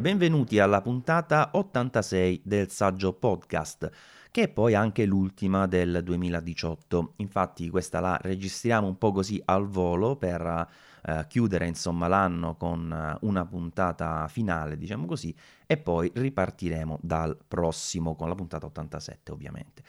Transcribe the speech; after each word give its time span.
Benvenuti 0.00 0.58
alla 0.58 0.80
puntata 0.80 1.50
86 1.52 2.40
del 2.42 2.70
Saggio 2.70 3.12
Podcast, 3.12 3.90
che 4.30 4.44
è 4.44 4.48
poi 4.48 4.74
anche 4.74 5.04
l'ultima 5.04 5.66
del 5.66 6.00
2018. 6.02 7.12
Infatti 7.16 7.68
questa 7.68 8.00
la 8.00 8.18
registriamo 8.18 8.86
un 8.86 8.96
po' 8.96 9.12
così 9.12 9.42
al 9.44 9.68
volo 9.68 10.16
per 10.16 10.40
uh, 10.40 11.26
chiudere 11.28 11.66
insomma 11.66 12.08
l'anno 12.08 12.56
con 12.56 13.18
uh, 13.20 13.26
una 13.26 13.44
puntata 13.44 14.26
finale, 14.28 14.78
diciamo 14.78 15.04
così, 15.04 15.36
e 15.66 15.76
poi 15.76 16.10
ripartiremo 16.14 16.98
dal 17.02 17.36
prossimo 17.46 18.16
con 18.16 18.30
la 18.30 18.34
puntata 18.34 18.64
87 18.64 19.32
ovviamente. 19.32 19.82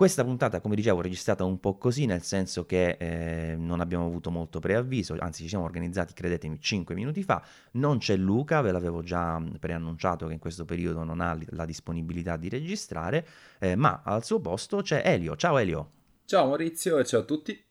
Questa 0.00 0.24
puntata, 0.24 0.62
come 0.62 0.76
dicevo, 0.76 1.00
è 1.00 1.02
registrata 1.02 1.44
un 1.44 1.60
po' 1.60 1.76
così, 1.76 2.06
nel 2.06 2.22
senso 2.22 2.64
che 2.64 2.96
eh, 2.98 3.54
non 3.58 3.80
abbiamo 3.80 4.06
avuto 4.06 4.30
molto 4.30 4.58
preavviso, 4.58 5.14
anzi 5.18 5.42
ci 5.42 5.48
siamo 5.50 5.66
organizzati, 5.66 6.14
credetemi, 6.14 6.58
5 6.58 6.94
minuti 6.94 7.22
fa. 7.22 7.44
Non 7.72 7.98
c'è 7.98 8.16
Luca, 8.16 8.62
ve 8.62 8.72
l'avevo 8.72 9.02
già 9.02 9.38
preannunciato 9.58 10.26
che 10.26 10.32
in 10.32 10.38
questo 10.38 10.64
periodo 10.64 11.04
non 11.04 11.20
ha 11.20 11.38
la 11.50 11.66
disponibilità 11.66 12.38
di 12.38 12.48
registrare, 12.48 13.26
eh, 13.58 13.76
ma 13.76 14.00
al 14.02 14.24
suo 14.24 14.40
posto 14.40 14.80
c'è 14.80 15.02
Elio. 15.04 15.36
Ciao 15.36 15.58
Elio. 15.58 15.90
Ciao 16.24 16.46
Maurizio 16.46 16.96
e 16.96 17.04
ciao 17.04 17.20
a 17.20 17.24
tutti. 17.24 17.69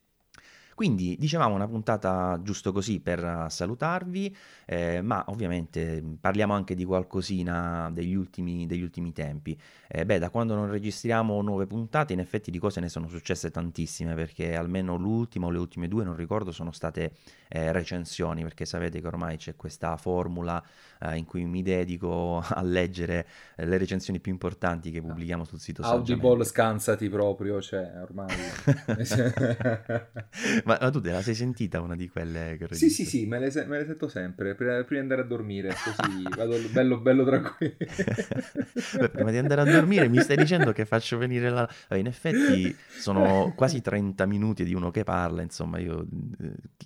Quindi 0.79 1.17
dicevamo 1.19 1.55
una 1.55 1.67
puntata 1.67 2.39
giusto 2.41 2.71
così 2.71 3.01
per 3.01 3.47
salutarvi, 3.49 4.33
eh, 4.63 5.01
ma 5.01 5.25
ovviamente 5.27 6.01
parliamo 6.21 6.53
anche 6.53 6.73
di 6.73 6.85
qualcosina 6.85 7.89
degli 7.91 8.13
ultimi, 8.13 8.65
degli 8.65 8.81
ultimi 8.81 9.11
tempi. 9.11 9.59
Eh, 9.89 10.05
beh, 10.05 10.19
da 10.19 10.29
quando 10.29 10.55
non 10.55 10.71
registriamo 10.71 11.41
nuove 11.41 11.67
puntate, 11.67 12.13
in 12.13 12.19
effetti 12.19 12.49
di 12.49 12.59
cose 12.59 12.79
ne 12.79 12.87
sono 12.87 13.09
successe 13.09 13.51
tantissime, 13.51 14.15
perché 14.15 14.55
almeno 14.55 14.95
l'ultima 14.95 15.47
o 15.47 15.49
le 15.49 15.57
ultime 15.57 15.89
due, 15.89 16.05
non 16.05 16.15
ricordo, 16.15 16.53
sono 16.53 16.71
state 16.71 17.11
eh, 17.49 17.73
recensioni, 17.73 18.43
perché 18.43 18.63
sapete 18.63 19.01
che 19.01 19.07
ormai 19.07 19.35
c'è 19.35 19.57
questa 19.57 19.97
formula 19.97 20.63
eh, 21.01 21.17
in 21.17 21.25
cui 21.25 21.43
mi 21.43 21.61
dedico 21.61 22.41
a 22.41 22.61
leggere 22.61 23.27
eh, 23.57 23.65
le 23.65 23.77
recensioni 23.77 24.21
più 24.21 24.31
importanti 24.31 24.91
che 24.91 25.01
pubblichiamo 25.01 25.43
sul 25.43 25.59
sito 25.59 25.81
Audible 25.81 26.45
scansati 26.45 27.09
proprio, 27.09 27.59
cioè 27.59 27.99
ormai... 28.01 28.29
ma, 30.69 30.77
ma, 30.79 30.89
tu 30.91 31.01
te 31.01 31.11
la 31.11 31.21
sei 31.23 31.33
sentita 31.33 31.81
una 31.81 31.95
di 31.95 32.07
quelle 32.09 32.55
che 32.57 32.67
Sì, 32.75 32.89
sì, 32.89 33.03
sì, 33.03 33.25
me 33.25 33.39
le, 33.39 33.51
me 33.65 33.79
le 33.79 33.85
sento 33.85 34.07
sempre, 34.07 34.53
prima, 34.53 34.83
prima, 34.83 34.85
di 34.87 34.97
andare 34.99 35.21
a 35.21 35.25
dormire, 35.25 35.69
così 35.69 36.23
vado 36.35 36.55
bello, 36.71 36.99
bello 36.99 37.25
tranquillo. 37.25 37.75
Beh, 38.99 39.09
prima 39.09 39.31
di 39.31 39.37
andare 39.37 39.61
a 39.61 39.63
dormire 39.63 40.07
mi 40.07 40.19
stai 40.19 40.37
dicendo 40.37 40.71
che 40.71 40.85
faccio 40.85 41.17
venire 41.17 41.49
la... 41.49 41.67
In 41.91 42.05
effetti 42.05 42.75
sono 42.87 43.53
quasi 43.55 43.81
30 43.81 44.25
minuti 44.27 44.63
di 44.63 44.73
uno 44.73 44.91
che 44.91 45.03
parla, 45.03 45.41
insomma, 45.41 45.79
io... 45.79 46.05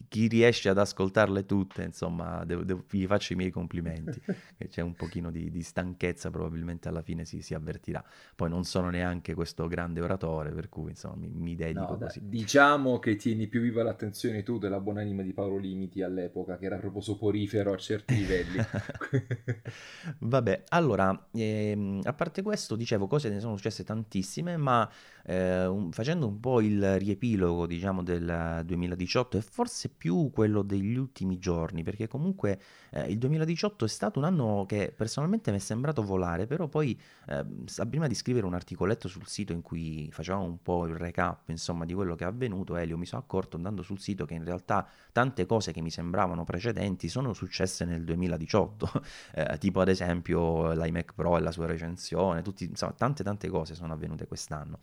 Chi 0.08 0.28
riesce 0.28 0.70
ad 0.70 0.78
ascoltarle 0.78 1.46
tutte, 1.46 1.84
insomma, 1.84 2.44
devo, 2.46 2.64
devo, 2.64 2.86
gli 2.90 3.06
faccio 3.06 3.34
i 3.34 3.36
miei 3.36 3.50
complimenti. 3.50 4.22
C'è 4.70 4.82
un 4.82 4.94
pochino 4.94 5.32
di, 5.32 5.50
di 5.50 5.62
stanchezza, 5.62 6.30
probabilmente 6.30 6.88
alla 6.88 7.02
fine 7.02 7.26
si, 7.26 7.42
si, 7.42 7.54
avvertirà. 7.54 8.04
Poi 8.36 8.50
non 8.50 8.64
sono 8.64 8.90
neanche 8.90 9.34
questo 9.34 9.68
grande 9.68 10.02
oratore, 10.02 10.52
per 10.52 10.70
cui, 10.70 10.92
insomma, 10.92 11.16
mi, 11.16 11.30
mi 11.30 11.56
dedico 11.56 11.94
no, 11.94 11.98
così. 11.98 12.22
diciamo 12.24 13.00
che 13.00 13.16
tieni 13.16 13.48
più 13.48 13.62
viva 13.74 13.82
l'attenzione 13.82 14.44
tu 14.44 14.60
della 14.60 14.80
buonanima 14.80 15.24
di 15.24 15.34
Paolo 15.34 15.58
Limiti 15.58 16.04
all'epoca, 16.04 16.58
che 16.60 16.66
era 16.66 16.78
proprio 16.78 17.02
soporifero 17.02 17.74
a 17.74 17.78
certi 17.78 18.16
livelli. 18.16 18.60
Vabbè, 20.20 20.64
allora, 20.70 21.28
ehm, 21.34 22.02
a 22.04 22.14
parte 22.14 22.44
questo, 22.44 22.76
dicevo, 22.76 23.08
cose 23.08 23.30
ne 23.30 23.40
sono 23.40 23.58
successe 23.58 23.84
tantissime, 23.84 24.58
ma 24.58 24.88
eh, 25.24 25.66
un, 25.66 25.92
facendo 25.92 26.28
un 26.28 26.40
po' 26.40 26.62
il 26.62 27.00
riepilogo, 27.00 27.66
diciamo, 27.66 28.04
del 28.04 28.62
2018 28.66 29.38
e 29.38 29.42
forse 29.42 29.90
più 29.90 30.32
quello 30.34 30.62
degli 30.62 30.96
ultimi 30.96 31.40
giorni, 31.40 31.84
perché 31.84 32.08
comunque 32.08 32.60
eh, 32.92 33.10
il 33.10 33.18
2018 33.18 33.86
è 33.86 33.88
stato 33.88 34.20
un 34.20 34.26
anno 34.26 34.66
che 34.68 34.94
personalmente 34.96 35.52
mi 35.52 35.58
è 35.58 35.60
sembrato 35.60 36.04
volare, 36.04 36.46
però 36.46 36.68
poi 36.68 37.00
eh, 37.28 37.46
prima 37.90 38.08
di 38.08 38.16
scrivere 38.16 38.46
un 38.46 38.54
articoletto 38.54 39.08
sul 39.08 39.26
sito 39.28 39.54
in 39.54 39.62
cui 39.62 40.10
facevamo 40.12 40.44
un 40.44 40.62
po' 40.62 40.86
il 40.86 40.96
recap, 40.96 41.50
insomma, 41.50 41.86
di 41.86 41.94
quello 41.94 42.16
che 42.16 42.26
è 42.26 42.28
avvenuto, 42.28 42.76
Elio 42.76 42.98
mi 42.98 43.06
sono 43.06 43.22
accorto 43.22 43.56
andando 43.56 43.82
sul 43.82 44.00
sito 44.00 44.26
che 44.26 44.34
in 44.34 44.44
realtà 44.44 44.88
tante 45.12 45.46
cose 45.46 45.72
che 45.72 45.82
mi 45.82 45.90
sembravano 45.90 46.44
precedenti 46.44 47.08
sono 47.08 47.34
successe 47.34 47.86
nel 47.86 48.04
2018, 48.04 48.92
eh, 49.36 49.58
tipo 49.58 49.80
ad 49.80 49.88
esempio 49.88 50.74
l'iMac 50.74 51.14
Pro 51.14 51.38
e 51.38 51.42
la 51.42 51.52
sua 51.52 51.66
recensione, 51.66 52.42
tutti, 52.42 52.66
insomma, 52.66 52.94
tante 52.94 53.24
tante 53.24 53.48
cose 53.50 53.76
sono 53.76 53.94
avvenute 53.94 54.28
quest'anno. 54.28 54.80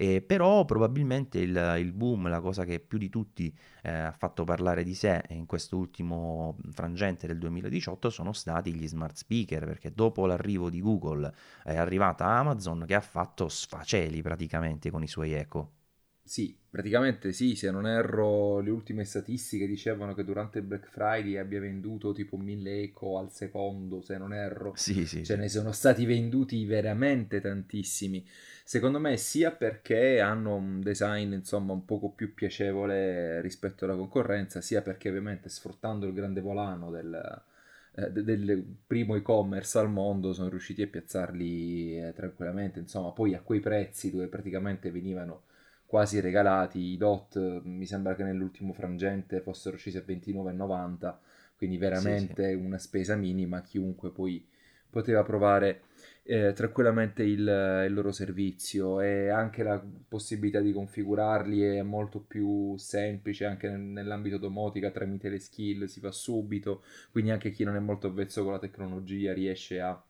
Eh, 0.00 0.22
però 0.22 0.64
probabilmente 0.64 1.40
il, 1.40 1.74
il, 1.80 1.92
boom, 1.92 2.28
la 2.28 2.40
cosa 2.40 2.64
che 2.64 2.78
più 2.78 2.98
di 2.98 3.08
tutti 3.08 3.52
eh, 3.82 3.90
ha 3.90 4.12
fatto 4.12 4.44
parlare 4.44 4.84
di 4.84 4.94
sé 4.94 5.24
in 5.30 5.44
questo 5.44 5.76
ultimo 5.76 6.56
frangente 6.70 7.26
del 7.26 7.38
2018 7.38 8.08
sono 8.08 8.32
stati 8.32 8.72
gli 8.72 8.86
smart 8.86 9.16
speaker, 9.16 9.64
perché 9.64 9.92
dopo 9.92 10.24
l'arrivo 10.26 10.70
di 10.70 10.80
Google 10.80 11.34
è 11.64 11.76
arrivata 11.76 12.26
Amazon 12.26 12.84
che 12.86 12.94
ha 12.94 13.00
fatto 13.00 13.48
sfaceli 13.48 14.22
praticamente 14.22 14.88
con 14.88 15.02
i 15.02 15.08
suoi 15.08 15.32
eco. 15.32 15.77
Sì, 16.28 16.54
praticamente 16.68 17.32
sì, 17.32 17.56
se 17.56 17.70
non 17.70 17.86
erro 17.86 18.60
le 18.60 18.68
ultime 18.68 19.04
statistiche 19.04 19.66
dicevano 19.66 20.12
che 20.12 20.24
durante 20.24 20.58
il 20.58 20.64
Black 20.66 20.90
Friday 20.90 21.38
abbia 21.38 21.58
venduto 21.58 22.12
tipo 22.12 22.36
1000 22.36 22.82
eco 22.82 23.18
al 23.18 23.32
secondo, 23.32 24.02
se 24.02 24.18
non 24.18 24.34
erro. 24.34 24.74
Sì, 24.76 25.06
sì. 25.06 25.24
Ce 25.24 25.34
sì. 25.34 25.40
ne 25.40 25.48
sono 25.48 25.72
stati 25.72 26.04
venduti 26.04 26.66
veramente 26.66 27.40
tantissimi. 27.40 28.26
Secondo 28.62 28.98
me 29.00 29.16
sia 29.16 29.52
perché 29.52 30.20
hanno 30.20 30.56
un 30.56 30.82
design 30.82 31.32
insomma 31.32 31.72
un 31.72 31.86
poco 31.86 32.10
più 32.10 32.34
piacevole 32.34 33.40
rispetto 33.40 33.86
alla 33.86 33.96
concorrenza, 33.96 34.60
sia 34.60 34.82
perché 34.82 35.08
ovviamente 35.08 35.48
sfruttando 35.48 36.06
il 36.06 36.12
grande 36.12 36.42
volano 36.42 36.90
del, 36.90 37.42
eh, 37.94 38.12
del 38.12 38.62
primo 38.86 39.14
e-commerce 39.14 39.78
al 39.78 39.88
mondo 39.90 40.34
sono 40.34 40.50
riusciti 40.50 40.82
a 40.82 40.88
piazzarli 40.88 42.06
eh, 42.08 42.12
tranquillamente, 42.14 42.80
insomma, 42.80 43.12
poi 43.12 43.34
a 43.34 43.40
quei 43.40 43.60
prezzi 43.60 44.10
dove 44.10 44.26
praticamente 44.26 44.90
venivano 44.90 45.44
quasi 45.88 46.20
regalati. 46.20 46.78
I 46.78 46.98
DOT 46.98 47.62
mi 47.64 47.86
sembra 47.86 48.14
che 48.14 48.22
nell'ultimo 48.22 48.74
frangente 48.74 49.40
fossero 49.40 49.78
scesi 49.78 49.96
a 49.96 50.04
29,90, 50.06 51.16
quindi 51.56 51.78
veramente 51.78 52.50
sì, 52.50 52.58
sì. 52.58 52.64
una 52.64 52.78
spesa 52.78 53.16
minima. 53.16 53.62
Chiunque 53.62 54.10
poi 54.10 54.46
poteva 54.90 55.22
provare 55.22 55.82
eh, 56.24 56.52
tranquillamente 56.52 57.22
il, 57.22 57.40
il, 57.86 57.92
loro 57.92 58.12
servizio 58.12 59.00
e 59.00 59.30
anche 59.30 59.62
la 59.62 59.82
possibilità 60.08 60.60
di 60.60 60.72
configurarli 60.72 61.62
è 61.62 61.82
molto 61.82 62.20
più 62.20 62.76
semplice 62.76 63.46
anche 63.46 63.68
nell'ambito 63.70 64.36
domotica 64.38 64.90
tramite 64.90 65.28
le 65.28 65.38
skill 65.38 65.84
si 65.84 66.00
fa 66.00 66.10
subito 66.10 66.82
quindi 67.10 67.30
anche 67.30 67.50
chi 67.50 67.64
non 67.64 67.76
è 67.76 67.80
molto 67.80 68.08
avvezzo 68.08 68.44
con 68.44 68.52
la 68.52 68.58
tecnologia 68.58 69.32
riesce 69.32 69.80
a 69.80 70.02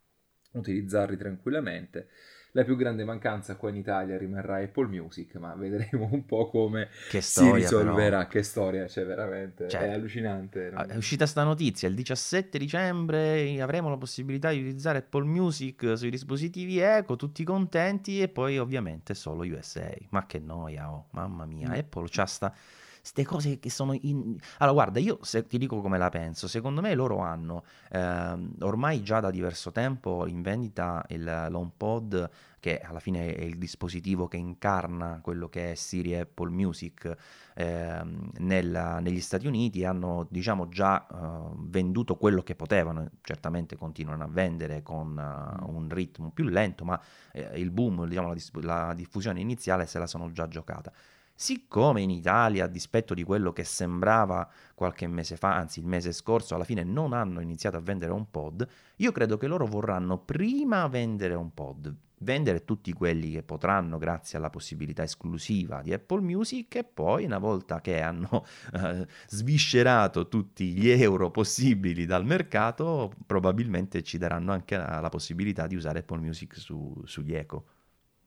utilizzarli 0.53 1.17
tranquillamente 1.17 2.09
la 2.53 2.65
più 2.65 2.77
grande 2.77 3.05
mancanza 3.05 3.57
qua 3.57 3.69
in 3.69 3.77
Italia 3.77 4.17
rimarrà 4.17 4.57
Apple 4.57 4.87
Music, 4.87 5.35
ma 5.37 5.55
vedremo 5.55 6.09
un 6.11 6.25
po' 6.25 6.49
come 6.49 6.89
storia, 7.21 7.21
si 7.23 7.51
risolverà. 7.53 8.19
Però. 8.19 8.29
Che 8.29 8.43
storia, 8.43 8.87
cioè 8.89 9.05
veramente 9.05 9.69
cioè, 9.69 9.83
è 9.83 9.93
allucinante. 9.93 10.71
Non... 10.71 10.91
È 10.91 10.97
uscita 10.97 11.27
sta 11.27 11.45
notizia, 11.45 11.89
il 11.89 11.95
17 11.95 12.59
dicembre 12.59 13.61
avremo 13.61 13.91
la 13.91 13.97
possibilità 13.97 14.51
di 14.51 14.59
utilizzare 14.59 14.99
Apple 14.99 15.25
Music 15.25 15.97
sui 15.97 16.11
dispositivi 16.11 16.79
Eco, 16.79 17.17
tutti 17.17 17.45
contenti 17.45 18.21
e 18.21 18.29
poi 18.29 18.59
ovviamente 18.59 19.15
solo 19.15 19.45
USA. 19.45 19.91
Ma 20.11 20.27
che 20.27 20.39
noia, 20.39 20.91
oh, 20.91 21.07
mamma 21.11 21.45
mia, 21.45 21.69
mm. 21.69 21.73
Apple 21.73 22.07
c'ha 22.09 22.27
sta 22.27 22.55
queste 23.01 23.25
cose 23.25 23.59
che 23.59 23.71
sono 23.71 23.97
in... 24.01 24.37
Allora, 24.59 24.75
guarda, 24.75 24.99
io 24.99 25.19
se 25.23 25.47
ti 25.47 25.59
dico 25.59 25.81
come 25.81 25.99
la 25.99 26.09
penso, 26.09 26.49
secondo 26.49 26.81
me 26.81 26.95
loro 26.95 27.19
hanno 27.19 27.65
eh, 27.91 28.49
ormai 28.61 29.03
già 29.03 29.21
da 29.21 29.31
diverso 29.31 29.73
tempo 29.73 30.27
in 30.27 30.43
vendita 30.43 31.05
il, 31.09 31.25
l'HomePod, 31.25 32.31
che 32.61 32.81
alla 32.81 32.99
fine 32.99 33.35
è 33.35 33.43
il 33.43 33.57
dispositivo 33.57 34.27
che 34.27 34.37
incarna 34.37 35.21
quello 35.23 35.49
che 35.49 35.73
è 35.73 35.75
Siri 35.75 36.17
Apple 36.17 36.51
Music 36.51 37.17
eh, 37.55 38.03
nella, 38.39 38.99
negli 38.99 39.21
Stati 39.21 39.47
Uniti, 39.47 39.85
hanno 39.85 40.27
diciamo 40.29 40.69
già 40.69 41.07
eh, 41.07 41.55
venduto 41.57 42.17
quello 42.17 42.43
che 42.43 42.57
potevano, 42.57 43.09
certamente 43.23 43.77
continuano 43.77 44.25
a 44.25 44.29
vendere 44.29 44.83
con 44.83 45.17
uh, 45.17 45.71
un 45.71 45.89
ritmo 45.89 46.31
più 46.31 46.45
lento, 46.45 46.85
ma 46.85 47.01
eh, 47.33 47.59
il 47.61 47.71
boom, 47.71 48.07
diciamo, 48.07 48.35
la, 48.35 48.87
la 48.87 48.95
diffusione 48.95 49.41
iniziale 49.41 49.87
se 49.87 49.99
la 49.99 50.07
sono 50.07 50.31
già 50.33 50.49
giocata. 50.49 50.93
Siccome 51.41 52.01
in 52.01 52.11
Italia, 52.11 52.65
a 52.65 52.67
dispetto 52.67 53.15
di 53.15 53.23
quello 53.23 53.53
che 53.53 53.63
sembrava 53.63 54.51
qualche 54.75 55.07
mese 55.07 55.37
fa, 55.37 55.55
anzi 55.55 55.79
il 55.79 55.87
mese 55.87 56.11
scorso, 56.11 56.57
alla 56.57 56.65
fine 56.65 56.83
non 56.83 57.13
hanno 57.13 57.39
iniziato 57.39 57.77
a 57.77 57.81
vendere 57.81 58.11
un 58.11 58.29
pod, 58.29 58.67
io 58.97 59.13
credo 59.13 59.37
che 59.37 59.47
loro 59.47 59.65
vorranno 59.65 60.19
prima 60.19 60.89
vendere 60.89 61.35
un 61.35 61.55
pod, 61.55 61.95
vendere 62.23 62.65
tutti 62.65 62.93
quelli 62.93 63.31
che 63.31 63.45
potranno 63.45 63.99
grazie 63.99 64.37
alla 64.37 64.51
possibilità 64.51 65.05
esclusiva 65.05 65.81
di 65.81 65.93
Apple 65.93 66.23
Music 66.23 66.75
e 66.75 66.83
poi 66.83 67.25
una 67.25 67.39
volta 67.39 67.81
che 67.81 68.01
hanno 68.01 68.45
eh, 68.75 69.07
sviscerato 69.29 70.27
tutti 70.27 70.73
gli 70.73 70.91
euro 70.91 71.31
possibili 71.31 72.05
dal 72.05 72.25
mercato, 72.25 73.13
probabilmente 73.27 74.03
ci 74.03 74.19
daranno 74.19 74.51
anche 74.51 74.77
la, 74.77 74.99
la 74.99 75.09
possibilità 75.09 75.69
di 75.69 75.77
usare 75.77 76.01
Apple 76.01 76.19
Music 76.19 76.57
su, 76.57 77.01
sugli 77.05 77.37
Eco. 77.37 77.78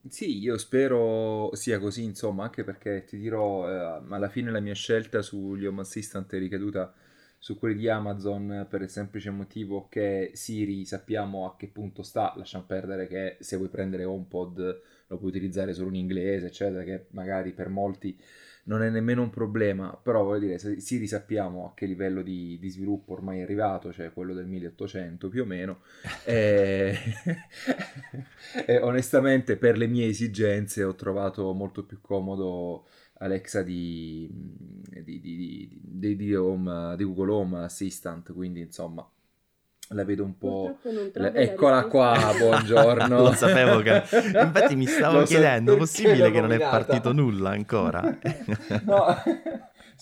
Sì, 0.07 0.39
io 0.39 0.57
spero 0.57 1.51
sia 1.53 1.77
così, 1.79 2.03
insomma, 2.03 2.43
anche 2.43 2.63
perché 2.63 3.03
ti 3.05 3.17
dirò, 3.19 3.69
eh, 3.69 4.01
alla 4.09 4.29
fine 4.29 4.49
la 4.49 4.59
mia 4.59 4.73
scelta 4.73 5.21
sugli 5.21 5.65
Home 5.65 5.81
Assistant 5.81 6.33
è 6.33 6.39
ricaduta 6.39 6.91
su 7.37 7.57
quelli 7.57 7.75
di 7.75 7.87
Amazon 7.87 8.65
per 8.69 8.81
il 8.81 8.89
semplice 8.89 9.29
motivo 9.29 9.87
che 9.89 10.31
Siri 10.33 10.85
sappiamo 10.85 11.45
a 11.45 11.55
che 11.55 11.67
punto 11.67 12.01
sta, 12.01 12.33
lasciamo 12.35 12.63
perdere 12.65 13.07
che 13.07 13.37
se 13.41 13.57
vuoi 13.57 13.69
prendere 13.69 14.03
HomePod 14.03 14.81
lo 15.07 15.17
puoi 15.17 15.29
utilizzare 15.29 15.73
solo 15.73 15.89
in 15.89 15.95
inglese, 15.95 16.47
eccetera, 16.47 16.83
che 16.83 17.05
magari 17.11 17.51
per 17.53 17.69
molti 17.69 18.17
non 18.63 18.83
è 18.83 18.89
nemmeno 18.89 19.21
un 19.21 19.29
problema, 19.29 19.97
però 20.01 20.23
voglio 20.23 20.47
dire, 20.47 20.79
si 20.79 20.97
risappiamo 20.97 21.67
a 21.67 21.73
che 21.73 21.85
livello 21.85 22.21
di, 22.21 22.57
di 22.59 22.69
sviluppo 22.69 23.13
ormai 23.13 23.39
è 23.39 23.43
arrivato, 23.43 23.91
cioè 23.91 24.13
quello 24.13 24.33
del 24.33 24.45
1800 24.45 25.29
più 25.29 25.43
o 25.43 25.45
meno, 25.45 25.81
e... 26.25 26.97
e 28.65 28.77
onestamente 28.79 29.57
per 29.57 29.77
le 29.77 29.87
mie 29.87 30.07
esigenze 30.07 30.83
ho 30.83 30.95
trovato 30.95 31.53
molto 31.53 31.85
più 31.85 31.99
comodo 32.01 32.85
Alexa 33.19 33.61
di, 33.61 34.29
di, 35.03 35.19
di, 35.19 36.15
di, 36.15 36.35
Home, 36.35 36.95
di 36.97 37.03
Google 37.03 37.31
Home 37.31 37.63
Assistant, 37.63 38.33
quindi 38.33 38.61
insomma 38.61 39.07
la 39.93 40.03
vedo 40.03 40.23
un 40.23 40.37
po'. 40.37 40.77
Eccola 41.33 41.85
qua, 41.85 42.33
buongiorno. 42.37 43.21
Lo 43.23 43.33
sapevo 43.33 43.79
che. 43.81 44.03
Infatti 44.41 44.75
mi 44.75 44.85
stavo 44.85 45.19
Lo 45.19 45.25
chiedendo: 45.25 45.73
so 45.73 45.77
possibile 45.77 46.31
che 46.31 46.41
non 46.41 46.51
è 46.51 46.59
partito 46.59 47.11
nulla 47.11 47.51
ancora? 47.51 48.01
no. 48.85 49.23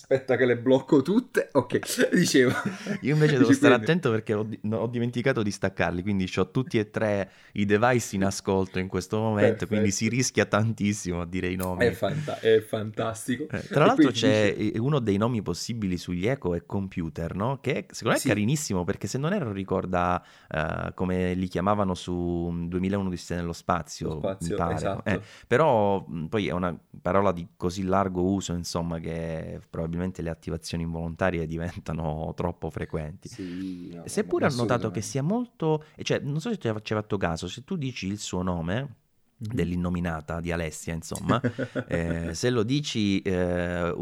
Aspetta 0.02 0.38
che 0.38 0.46
le 0.46 0.58
blocco 0.58 1.02
tutte. 1.02 1.50
Ok, 1.52 1.80
dicevo. 2.16 2.54
Io 3.02 3.14
invece 3.14 3.38
devo 3.38 3.52
stare 3.52 3.74
attento 3.74 4.10
perché 4.10 4.34
ho, 4.34 4.48
ho, 4.72 4.88
dimenticato 4.88 5.44
di 5.44 5.52
staccarli, 5.52 6.02
quindi 6.02 6.32
ho 6.38 6.50
tutti 6.50 6.80
e 6.80 6.90
tre 6.90 7.30
i 7.54 7.66
device 7.66 8.16
in 8.16 8.24
ascolto 8.24 8.80
in 8.80 8.88
questo 8.88 9.18
momento, 9.18 9.42
Perfetto. 9.42 9.68
quindi 9.68 9.92
si 9.92 10.08
rischia 10.08 10.46
tantissimo 10.46 11.22
a 11.22 11.26
dire 11.26 11.50
i 11.50 11.58
nomi. 11.58 11.86
È, 11.86 11.92
fanta- 11.92 12.40
è 12.40 12.62
fantastico. 12.62 13.48
Eh, 13.52 13.62
tra 13.68 13.86
l'altro 13.86 14.10
c'è 14.12 14.56
dice... 14.56 14.80
uno 14.80 15.00
dei 15.00 15.18
nomi 15.18 15.42
possibili 15.42 15.98
sugli 15.98 16.28
Echo 16.28 16.56
è 16.56 16.66
Computer, 16.66 17.36
no? 17.36 17.60
Che 17.60 17.88
secondo 17.90 18.10
me 18.10 18.16
è 18.16 18.20
sì. 18.20 18.28
carinissimo 18.30 18.86
perché 18.86 19.08
se 19.08 19.18
non 19.18 19.34
erro 19.34 19.52
ricorda 19.52 20.24
uh, 20.50 20.94
come 20.94 21.34
li 21.34 21.48
chiamavano 21.50 21.94
su 21.94 22.50
2001 22.68 23.10
di 23.10 23.18
nello 23.36 23.54
spazio, 23.54 24.18
spazio 24.20 24.56
pare. 24.56 24.76
Esatto. 24.76 25.10
Eh, 25.10 25.20
però 25.46 26.06
poi 26.30 26.48
è 26.48 26.52
una 26.52 26.76
parola 27.02 27.34
di 27.34 27.46
così 27.58 27.84
largo 27.84 28.24
uso, 28.24 28.54
insomma, 28.54 29.00
che 29.00 29.60
probabilmente 29.70 29.89
probabilmente 29.90 30.22
le 30.22 30.30
attivazioni 30.30 30.84
involontarie 30.84 31.46
diventano 31.48 32.34
troppo 32.38 32.70
frequenti. 32.70 33.28
Sì, 33.28 33.94
no, 33.96 34.04
Seppure 34.06 34.46
ho 34.46 34.56
notato 34.56 34.92
che 34.92 35.02
sia 35.02 35.24
molto, 35.24 35.84
cioè 36.02 36.20
non 36.20 36.40
so 36.40 36.50
se 36.50 36.58
ci 36.58 36.68
hai 36.68 36.84
fatto 36.84 37.18
caso, 37.18 37.48
se 37.48 37.64
tu 37.64 37.76
dici 37.76 38.08
il 38.08 38.20
suo 38.20 38.42
nome, 38.42 38.96
dell'innominata 39.42 40.42
di 40.42 40.52
Alessia, 40.52 40.94
insomma, 40.94 41.40
eh, 41.88 42.34
se 42.34 42.50
lo 42.50 42.64
dici 42.64 43.22
eh, 43.22 43.94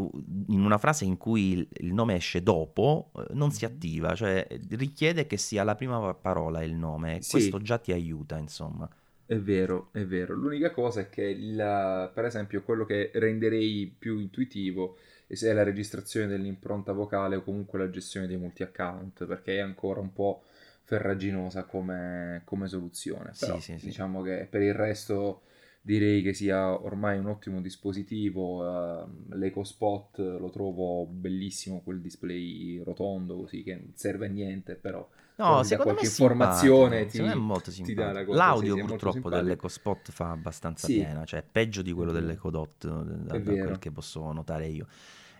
in 0.48 0.64
una 0.64 0.78
frase 0.78 1.04
in 1.04 1.16
cui 1.16 1.52
il, 1.52 1.68
il 1.74 1.92
nome 1.92 2.16
esce 2.16 2.42
dopo, 2.42 3.12
eh, 3.16 3.26
non 3.34 3.52
si 3.52 3.64
attiva, 3.64 4.14
cioè 4.16 4.46
richiede 4.70 5.26
che 5.26 5.36
sia 5.36 5.62
la 5.62 5.76
prima 5.76 6.12
parola 6.14 6.62
il 6.64 6.74
nome, 6.74 7.22
sì. 7.22 7.30
questo 7.30 7.58
già 7.62 7.78
ti 7.78 7.92
aiuta, 7.92 8.36
insomma. 8.36 8.88
È 9.24 9.36
vero, 9.36 9.90
è 9.92 10.04
vero. 10.06 10.34
L'unica 10.34 10.70
cosa 10.70 11.00
è 11.00 11.08
che, 11.10 11.22
il, 11.22 12.10
per 12.14 12.24
esempio, 12.24 12.62
quello 12.62 12.86
che 12.86 13.10
renderei 13.12 13.94
più 13.96 14.18
intuitivo 14.18 14.96
è 15.28 15.52
la 15.52 15.62
registrazione 15.62 16.26
dell'impronta 16.26 16.92
vocale 16.92 17.36
o 17.36 17.42
comunque 17.42 17.78
la 17.78 17.90
gestione 17.90 18.26
dei 18.26 18.36
multi-account, 18.36 19.26
perché 19.26 19.56
è 19.56 19.60
ancora 19.60 20.00
un 20.00 20.12
po' 20.12 20.42
ferraginosa 20.84 21.64
come, 21.64 22.42
come 22.44 22.66
soluzione. 22.66 23.32
Però 23.38 23.58
sì, 23.60 23.78
sì, 23.78 23.86
diciamo 23.86 24.22
sì. 24.22 24.30
che 24.30 24.46
per 24.50 24.62
il 24.62 24.74
resto 24.74 25.42
direi 25.80 26.22
che 26.22 26.34
sia 26.34 26.70
ormai 26.70 27.18
un 27.18 27.26
ottimo 27.26 27.60
dispositivo. 27.60 28.64
Uh, 28.64 29.34
L'EcoSpot 29.34 30.18
lo 30.18 30.50
trovo 30.50 31.06
bellissimo, 31.06 31.82
quel 31.82 32.00
display 32.00 32.82
rotondo 32.82 33.36
così 33.36 33.62
che 33.62 33.90
serve 33.94 34.26
a 34.26 34.30
niente, 34.30 34.74
però 34.74 35.06
No, 35.38 35.62
secondo 35.62 35.94
me 35.94 36.00
informazione 36.02 37.04
ti, 37.04 37.12
secondo 37.12 37.34
me 37.34 37.40
è 37.40 37.44
molto 37.44 37.70
simpatico. 37.70 38.34
L'audio 38.34 38.74
sì, 38.74 38.82
purtroppo 38.82 39.30
dell'EcoSpot 39.30 40.10
fa 40.10 40.30
abbastanza 40.30 40.88
sì. 40.88 40.94
piena, 40.94 41.24
cioè 41.24 41.44
peggio 41.48 41.82
di 41.82 41.92
quello 41.92 42.10
dell'EcoDot, 42.10 42.86
da, 42.88 43.38
da 43.38 43.40
quel 43.40 43.78
che 43.78 43.92
posso 43.92 44.32
notare 44.32 44.66
io. 44.66 44.88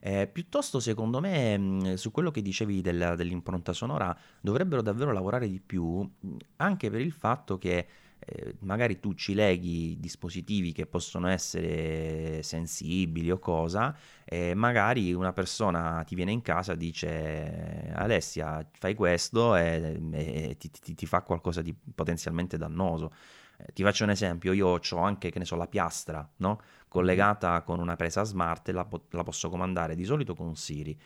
Eh, 0.00 0.27
piuttosto, 0.27 0.81
secondo 0.81 1.21
me, 1.21 1.56
mh, 1.56 1.95
su 1.95 2.11
quello 2.11 2.31
che 2.31 2.43
dicevi 2.43 2.81
della, 2.81 3.15
dell'impronta 3.15 3.73
sonora, 3.73 4.17
dovrebbero 4.41 4.83
davvero 4.83 5.12
lavorare 5.12 5.49
di 5.49 5.61
più, 5.61 6.09
anche 6.56 6.91
per 6.91 7.00
il 7.00 7.12
fatto 7.12 7.59
che 7.59 7.87
eh, 8.21 8.56
magari 8.61 8.99
tu 8.99 9.15
ci 9.15 9.33
leghi 9.35 9.97
dispositivi 9.99 10.73
che 10.73 10.87
possono 10.87 11.29
essere 11.29 12.43
sensibili 12.43 13.31
o 13.31 13.39
cosa, 13.39 13.97
e 14.25 14.55
magari 14.55 15.12
una 15.12 15.33
persona 15.33 16.03
ti 16.05 16.15
viene 16.15 16.33
in 16.33 16.43
casa 16.43 16.73
e 16.73 16.77
dice 16.77 17.91
Alessia 17.95 18.67
fai 18.73 18.95
questo 18.95 19.56
e, 19.56 20.00
e 20.12 20.56
ti, 20.59 20.71
ti, 20.71 20.95
ti, 20.95 21.06
fa 21.06 21.23
qualcosa 21.23 21.62
di 21.62 21.75
potenzialmente 21.95 22.59
dannoso. 22.59 23.12
Eh, 23.59 23.73
ti 23.73 23.83
faccio 23.83 24.05
un 24.05 24.11
esempio, 24.11 24.53
io 24.53 24.81
ho 24.81 24.99
anche, 24.99 25.31
che 25.31 25.39
ne 25.39 25.45
so, 25.45 25.57
la 25.57 25.67
piastra, 25.67 26.29
no? 26.37 26.61
collegata 26.89 27.63
con 27.63 27.81
una 27.81 27.97
presa 27.97 28.25
smart 28.25 28.69
e 28.69 28.73
la, 28.73 28.89
la 29.11 29.23
posso 29.23 29.49
comandare 29.51 29.95
di 29.95 30.05
solito 30.05 30.35
con 30.35 30.57
Siri. 30.57 30.99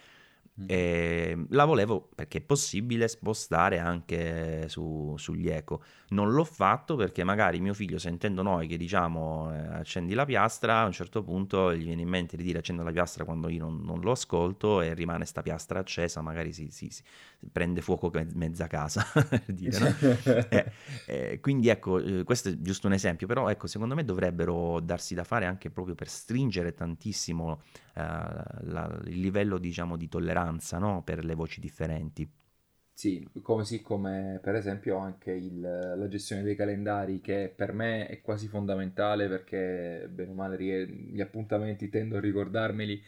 Mm. 0.61 0.65
E 0.67 1.47
la 1.49 1.65
volevo 1.65 2.11
perché 2.15 2.39
è 2.39 2.41
possibile 2.43 3.09
spostare 3.09 3.79
anche 3.79 4.69
su, 4.69 5.15
sugli 5.17 5.49
eco. 5.49 5.83
Non 6.09 6.31
l'ho 6.33 6.45
fatto 6.45 6.95
perché 6.95 7.25
magari 7.25 7.59
mio 7.59 7.73
figlio, 7.73 7.99
sentendo 7.99 8.43
noi 8.43 8.67
che 8.69 8.77
diciamo 8.77 9.51
eh, 9.51 9.57
accendi 9.57 10.13
la 10.13 10.27
piastra, 10.27 10.81
a 10.81 10.85
un 10.85 10.93
certo 10.93 11.23
punto 11.23 11.75
gli 11.75 11.85
viene 11.85 12.03
in 12.03 12.09
mente 12.09 12.37
di 12.37 12.43
dire 12.43 12.59
accendo 12.59 12.83
la 12.83 12.93
piastra 12.93 13.25
quando 13.25 13.49
io 13.49 13.61
non, 13.61 13.81
non 13.83 14.01
lo 14.01 14.11
ascolto 14.11 14.83
e 14.83 14.93
rimane 14.93 15.25
sta 15.25 15.41
piastra 15.41 15.79
accesa, 15.79 16.21
magari 16.21 16.53
si, 16.53 16.71
si 16.71 16.91
prende 17.51 17.81
fuoco 17.81 18.11
mezza 18.35 18.67
casa. 18.67 19.05
dire, 19.47 19.79
no? 19.79 19.87
eh, 20.49 20.73
eh, 21.07 21.41
quindi 21.41 21.69
ecco, 21.69 21.99
eh, 21.99 22.25
questo 22.25 22.51
è 22.51 22.57
giusto 22.59 22.87
un 22.87 22.93
esempio, 22.93 23.27
però 23.27 23.49
ecco, 23.49 23.67
secondo 23.67 23.95
me 23.95 24.05
dovrebbero 24.05 24.81
darsi 24.81 25.15
da 25.15 25.25
fare 25.25 25.47
anche 25.47 25.71
proprio 25.71 25.95
per 25.95 26.09
stringere 26.09 26.75
tantissimo 26.75 27.63
eh, 27.95 28.03
la, 28.03 29.01
il 29.07 29.21
livello 29.21 29.59
diciamo 29.59 29.97
di 29.97 30.09
tolleranza 30.09 30.79
no? 30.79 31.03
per 31.03 31.25
le 31.25 31.35
voci 31.35 31.61
differenti. 31.61 32.29
Sì, 32.95 33.27
così 33.43 33.81
come 33.81 34.39
per 34.43 34.55
esempio 34.55 34.99
anche 34.99 35.33
il, 35.33 35.61
la 35.61 36.09
gestione 36.09 36.43
dei 36.43 36.55
calendari 36.55 37.21
che 37.21 37.53
per 37.55 37.73
me 37.73 38.07
è 38.07 38.21
quasi 38.21 38.47
fondamentale 38.49 39.29
perché 39.29 40.09
bene 40.09 40.31
o 40.31 40.35
male 40.35 40.87
gli 40.87 41.21
appuntamenti 41.21 41.89
tendo 41.89 42.19
a 42.19 42.21
ricordarmeli 42.21 43.03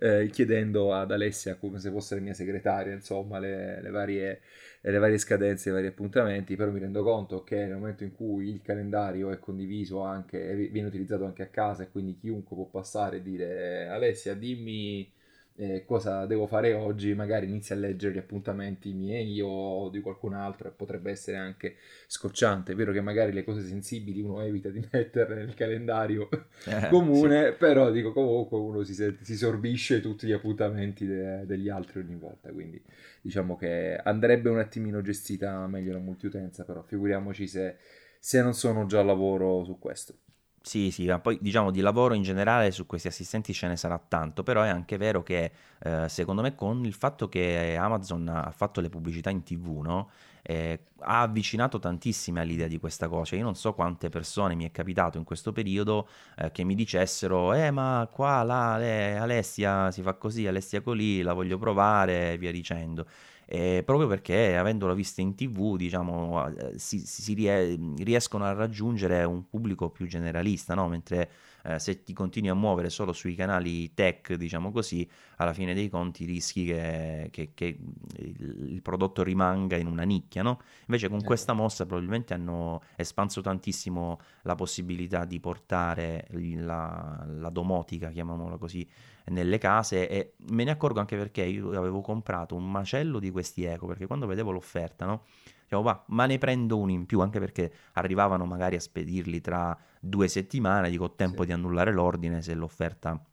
eh, 0.00 0.28
chiedendo 0.32 0.94
ad 0.94 1.10
Alessia 1.12 1.56
come 1.56 1.78
se 1.78 1.90
fosse 1.90 2.14
la 2.14 2.22
mia 2.22 2.32
segretaria, 2.32 2.92
insomma, 2.94 3.38
le, 3.38 3.82
le, 3.82 3.90
varie, 3.90 4.40
le, 4.80 4.98
varie, 4.98 5.18
scadenze, 5.18 5.68
i 5.68 5.72
vari 5.72 5.86
appuntamenti, 5.88 6.56
però 6.56 6.70
mi 6.70 6.78
rendo 6.80 7.02
conto 7.02 7.44
che 7.44 7.56
nel 7.66 7.76
momento 7.76 8.02
in 8.04 8.12
cui 8.14 8.48
il 8.48 8.62
calendario 8.62 9.30
è 9.30 9.38
condiviso 9.38 10.00
anche, 10.00 10.54
viene 10.70 10.88
utilizzato 10.88 11.26
anche 11.26 11.42
a 11.42 11.48
casa 11.48 11.82
e 11.82 11.90
quindi 11.90 12.16
chiunque 12.16 12.56
può 12.56 12.64
passare 12.66 13.18
e 13.18 13.22
dire 13.22 13.88
Alessia 13.88 14.34
dimmi 14.34 15.12
eh, 15.56 15.84
cosa 15.84 16.24
devo 16.26 16.46
fare 16.46 16.72
oggi, 16.72 17.14
magari 17.14 17.46
inizia 17.46 17.74
a 17.74 17.78
leggere 17.78 18.14
gli 18.14 18.18
appuntamenti 18.18 18.92
miei 18.92 19.40
o 19.42 19.90
di 19.90 20.00
qualcun 20.00 20.32
altro 20.32 20.68
e 20.68 20.70
potrebbe 20.70 21.10
essere 21.10 21.36
anche 21.36 21.76
scocciante. 22.06 22.72
È 22.72 22.74
vero 22.74 22.92
che 22.92 23.00
magari 23.00 23.32
le 23.32 23.44
cose 23.44 23.62
sensibili 23.62 24.22
uno 24.22 24.40
evita 24.40 24.70
di 24.70 24.82
metterle 24.90 25.34
nel 25.34 25.54
calendario 25.54 26.28
eh, 26.64 26.88
comune, 26.88 27.50
sì. 27.50 27.56
però 27.58 27.90
dico 27.90 28.12
comunque 28.12 28.58
uno 28.58 28.82
si, 28.84 28.94
si 28.94 29.36
sorbisce 29.36 30.00
tutti 30.00 30.26
gli 30.26 30.32
appuntamenti 30.32 31.06
de- 31.06 31.44
degli 31.44 31.68
altri 31.68 32.00
ogni 32.00 32.16
volta, 32.16 32.50
quindi 32.50 32.82
diciamo 33.20 33.56
che 33.56 33.96
andrebbe 33.96 34.48
un 34.48 34.58
attimino 34.58 35.02
gestita 35.02 35.66
meglio 35.66 35.92
la 35.92 35.98
multiutenza, 35.98 36.64
però 36.64 36.82
figuriamoci 36.82 37.46
se, 37.46 37.76
se 38.18 38.40
non 38.42 38.54
sono 38.54 38.86
già 38.86 39.00
a 39.00 39.04
lavoro 39.04 39.62
su 39.64 39.78
questo. 39.78 40.14
Sì, 40.62 40.90
sì, 40.90 41.06
ma 41.06 41.18
poi 41.18 41.38
diciamo 41.40 41.70
di 41.70 41.80
lavoro 41.80 42.12
in 42.12 42.22
generale 42.22 42.70
su 42.70 42.84
questi 42.84 43.08
assistenti 43.08 43.54
ce 43.54 43.66
ne 43.66 43.76
sarà 43.76 43.98
tanto, 43.98 44.42
però 44.42 44.62
è 44.62 44.68
anche 44.68 44.98
vero 44.98 45.22
che 45.22 45.50
eh, 45.82 46.06
secondo 46.10 46.42
me 46.42 46.54
con 46.54 46.84
il 46.84 46.92
fatto 46.92 47.30
che 47.30 47.76
Amazon 47.78 48.28
ha 48.28 48.50
fatto 48.54 48.82
le 48.82 48.90
pubblicità 48.90 49.30
in 49.30 49.42
tv, 49.42 49.80
no? 49.80 50.10
eh, 50.42 50.84
ha 51.00 51.22
avvicinato 51.22 51.78
tantissime 51.78 52.40
all'idea 52.40 52.66
di 52.68 52.78
questa 52.78 53.08
cosa. 53.08 53.36
Io 53.36 53.42
non 53.42 53.54
so 53.54 53.72
quante 53.72 54.10
persone 54.10 54.54
mi 54.54 54.66
è 54.66 54.70
capitato 54.70 55.16
in 55.16 55.24
questo 55.24 55.50
periodo 55.52 56.06
eh, 56.36 56.50
che 56.52 56.62
mi 56.62 56.74
dicessero, 56.74 57.54
eh 57.54 57.70
ma 57.70 58.06
qua, 58.12 58.42
là, 58.42 58.76
le, 58.76 59.16
Alessia 59.16 59.90
si 59.90 60.02
fa 60.02 60.12
così, 60.14 60.46
Alessia 60.46 60.82
colì, 60.82 61.22
la 61.22 61.32
voglio 61.32 61.56
provare 61.56 62.32
e 62.34 62.38
via 62.38 62.52
dicendo 62.52 63.06
eh, 63.52 63.82
proprio 63.84 64.06
perché 64.06 64.56
avendolo 64.56 64.94
vista 64.94 65.20
in 65.20 65.34
tv 65.34 65.76
diciamo, 65.76 66.46
eh, 66.54 66.78
si, 66.78 67.00
si 67.00 67.34
rie- 67.34 67.76
riescono 67.98 68.44
a 68.44 68.52
raggiungere 68.52 69.24
un 69.24 69.48
pubblico 69.48 69.90
più 69.90 70.06
generalista, 70.06 70.74
no? 70.74 70.86
mentre 70.88 71.28
eh, 71.64 71.78
se 71.78 72.02
ti 72.02 72.12
continui 72.12 72.50
a 72.50 72.54
muovere 72.54 72.90
solo 72.90 73.12
sui 73.12 73.34
canali 73.34 73.92
tech, 73.94 74.34
diciamo 74.34 74.70
così, 74.70 75.08
alla 75.36 75.52
fine 75.52 75.74
dei 75.74 75.88
conti 75.88 76.24
rischi 76.24 76.64
che, 76.64 77.28
che, 77.30 77.50
che 77.54 77.78
il, 78.16 78.80
prodotto 78.82 79.22
rimanga 79.22 79.76
in 79.76 79.86
una 79.86 80.02
nicchia, 80.02 80.42
no? 80.42 80.60
Invece 80.86 81.08
con 81.08 81.22
questa 81.22 81.52
esatto. 81.52 81.62
mossa 81.62 81.86
probabilmente 81.86 82.34
hanno 82.34 82.82
espanso 82.96 83.40
tantissimo 83.40 84.20
la 84.42 84.54
possibilità 84.54 85.24
di 85.24 85.40
portare 85.40 86.26
la, 86.30 87.24
la 87.26 87.50
domotica, 87.50 88.10
chiamiamola 88.10 88.56
così, 88.56 88.86
nelle 89.26 89.58
case 89.58 90.08
e 90.08 90.32
me 90.50 90.64
ne 90.64 90.70
accorgo 90.70 91.00
anche 91.00 91.16
perché 91.16 91.44
io 91.44 91.76
avevo 91.76 92.00
comprato 92.00 92.54
un 92.54 92.70
macello 92.70 93.18
di 93.18 93.30
questi 93.30 93.64
eco, 93.64 93.86
perché 93.86 94.06
quando 94.06 94.26
vedevo 94.26 94.50
l'offerta, 94.50 95.04
no? 95.04 95.24
Dicevo, 95.70 95.82
va, 95.82 96.04
ma 96.08 96.26
ne 96.26 96.36
prendo 96.38 96.78
uno 96.78 96.90
in 96.90 97.06
più, 97.06 97.20
anche 97.20 97.38
perché 97.38 97.72
arrivavano 97.92 98.44
magari 98.44 98.74
a 98.74 98.80
spedirli 98.80 99.40
tra 99.40 99.78
due 100.00 100.26
settimane, 100.26 100.90
dico 100.90 101.04
ho 101.04 101.14
tempo 101.14 101.42
sì. 101.42 101.46
di 101.46 101.52
annullare 101.52 101.92
l'ordine 101.92 102.42
se 102.42 102.54
l'offerta 102.54 103.24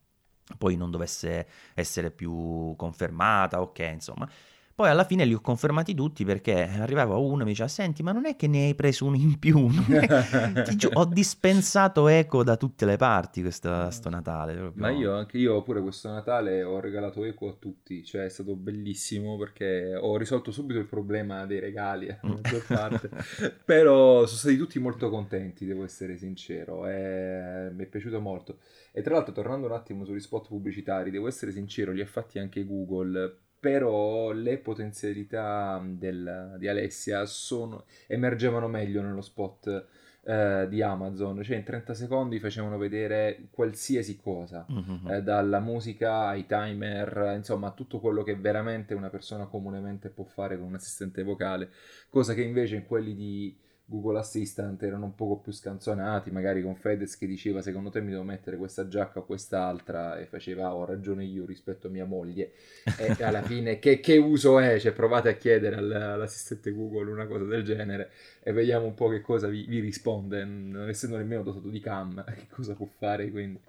poi 0.55 0.75
non 0.75 0.91
dovesse 0.91 1.47
essere 1.73 2.11
più 2.11 2.75
confermata, 2.75 3.59
ok, 3.59 3.79
insomma. 3.91 4.29
Poi 4.77 4.89
alla 4.89 5.05
fine 5.05 5.25
li 5.25 5.33
ho 5.33 5.41
confermati 5.41 5.95
tutti 5.95 6.23
perché 6.23 6.61
arrivava 6.61 7.15
uno 7.15 7.41
e 7.41 7.45
mi 7.45 7.49
diceva: 7.49 7.67
Senti, 7.67 8.03
ma 8.03 8.11
non 8.11 8.27
è 8.27 8.35
che 8.35 8.45
ne 8.45 8.65
hai 8.65 8.75
preso 8.75 9.05
uno 9.05 9.15
in 9.15 9.39
più? 9.39 9.67
Gi- 9.73 10.89
ho 10.93 11.05
dispensato 11.05 12.07
eco 12.07 12.43
da 12.43 12.57
tutte 12.57 12.85
le 12.85 12.95
parti 12.95 13.41
questo 13.41 13.89
sto 13.89 14.11
Natale. 14.11 14.53
Proprio. 14.53 14.79
Ma 14.79 14.91
io, 14.91 15.15
anche 15.15 15.39
io, 15.39 15.63
pure 15.63 15.81
questo 15.81 16.11
Natale, 16.11 16.61
ho 16.61 16.79
regalato 16.79 17.23
eco 17.23 17.47
a 17.47 17.55
tutti. 17.57 18.05
Cioè, 18.05 18.25
è 18.25 18.29
stato 18.29 18.55
bellissimo 18.55 19.35
perché 19.35 19.95
ho 19.99 20.15
risolto 20.15 20.51
subito 20.51 20.77
il 20.77 20.85
problema 20.85 21.47
dei 21.47 21.59
regali 21.59 22.09
a 22.09 22.19
maggior 22.21 22.63
parte. 22.67 23.09
Però 23.65 24.27
sono 24.27 24.37
stati 24.37 24.57
tutti 24.57 24.77
molto 24.77 25.09
contenti, 25.09 25.65
devo 25.65 25.85
essere 25.85 26.17
sincero. 26.17 26.87
E... 26.87 27.71
Mi 27.73 27.83
è 27.83 27.87
piaciuto 27.87 28.21
molto. 28.21 28.59
E 28.91 29.01
tra 29.01 29.15
l'altro, 29.15 29.33
tornando 29.33 29.65
un 29.65 29.73
attimo 29.73 30.05
sugli 30.05 30.19
spot 30.19 30.49
pubblicitari, 30.49 31.09
devo 31.09 31.27
essere 31.27 31.51
sincero, 31.51 31.91
li 31.91 32.01
ha 32.01 32.05
fatti 32.05 32.37
anche 32.37 32.63
Google 32.63 33.45
però 33.59 34.31
le 34.31 34.57
potenzialità 34.57 35.83
del, 35.83 36.55
di 36.57 36.67
Alessia 36.67 37.25
sono, 37.25 37.85
emergevano 38.07 38.67
meglio 38.67 39.01
nello 39.01 39.21
spot 39.21 39.87
eh, 40.23 40.67
di 40.69 40.81
Amazon, 40.81 41.41
cioè 41.41 41.55
in 41.55 41.63
30 41.63 41.93
secondi 41.93 42.39
facevano 42.39 42.77
vedere 42.77 43.47
qualsiasi 43.49 44.17
cosa, 44.17 44.65
mm-hmm. 44.69 45.07
eh, 45.07 45.23
dalla 45.23 45.59
musica 45.59 46.27
ai 46.27 46.45
timer, 46.45 47.33
insomma 47.35 47.71
tutto 47.71 47.99
quello 47.99 48.23
che 48.23 48.35
veramente 48.35 48.93
una 48.93 49.09
persona 49.09 49.45
comunemente 49.45 50.09
può 50.09 50.25
fare 50.25 50.57
con 50.57 50.67
un 50.67 50.75
assistente 50.75 51.23
vocale, 51.23 51.69
cosa 52.09 52.33
che 52.33 52.41
invece 52.41 52.75
in 52.75 52.85
quelli 52.85 53.15
di 53.15 53.57
Google 53.89 54.19
Assistant 54.19 54.83
erano 54.83 55.05
un 55.05 55.15
poco 55.15 55.37
più 55.37 55.53
scanzonati, 55.53 56.29
magari 56.29 56.61
con 56.61 56.75
Fedez 56.75 57.17
che 57.17 57.25
diceva 57.25 57.61
secondo 57.61 57.89
te 57.89 58.01
mi 58.01 58.11
devo 58.11 58.23
mettere 58.23 58.57
questa 58.57 58.89
giacca 58.89 59.19
o 59.19 59.25
quest'altra 59.25 60.17
e 60.19 60.25
faceva 60.25 60.67
ah, 60.67 60.75
ho 60.75 60.83
ragione 60.83 61.23
io 61.23 61.45
rispetto 61.45 61.87
a 61.87 61.89
mia 61.89 62.03
moglie 62.03 62.51
e 62.97 63.23
alla 63.23 63.41
fine 63.47 63.79
che, 63.79 64.01
che, 64.01 64.17
uso 64.17 64.59
è? 64.59 64.77
Cioè 64.77 64.91
provate 64.91 65.29
a 65.29 65.35
chiedere 65.35 65.77
all'assistente 65.77 66.73
Google 66.73 67.11
una 67.11 67.27
cosa 67.27 67.45
del 67.45 67.63
genere 67.63 68.11
e 68.43 68.51
vediamo 68.51 68.87
un 68.87 68.93
po' 68.93 69.07
che 69.07 69.21
cosa 69.21 69.47
vi, 69.47 69.65
vi 69.65 69.79
risponde, 69.79 70.43
non 70.43 70.89
essendo 70.89 71.15
nemmeno 71.15 71.43
dotato 71.43 71.69
di 71.69 71.79
cam, 71.79 72.21
che 72.35 72.47
cosa 72.49 72.73
può 72.73 72.87
fare 72.97 73.31
quindi. 73.31 73.59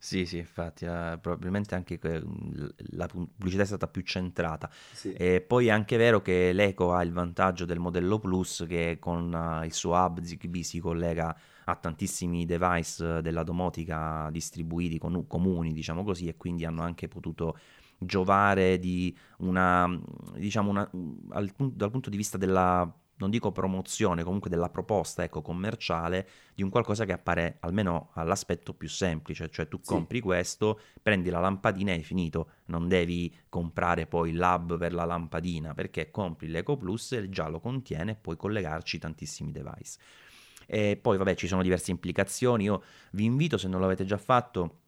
Sì, 0.00 0.26
sì, 0.26 0.38
infatti, 0.38 0.84
eh, 0.84 1.18
probabilmente 1.20 1.74
anche 1.74 1.98
que- 1.98 2.22
la 2.92 3.06
pubblicità 3.06 3.62
è 3.62 3.66
stata 3.66 3.88
più 3.88 4.02
centrata. 4.02 4.70
Sì. 4.92 5.12
E 5.12 5.40
poi 5.40 5.66
è 5.66 5.70
anche 5.70 5.96
vero 5.96 6.22
che 6.22 6.52
l'Eco 6.52 6.94
ha 6.94 7.02
il 7.02 7.12
vantaggio 7.12 7.64
del 7.64 7.80
modello 7.80 8.20
Plus 8.20 8.64
che 8.68 8.98
con 9.00 9.32
uh, 9.32 9.64
il 9.64 9.72
suo 9.72 9.94
hub 9.94 10.20
ZigBee 10.20 10.62
si 10.62 10.78
collega 10.78 11.36
a 11.64 11.74
tantissimi 11.74 12.46
device 12.46 13.20
della 13.22 13.42
domotica 13.42 14.28
distribuiti 14.30 14.98
con, 14.98 15.26
comuni, 15.26 15.72
diciamo 15.72 16.04
così, 16.04 16.28
e 16.28 16.36
quindi 16.36 16.64
hanno 16.64 16.82
anche 16.82 17.08
potuto 17.08 17.58
giovare 17.98 18.78
di 18.78 19.14
una, 19.38 19.88
diciamo 20.36 20.70
una, 20.70 20.88
al, 21.30 21.52
dal 21.56 21.90
punto 21.90 22.08
di 22.08 22.16
vista 22.16 22.38
della 22.38 22.90
non 23.18 23.30
dico 23.30 23.52
promozione, 23.52 24.24
comunque 24.24 24.50
della 24.50 24.68
proposta 24.68 25.22
ecco, 25.22 25.42
commerciale 25.42 26.28
di 26.54 26.62
un 26.62 26.70
qualcosa 26.70 27.04
che 27.04 27.12
appare 27.12 27.58
almeno 27.60 28.10
all'aspetto 28.14 28.74
più 28.74 28.88
semplice, 28.88 29.48
cioè 29.50 29.68
tu 29.68 29.78
sì. 29.80 29.92
compri 29.92 30.20
questo, 30.20 30.80
prendi 31.02 31.30
la 31.30 31.40
lampadina 31.40 31.92
e 31.92 31.96
hai 31.96 32.02
finito, 32.02 32.50
non 32.66 32.88
devi 32.88 33.34
comprare 33.48 34.06
poi 34.06 34.32
l'hub 34.32 34.78
per 34.78 34.92
la 34.92 35.04
lampadina 35.04 35.74
perché 35.74 36.10
compri 36.10 36.48
l'Eco 36.48 36.76
Plus 36.76 37.12
e 37.12 37.28
già 37.28 37.48
lo 37.48 37.60
contiene 37.60 38.12
e 38.12 38.16
puoi 38.16 38.36
collegarci 38.36 38.98
tantissimi 38.98 39.52
device. 39.52 39.98
E 40.66 40.98
poi 41.00 41.16
vabbè 41.16 41.34
ci 41.34 41.46
sono 41.46 41.62
diverse 41.62 41.90
implicazioni, 41.90 42.64
io 42.64 42.82
vi 43.12 43.24
invito 43.24 43.56
se 43.56 43.68
non 43.68 43.80
l'avete 43.80 44.04
già 44.04 44.18
fatto 44.18 44.80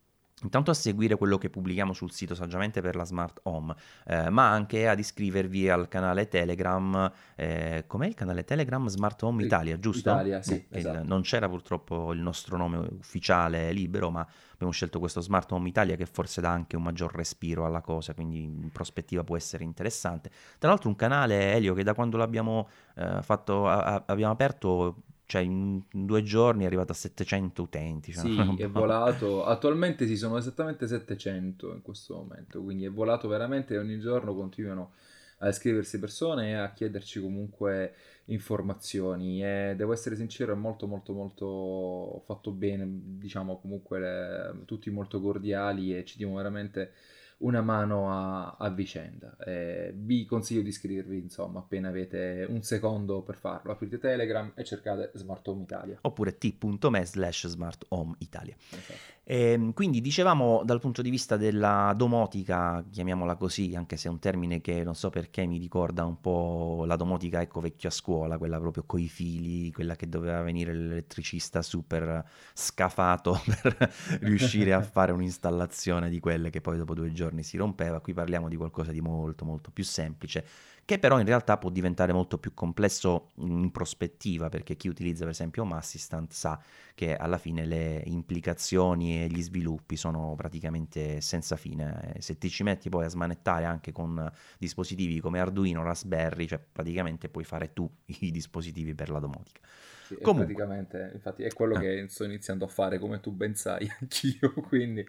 Intanto 0.42 0.70
a 0.70 0.75
seguire 0.75 1.16
quello 1.16 1.38
che 1.38 1.50
pubblichiamo 1.50 1.92
sul 1.92 2.12
sito 2.12 2.35
Saggiamente 2.35 2.80
per 2.80 2.97
la 2.97 3.04
Smart 3.04 3.40
Home, 3.44 3.75
eh, 4.06 4.30
ma 4.30 4.50
anche 4.50 4.88
ad 4.88 4.99
iscrivervi 4.99 5.68
al 5.68 5.88
canale 5.88 6.28
Telegram, 6.28 7.11
eh, 7.35 7.85
com'è 7.87 8.06
il 8.06 8.14
canale 8.14 8.44
Telegram 8.44 8.87
Smart 8.87 9.23
Home 9.23 9.44
Italia, 9.44 9.78
giusto? 9.78 10.11
Italia, 10.11 10.42
sì, 10.42 10.54
eh, 10.54 10.78
esatto. 10.78 11.00
il, 11.00 11.06
non 11.06 11.23
c'era 11.23 11.49
purtroppo 11.49 12.12
il 12.12 12.20
nostro 12.20 12.56
nome 12.56 12.78
ufficiale 12.99 13.73
libero, 13.73 14.11
ma 14.11 14.26
abbiamo 14.54 14.73
scelto 14.73 14.99
questo 14.99 15.20
Smart 15.20 15.50
Home 15.52 15.68
Italia 15.68 15.97
che 15.97 16.06
forse 16.06 16.40
dà 16.40 16.50
anche 16.50 16.76
un 16.76 16.82
maggior 16.82 17.14
respiro 17.14 17.66
alla 17.66 17.80
cosa, 17.80 18.14
quindi 18.14 18.42
in 18.42 18.70
prospettiva 18.73 19.25
può 19.25 19.37
essere 19.37 19.64
interessante. 19.64 20.30
Tra 20.59 20.68
l'altro 20.70 20.88
un 20.88 20.97
canale, 20.97 21.52
Elio, 21.52 21.75
che 21.75 21.82
da 21.82 21.94
quando 21.94 22.16
l'abbiamo 22.16 22.68
eh, 22.97 23.23
fatto, 23.23 23.68
a, 23.68 24.04
abbiamo 24.06 24.32
aperto 24.32 25.02
cioè 25.30 25.42
in 25.42 25.80
due 25.92 26.25
giorni 26.25 26.64
è 26.64 26.66
arrivato 26.66 26.90
a 26.90 26.96
700 26.96 27.62
utenti. 27.62 28.12
Cioè 28.12 28.25
sì, 28.25 28.62
è 28.62 28.68
volato, 28.68 29.44
attualmente 29.44 30.04
si 30.08 30.16
sono 30.16 30.37
esattamente 30.37 30.88
700 30.88 31.72
in 31.72 31.82
questo 31.82 32.16
momento, 32.16 32.60
quindi 32.60 32.84
è 32.84 32.90
volato 32.90 33.28
veramente 33.28 33.78
ogni 33.78 34.00
giorno 34.00 34.34
continuano 34.34 34.90
a 35.38 35.49
iscriversi 35.49 36.00
persone 36.00 36.49
e 36.50 36.54
a 36.54 36.72
chiederci 36.72 37.20
comunque 37.20 37.94
informazioni 38.25 39.44
e 39.44 39.75
devo 39.76 39.92
essere 39.92 40.16
sincero 40.16 40.52
è 40.52 40.56
molto 40.56 40.88
molto 40.88 41.12
molto 41.12 42.22
fatto 42.26 42.50
bene, 42.50 42.84
diciamo 42.90 43.60
comunque 43.60 44.00
le, 44.00 44.64
tutti 44.64 44.90
molto 44.90 45.20
cordiali 45.20 45.96
e 45.96 46.04
ci 46.04 46.16
diamo 46.16 46.34
veramente 46.34 46.92
una 47.40 47.62
mano 47.62 48.11
a, 48.11 48.56
a 48.59 48.68
vicenda. 48.70 49.37
Eh, 49.44 49.92
vi 49.94 50.25
consiglio 50.25 50.62
di 50.62 50.68
iscrivervi, 50.68 51.18
insomma, 51.18 51.61
appena 51.61 51.88
avete 51.88 52.47
un 52.49 52.62
secondo 52.62 53.23
per 53.23 53.37
farlo. 53.37 53.73
Aprite 53.73 53.99
Telegram 53.99 54.52
e 54.54 54.64
cercate 54.64 55.11
Smart 55.14 55.47
Home 55.49 55.62
Italia. 55.62 55.99
Oppure 56.02 56.37
t.me 56.37 57.04
slash 57.04 57.47
Smart 57.47 57.87
Home 57.88 58.14
Italia. 58.18 58.54
Esatto. 58.70 59.18
Eh, 59.32 59.70
quindi 59.75 60.00
dicevamo 60.00 60.62
dal 60.64 60.80
punto 60.80 61.02
di 61.02 61.08
vista 61.08 61.37
della 61.37 61.94
domotica, 61.96 62.84
chiamiamola 62.90 63.37
così, 63.37 63.76
anche 63.76 63.96
se 63.96 64.08
è 64.08 64.10
un 64.10 64.18
termine 64.18 64.60
che 64.60 64.82
non 64.82 64.96
so 64.96 65.08
perché 65.08 65.46
mi 65.46 65.56
ricorda 65.56 66.04
un 66.04 66.20
po' 66.20 66.82
la 66.84 66.96
domotica, 66.96 67.40
ecco, 67.40 67.60
vecchia 67.60 67.90
scuola, 67.90 68.38
quella 68.38 68.58
proprio 68.58 68.82
coi 68.84 69.06
fili, 69.06 69.70
quella 69.70 69.94
che 69.94 70.08
doveva 70.08 70.42
venire 70.42 70.75
l'elettricista 70.75 71.62
super 71.62 72.28
scafato 72.52 73.40
per 73.62 73.92
riuscire 74.22 74.72
a 74.72 74.82
fare 74.82 75.12
un'installazione 75.12 76.10
di 76.10 76.18
quelle 76.18 76.50
che 76.50 76.60
poi 76.60 76.76
dopo 76.76 76.94
due 76.94 77.12
giorni 77.12 77.44
si 77.44 77.56
rompeva. 77.56 78.00
Qui 78.00 78.12
parliamo 78.12 78.49
di 78.49 78.56
qualcosa 78.56 78.90
di 78.90 79.00
molto 79.00 79.44
molto 79.44 79.70
più 79.70 79.84
semplice 79.84 80.44
che 80.90 80.99
però 80.99 81.20
in 81.20 81.25
realtà 81.26 81.56
può 81.56 81.70
diventare 81.70 82.12
molto 82.12 82.37
più 82.37 82.52
complesso 82.52 83.30
in 83.37 83.70
prospettiva, 83.70 84.49
perché 84.49 84.75
chi 84.75 84.88
utilizza 84.88 85.20
per 85.20 85.30
esempio 85.30 85.62
Home 85.62 85.76
Assistant 85.76 86.32
sa 86.32 86.61
che 86.97 87.14
alla 87.14 87.38
fine 87.38 87.64
le 87.64 88.02
implicazioni 88.06 89.23
e 89.23 89.28
gli 89.28 89.40
sviluppi 89.40 89.94
sono 89.94 90.35
praticamente 90.37 91.20
senza 91.20 91.54
fine. 91.54 92.16
Se 92.18 92.38
ti 92.38 92.50
ci 92.50 92.64
metti 92.64 92.88
poi 92.88 93.04
a 93.04 93.09
smanettare 93.09 93.66
anche 93.66 93.92
con 93.92 94.28
dispositivi 94.59 95.20
come 95.20 95.38
Arduino, 95.38 95.85
Raspberry, 95.85 96.49
cioè 96.49 96.59
praticamente 96.59 97.28
puoi 97.28 97.44
fare 97.44 97.73
tu 97.73 97.88
i 98.18 98.32
dispositivi 98.32 98.92
per 98.92 99.11
la 99.11 99.20
domotica. 99.20 99.61
Sì, 100.11 100.17
Comunque. 100.23 100.55
praticamente, 100.55 101.11
infatti, 101.14 101.45
è 101.45 101.52
quello 101.52 101.76
ah. 101.76 101.79
che 101.79 102.07
sto 102.09 102.25
iniziando 102.25 102.64
a 102.64 102.69
fare, 102.69 102.99
come 102.99 103.21
tu 103.21 103.31
ben 103.31 103.55
sai, 103.55 103.88
anch'io. 104.00 104.52
Quindi, 104.67 105.07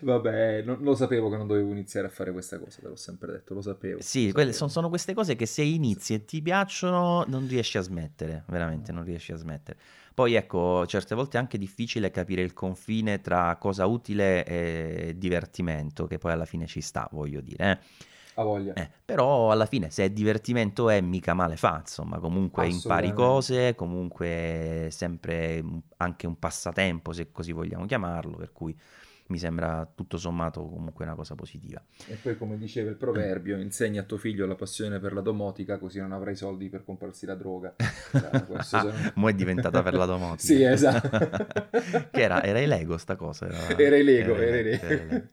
vabbè, 0.00 0.62
non, 0.62 0.78
lo 0.80 0.94
sapevo 0.94 1.28
che 1.28 1.36
non 1.36 1.46
dovevo 1.46 1.70
iniziare 1.70 2.06
a 2.06 2.10
fare 2.10 2.32
questa 2.32 2.58
cosa, 2.58 2.80
te 2.80 2.88
l'ho 2.88 2.96
sempre 2.96 3.32
detto, 3.32 3.52
lo 3.52 3.60
sapevo. 3.60 4.00
Sì, 4.00 4.24
lo 4.26 4.30
sapevo. 4.30 4.52
Sono, 4.52 4.70
sono, 4.70 4.88
queste 4.88 5.12
cose 5.12 5.36
che 5.36 5.44
se 5.44 5.62
inizi 5.62 6.14
e 6.14 6.24
ti 6.24 6.40
piacciono, 6.40 7.24
non 7.26 7.46
riesci 7.46 7.76
a 7.76 7.82
smettere, 7.82 8.44
veramente, 8.46 8.90
non 8.90 9.04
riesci 9.04 9.32
a 9.32 9.36
smettere. 9.36 9.78
Poi 10.14 10.34
ecco, 10.34 10.86
certe 10.86 11.14
volte 11.14 11.36
è 11.36 11.40
anche 11.40 11.58
difficile 11.58 12.10
capire 12.10 12.40
il 12.40 12.54
confine 12.54 13.20
tra 13.20 13.54
cosa 13.56 13.84
utile 13.84 14.44
e 14.46 15.14
divertimento, 15.16 16.06
che 16.06 16.16
poi 16.16 16.32
alla 16.32 16.46
fine 16.46 16.66
ci 16.66 16.80
sta, 16.80 17.06
voglio 17.12 17.42
dire. 17.42 17.70
Eh. 17.70 18.06
A 18.38 18.44
voglia. 18.44 18.72
Eh, 18.74 18.88
però 19.04 19.50
alla 19.50 19.66
fine 19.66 19.90
se 19.90 20.04
è 20.04 20.10
divertimento 20.10 20.88
è 20.90 21.00
mica 21.00 21.34
male 21.34 21.56
fa, 21.56 21.78
insomma, 21.80 22.20
comunque 22.20 22.68
impari 22.68 23.12
cose, 23.12 23.74
comunque 23.74 24.86
sempre 24.92 25.64
anche 25.96 26.28
un 26.28 26.38
passatempo, 26.38 27.12
se 27.12 27.32
così 27.32 27.50
vogliamo 27.50 27.84
chiamarlo, 27.86 28.36
per 28.36 28.52
cui 28.52 28.78
mi 29.26 29.38
sembra 29.38 29.90
tutto 29.92 30.18
sommato 30.18 30.62
comunque 30.68 31.04
una 31.04 31.16
cosa 31.16 31.34
positiva. 31.34 31.82
E 32.06 32.14
poi 32.14 32.36
come 32.36 32.56
diceva 32.56 32.90
il 32.90 32.96
proverbio, 32.96 33.58
insegna 33.58 34.02
a 34.02 34.04
tuo 34.04 34.18
figlio 34.18 34.46
la 34.46 34.54
passione 34.54 35.00
per 35.00 35.12
la 35.12 35.20
domotica 35.20 35.76
così 35.76 35.98
non 35.98 36.12
avrai 36.12 36.36
soldi 36.36 36.68
per 36.68 36.84
comprarsi 36.84 37.26
la 37.26 37.34
droga. 37.34 37.74
Ah, 38.18 38.62
sono... 38.62 38.92
Mo' 39.14 39.28
è 39.28 39.34
diventata 39.34 39.82
per 39.82 39.94
la 39.94 40.06
domotica. 40.06 40.42
sì, 40.42 40.62
esatto. 40.62 41.08
che 42.10 42.20
era, 42.20 42.42
era 42.42 42.58
i 42.58 42.66
Lego 42.66 42.96
sta 42.96 43.16
cosa. 43.16 43.46
Era, 43.46 43.76
era 43.76 43.96
i 43.96 44.02
Lego, 44.02 44.34
era, 44.34 44.56
era. 44.56 44.68
Era 44.68 45.02
i 45.02 45.08
Lego. 45.08 45.28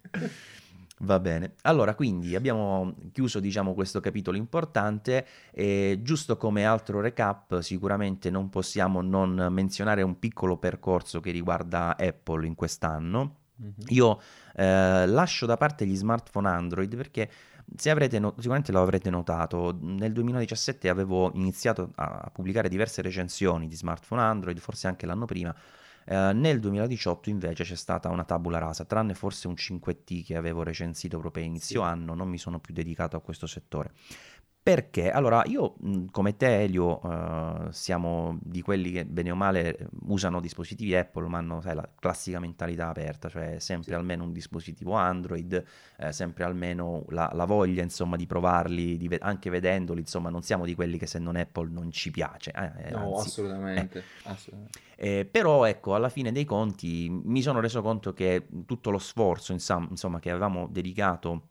Va 1.00 1.20
bene, 1.20 1.56
allora 1.64 1.94
quindi 1.94 2.36
abbiamo 2.36 2.96
chiuso 3.12 3.42
diciamo 3.42 3.74
questo 3.74 4.00
capitolo 4.00 4.38
importante 4.38 5.26
e 5.52 6.00
giusto 6.02 6.38
come 6.38 6.64
altro 6.66 7.02
recap 7.02 7.60
sicuramente 7.60 8.30
non 8.30 8.50
possiamo 8.50 9.02
non 9.02 9.48
menzionare 9.52 10.04
un 10.04 10.18
piccolo 10.20 10.56
percorso 10.56 11.20
che 11.20 11.32
riguarda 11.32 11.98
Apple 11.98 12.48
in 12.48 12.56
quest'anno. 12.56 13.40
Mm-hmm. 13.62 13.74
Io 13.88 14.22
eh, 14.56 15.06
lascio 15.06 15.46
da 15.46 15.58
parte 15.58 15.86
gli 15.86 15.96
smartphone 15.96 16.48
Android 16.48 16.96
perché 16.96 17.30
se 17.76 17.90
avrete 17.90 18.20
no- 18.20 18.34
sicuramente 18.38 18.72
lo 18.72 18.82
avrete 18.82 19.10
notato, 19.10 19.78
nel 19.82 20.14
2017 20.14 20.88
avevo 20.88 21.32
iniziato 21.34 21.92
a 21.96 22.30
pubblicare 22.32 22.70
diverse 22.70 23.02
recensioni 23.02 23.68
di 23.68 23.76
smartphone 23.76 24.22
Android, 24.22 24.58
forse 24.60 24.88
anche 24.88 25.06
l'anno 25.06 25.26
prima 25.26 25.54
eh, 26.06 26.34
nel 26.34 26.60
2018 26.60 27.30
invece 27.30 27.64
c'è 27.64 27.76
stata 27.76 28.10
una 28.10 28.24
tabula 28.24 28.60
rasa, 28.60 28.86
tranne 28.86 29.16
forse 29.16 29.48
un 29.48 29.56
5T 29.56 30.24
che 30.24 30.36
avevo 30.36 30.64
recensito 30.64 31.18
proprio 31.18 31.44
a 31.44 31.48
inizio 31.48 31.82
sì. 31.82 31.88
anno, 31.88 32.14
non 32.14 32.30
mi 32.30 32.38
sono 32.38 32.60
più 32.60 32.74
dedicato 32.74 33.18
a 33.18 33.22
questo 33.22 33.48
settore. 33.48 33.92
Perché? 34.66 35.12
Allora, 35.12 35.44
io 35.46 35.76
come 36.10 36.38
te, 36.38 36.64
Elio, 36.64 37.00
uh, 37.06 37.70
siamo 37.70 38.40
di 38.42 38.64
quelli 38.64 38.92
che 38.92 39.06
bene 39.06 39.30
o 39.30 39.36
male 39.36 39.90
usano 40.08 40.42
dispositivi 40.42 40.96
Apple, 40.96 41.28
ma 41.28 41.38
hanno 41.38 41.62
sai, 41.62 41.76
la 41.76 41.88
classica 42.00 42.40
mentalità 42.40 42.88
aperta, 42.88 43.30
cioè 43.30 43.60
sempre 43.60 43.92
sì. 43.92 43.94
almeno 43.94 44.24
un 44.24 44.32
dispositivo 44.32 44.94
Android, 44.94 45.64
eh, 45.98 46.12
sempre 46.12 46.46
almeno 46.46 47.06
la, 47.10 47.30
la, 47.36 47.46
voglia, 47.46 47.84
insomma, 47.84 48.16
di 48.16 48.26
provarli, 48.26 48.98
di 48.98 49.08
anche 49.20 49.52
vedendoli, 49.52 50.00
insomma, 50.00 50.32
non 50.32 50.42
siamo 50.42 50.66
di 50.66 50.74
quelli 50.74 50.98
che 50.98 51.06
se 51.06 51.20
non 51.20 51.36
Apple 51.36 51.70
non 51.70 51.92
ci 51.92 52.10
piace. 52.10 52.52
Eh, 52.52 52.90
no, 52.90 53.18
anzi, 53.18 53.28
assolutamente. 53.28 54.00
Eh. 54.00 54.04
assolutamente. 54.24 54.80
Eh, 54.96 55.30
però, 55.30 55.66
ecco, 55.66 55.94
alla 55.94 56.10
fine 56.10 56.32
dei 56.32 56.44
conti 56.44 57.08
mi 57.12 57.44
sono 57.44 57.60
reso 57.60 57.84
conto 57.84 58.14
che 58.14 58.48
tutto 58.66 58.90
lo 58.90 58.98
sforzo, 58.98 59.52
insomma, 59.52 60.20
che 60.20 60.32
avevamo 60.32 60.68
dedicato 60.72 61.50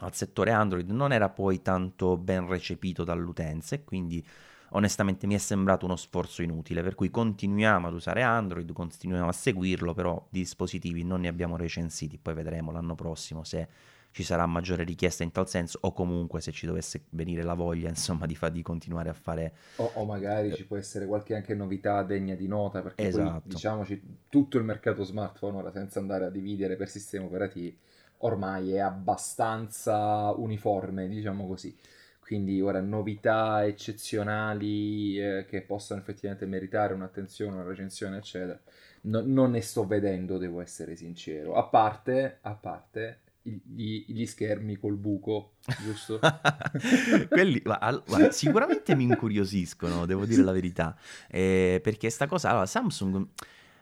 al 0.00 0.14
settore 0.14 0.50
Android 0.50 0.88
non 0.90 1.12
era 1.12 1.28
poi 1.28 1.62
tanto 1.62 2.16
ben 2.16 2.46
recepito 2.46 3.04
dall'utenza 3.04 3.74
e 3.74 3.84
quindi 3.84 4.24
onestamente 4.70 5.26
mi 5.26 5.34
è 5.34 5.38
sembrato 5.38 5.84
uno 5.84 5.96
sforzo 5.96 6.42
inutile, 6.42 6.82
per 6.82 6.94
cui 6.94 7.10
continuiamo 7.10 7.88
ad 7.88 7.94
usare 7.94 8.22
Android, 8.22 8.70
continuiamo 8.72 9.28
a 9.28 9.32
seguirlo, 9.32 9.94
però 9.94 10.24
di 10.30 10.40
dispositivi 10.40 11.02
non 11.02 11.22
ne 11.22 11.28
abbiamo 11.28 11.56
recensiti, 11.56 12.18
poi 12.18 12.34
vedremo 12.34 12.70
l'anno 12.70 12.94
prossimo 12.94 13.42
se 13.42 13.68
ci 14.12 14.22
sarà 14.24 14.44
maggiore 14.46 14.82
richiesta 14.82 15.22
in 15.22 15.30
tal 15.30 15.48
senso 15.48 15.78
o 15.82 15.92
comunque 15.92 16.40
se 16.40 16.50
ci 16.50 16.66
dovesse 16.66 17.04
venire 17.10 17.42
la 17.42 17.54
voglia 17.54 17.88
insomma 17.88 18.26
di, 18.26 18.34
fa- 18.34 18.48
di 18.48 18.60
continuare 18.60 19.08
a 19.08 19.12
fare 19.12 19.54
o, 19.76 19.88
o 19.94 20.04
magari 20.04 20.52
ci 20.52 20.66
può 20.66 20.76
essere 20.76 21.06
qualche 21.06 21.36
anche 21.36 21.54
novità 21.54 22.02
degna 22.02 22.34
di 22.34 22.48
nota 22.48 22.82
perché 22.82 23.06
esatto. 23.06 23.42
poi, 23.42 23.42
diciamoci 23.44 24.02
tutto 24.28 24.58
il 24.58 24.64
mercato 24.64 25.04
smartphone 25.04 25.58
ora 25.58 25.70
senza 25.70 26.00
andare 26.00 26.24
a 26.24 26.30
dividere 26.30 26.74
per 26.74 26.88
sistemi 26.88 27.26
operativi 27.26 27.78
ormai 28.20 28.72
è 28.72 28.78
abbastanza 28.78 30.30
uniforme, 30.36 31.08
diciamo 31.08 31.46
così. 31.46 31.76
Quindi 32.20 32.60
ora 32.60 32.80
novità 32.80 33.66
eccezionali 33.66 35.18
eh, 35.18 35.46
che 35.48 35.62
possano 35.62 36.00
effettivamente 36.00 36.46
meritare 36.46 36.94
un'attenzione, 36.94 37.56
una 37.56 37.64
recensione, 37.64 38.18
eccetera. 38.18 38.60
No, 39.02 39.22
non 39.24 39.50
ne 39.50 39.60
sto 39.62 39.86
vedendo, 39.86 40.38
devo 40.38 40.60
essere 40.60 40.94
sincero. 40.94 41.54
A 41.54 41.64
parte, 41.64 42.38
a 42.42 42.54
parte 42.54 43.22
gli, 43.42 44.04
gli, 44.06 44.26
schermi 44.26 44.76
col 44.76 44.96
buco, 44.96 45.54
giusto? 45.82 46.20
Quelli, 47.28 47.60
guarda, 47.60 48.02
guarda, 48.06 48.30
sicuramente 48.30 48.94
mi 48.94 49.04
incuriosiscono, 49.04 50.06
devo 50.06 50.24
dire 50.24 50.42
la 50.42 50.52
verità. 50.52 50.96
Eh, 51.28 51.80
perché 51.82 52.10
sta 52.10 52.26
cosa, 52.26 52.50
allora, 52.50 52.66
Samsung 52.66 53.26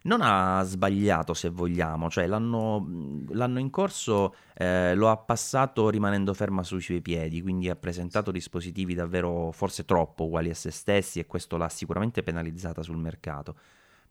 non 0.03 0.21
ha 0.23 0.63
sbagliato 0.63 1.35
se 1.35 1.49
vogliamo, 1.49 2.09
cioè 2.11 2.27
l'anno, 2.27 2.87
l'anno 3.31 3.59
in 3.59 3.71
corso 3.71 4.35
eh, 4.55 4.95
lo 4.95 5.11
ha 5.11 5.17
passato 5.17 5.89
rimanendo 5.91 6.35
ferma 6.35 6.63
sui 6.63 6.81
suoi 6.81 7.01
piedi, 7.01 7.43
quindi 7.43 7.69
ha 7.69 7.77
presentato 7.77 8.31
dispositivi 8.31 8.95
davvero 8.95 9.51
forse 9.53 9.85
troppo 9.85 10.25
uguali 10.25 10.51
a 10.51 10.55
se 10.55 10.71
stessi 10.71 11.19
e 11.19 11.27
questo 11.27 11.57
l'ha 11.57 11.69
sicuramente 11.69 12.23
penalizzata 12.23 12.83
sul 12.83 12.97
mercato. 12.97 13.57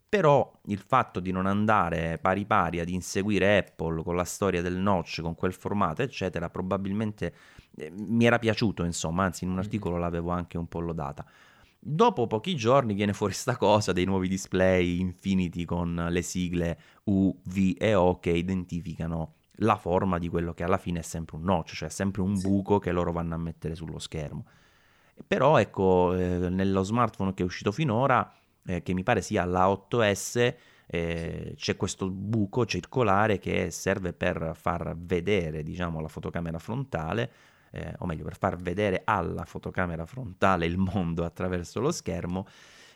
Però 0.08 0.50
il 0.66 0.78
fatto 0.78 1.20
di 1.20 1.32
non 1.32 1.44
andare 1.44 2.18
pari 2.18 2.46
pari 2.46 2.80
ad 2.80 2.88
inseguire 2.88 3.58
Apple 3.58 4.02
con 4.02 4.16
la 4.16 4.24
storia 4.24 4.62
del 4.62 4.76
notch, 4.76 5.20
con 5.20 5.34
quel 5.34 5.52
formato, 5.52 6.00
eccetera, 6.00 6.48
probabilmente 6.48 7.34
eh, 7.76 7.90
mi 7.90 8.24
era 8.24 8.38
piaciuto, 8.38 8.84
insomma, 8.84 9.24
anzi 9.24 9.44
in 9.44 9.50
un 9.50 9.58
articolo 9.58 9.98
l'avevo 9.98 10.30
anche 10.30 10.56
un 10.56 10.66
po' 10.66 10.80
lodata. 10.80 11.26
Dopo 11.80 12.26
pochi 12.26 12.56
giorni 12.56 12.92
viene 12.92 13.12
fuori 13.12 13.32
sta 13.32 13.56
cosa 13.56 13.92
dei 13.92 14.04
nuovi 14.04 14.26
display 14.28 14.98
Infinity 14.98 15.64
con 15.64 16.08
le 16.10 16.22
sigle 16.22 16.78
U, 17.04 17.32
V 17.44 17.74
e 17.78 17.94
O 17.94 18.18
che 18.18 18.30
identificano 18.30 19.34
la 19.60 19.76
forma 19.76 20.18
di 20.18 20.28
quello 20.28 20.54
che 20.54 20.64
alla 20.64 20.76
fine 20.76 21.00
è 21.00 21.02
sempre 21.02 21.36
un 21.36 21.44
notch, 21.44 21.74
cioè 21.74 21.88
sempre 21.88 22.22
un 22.22 22.40
buco 22.40 22.78
che 22.78 22.90
loro 22.90 23.12
vanno 23.12 23.34
a 23.34 23.38
mettere 23.38 23.74
sullo 23.74 23.98
schermo. 23.98 24.44
Però 25.26 25.58
ecco, 25.58 26.14
eh, 26.14 26.48
nello 26.48 26.82
smartphone 26.82 27.34
che 27.34 27.42
è 27.42 27.46
uscito 27.46 27.72
finora, 27.72 28.32
eh, 28.66 28.82
che 28.82 28.92
mi 28.92 29.02
pare 29.02 29.20
sia 29.22 29.44
la 29.44 29.68
8S, 29.68 30.56
eh, 30.86 31.54
c'è 31.56 31.76
questo 31.76 32.10
buco 32.10 32.66
circolare 32.66 33.38
che 33.38 33.70
serve 33.70 34.12
per 34.12 34.52
far 34.54 34.96
vedere, 34.96 35.62
diciamo, 35.62 36.00
la 36.00 36.08
fotocamera 36.08 36.58
frontale 36.58 37.32
eh, 37.70 37.94
o 37.98 38.06
meglio 38.06 38.24
per 38.24 38.36
far 38.36 38.56
vedere 38.56 39.02
alla 39.04 39.44
fotocamera 39.44 40.06
frontale 40.06 40.66
il 40.66 40.78
mondo 40.78 41.24
attraverso 41.24 41.80
lo 41.80 41.90
schermo. 41.90 42.46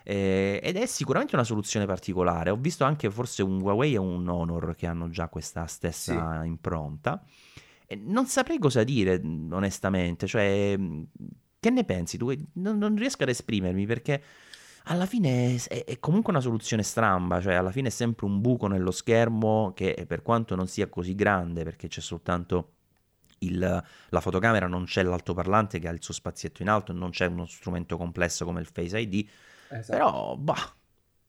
Eh, 0.05 0.61
ed 0.63 0.77
è 0.77 0.87
sicuramente 0.87 1.35
una 1.35 1.45
soluzione 1.45 1.87
particolare. 1.87 2.51
Ho 2.51 2.57
visto 2.57 2.85
anche 2.85 3.11
forse 3.11 3.43
un 3.43 3.61
Huawei 3.61 3.95
e 3.95 3.99
un 3.99 4.29
Honor 4.29 4.75
che 4.75 4.87
hanno 4.87 5.09
già 5.09 5.29
questa 5.29 5.67
stessa 5.67 6.41
sì. 6.41 6.47
impronta. 6.47 7.23
E 7.87 7.97
non 7.97 8.27
saprei 8.27 8.59
cosa 8.59 8.83
dire, 8.83 9.21
onestamente. 9.51 10.27
Cioè, 10.27 10.77
che 11.61 11.71
ne 11.71 11.85
pensi 11.85 12.17
tu? 12.17 12.33
Non, 12.55 12.79
non 12.79 12.97
riesco 12.97 13.23
ad 13.23 13.29
esprimermi 13.29 13.87
perché 13.87 14.23
alla 14.85 15.07
fine 15.07 15.55
è, 15.69 15.85
è, 15.85 15.99
comunque 16.01 16.33
una 16.33 16.41
soluzione 16.41 16.83
stramba, 16.83 17.41
cioè 17.41 17.55
alla 17.55 17.71
fine 17.71 17.89
è 17.89 17.91
sempre 17.91 18.27
un 18.27 18.41
buco 18.41 18.67
nello 18.67 18.91
schermo 18.91 19.73
che 19.75 20.05
per 20.09 20.23
quanto 20.23 20.57
non 20.57 20.67
sia 20.67 20.89
così 20.89 21.15
grande 21.15 21.63
perché 21.63 21.87
c'è 21.87 22.01
soltanto 22.01 22.73
il, 23.45 23.85
la 24.09 24.21
fotocamera 24.21 24.67
non 24.67 24.85
c'è 24.85 25.03
l'altoparlante 25.03 25.79
che 25.79 25.89
ha 25.89 25.93
il 25.93 26.03
suo 26.03 26.15
spazietto 26.15 26.63
in 26.63 26.69
alto, 26.69 26.93
non 26.93 27.11
c'è 27.11 27.27
uno 27.27 27.47
strumento 27.47 27.97
complesso 27.97 28.45
come 28.45 28.61
il 28.61 28.67
Face 28.67 28.99
ID, 28.99 29.29
esatto. 29.69 29.93
però 29.93 30.37
bah, 30.37 30.75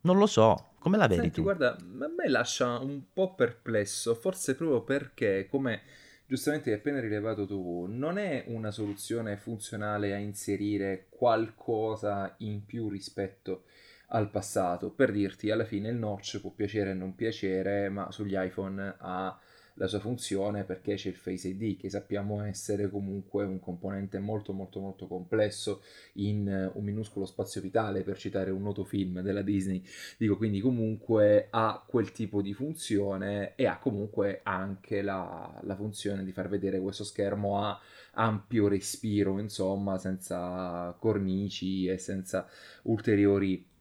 non 0.02 0.18
lo 0.18 0.26
so, 0.26 0.72
come 0.80 0.98
la 0.98 1.08
vedi 1.08 1.22
Senti, 1.22 1.36
tu? 1.36 1.44
Guarda, 1.44 1.76
a 1.76 2.12
me 2.16 2.28
lascia 2.28 2.78
un 2.80 3.04
po' 3.14 3.36
perplesso, 3.36 4.16
forse 4.16 4.56
proprio 4.56 4.82
perché, 4.84 5.48
come 5.50 5.82
giustamente 6.26 6.72
hai 6.72 6.78
appena 6.78 7.00
rilevato 7.00 7.46
tu, 7.46 7.86
non 7.88 8.18
è 8.18 8.46
una 8.48 8.72
soluzione 8.72 9.38
funzionale 9.38 10.14
a 10.14 10.18
inserire 10.18 11.08
qualcosa 11.10 12.34
in 12.40 12.66
più 12.66 12.90
rispetto 12.90 13.64
al 14.08 14.30
passato. 14.30 14.92
Per 14.92 15.12
dirti, 15.12 15.52
alla 15.52 15.66
fine 15.66 15.90
il 15.90 15.96
notch 15.96 16.40
può 16.40 16.52
piacere 16.52 16.92
e 16.92 16.96
non 16.96 17.16
piacere, 17.16 17.90
ma 17.90 18.12
sugli 18.12 18.36
iPhone 18.36 18.96
ha 18.98 19.40
la 19.76 19.88
sua 19.88 20.00
funzione 20.00 20.64
perché 20.64 20.96
c'è 20.96 21.10
il 21.10 21.16
Face 21.16 21.48
ID 21.48 21.78
che 21.78 21.90
sappiamo 21.90 22.44
essere 22.44 22.90
comunque 22.90 23.44
un 23.44 23.60
componente 23.60 24.20
molto 24.20 24.54
molto 24.54 24.80
molto 24.80 25.08
complesso 25.08 25.82
in 26.14 26.48
eh, 26.48 26.72
un 26.74 26.84
minuscolo 26.84 27.26
spazio 27.26 27.62
vitale 27.62 28.04
per 28.04 28.18
citare 28.18 28.52
un 28.52 28.62
noto 28.62 28.84
film 28.84 29.22
della 29.22 29.42
Disney. 29.42 29.84
Dico 30.18 30.38
quindi 30.38 30.60
comunque 30.60 31.48
ha 31.50 31.84
quel 31.86 32.12
tipo 32.12 32.42
di 32.42 32.54
funzione 32.54 33.56
e 33.56 33.66
ha 33.66 33.78
comunque 33.80 34.42
anche 34.44 35.02
la, 35.02 35.60
la 35.64 35.76
funzione 35.76 36.24
di 36.24 36.32
far 36.32 36.50
vedere 36.50 36.80
questo 36.80 37.04
schermo 37.04 37.60
a 37.64 37.80
ampio 38.16 38.68
respiro 38.68 39.40
insomma 39.40 39.98
senza 39.98 40.96
cornici 41.00 41.88
e 41.88 41.98
senza 41.98 42.48
ulteriori 42.84 43.72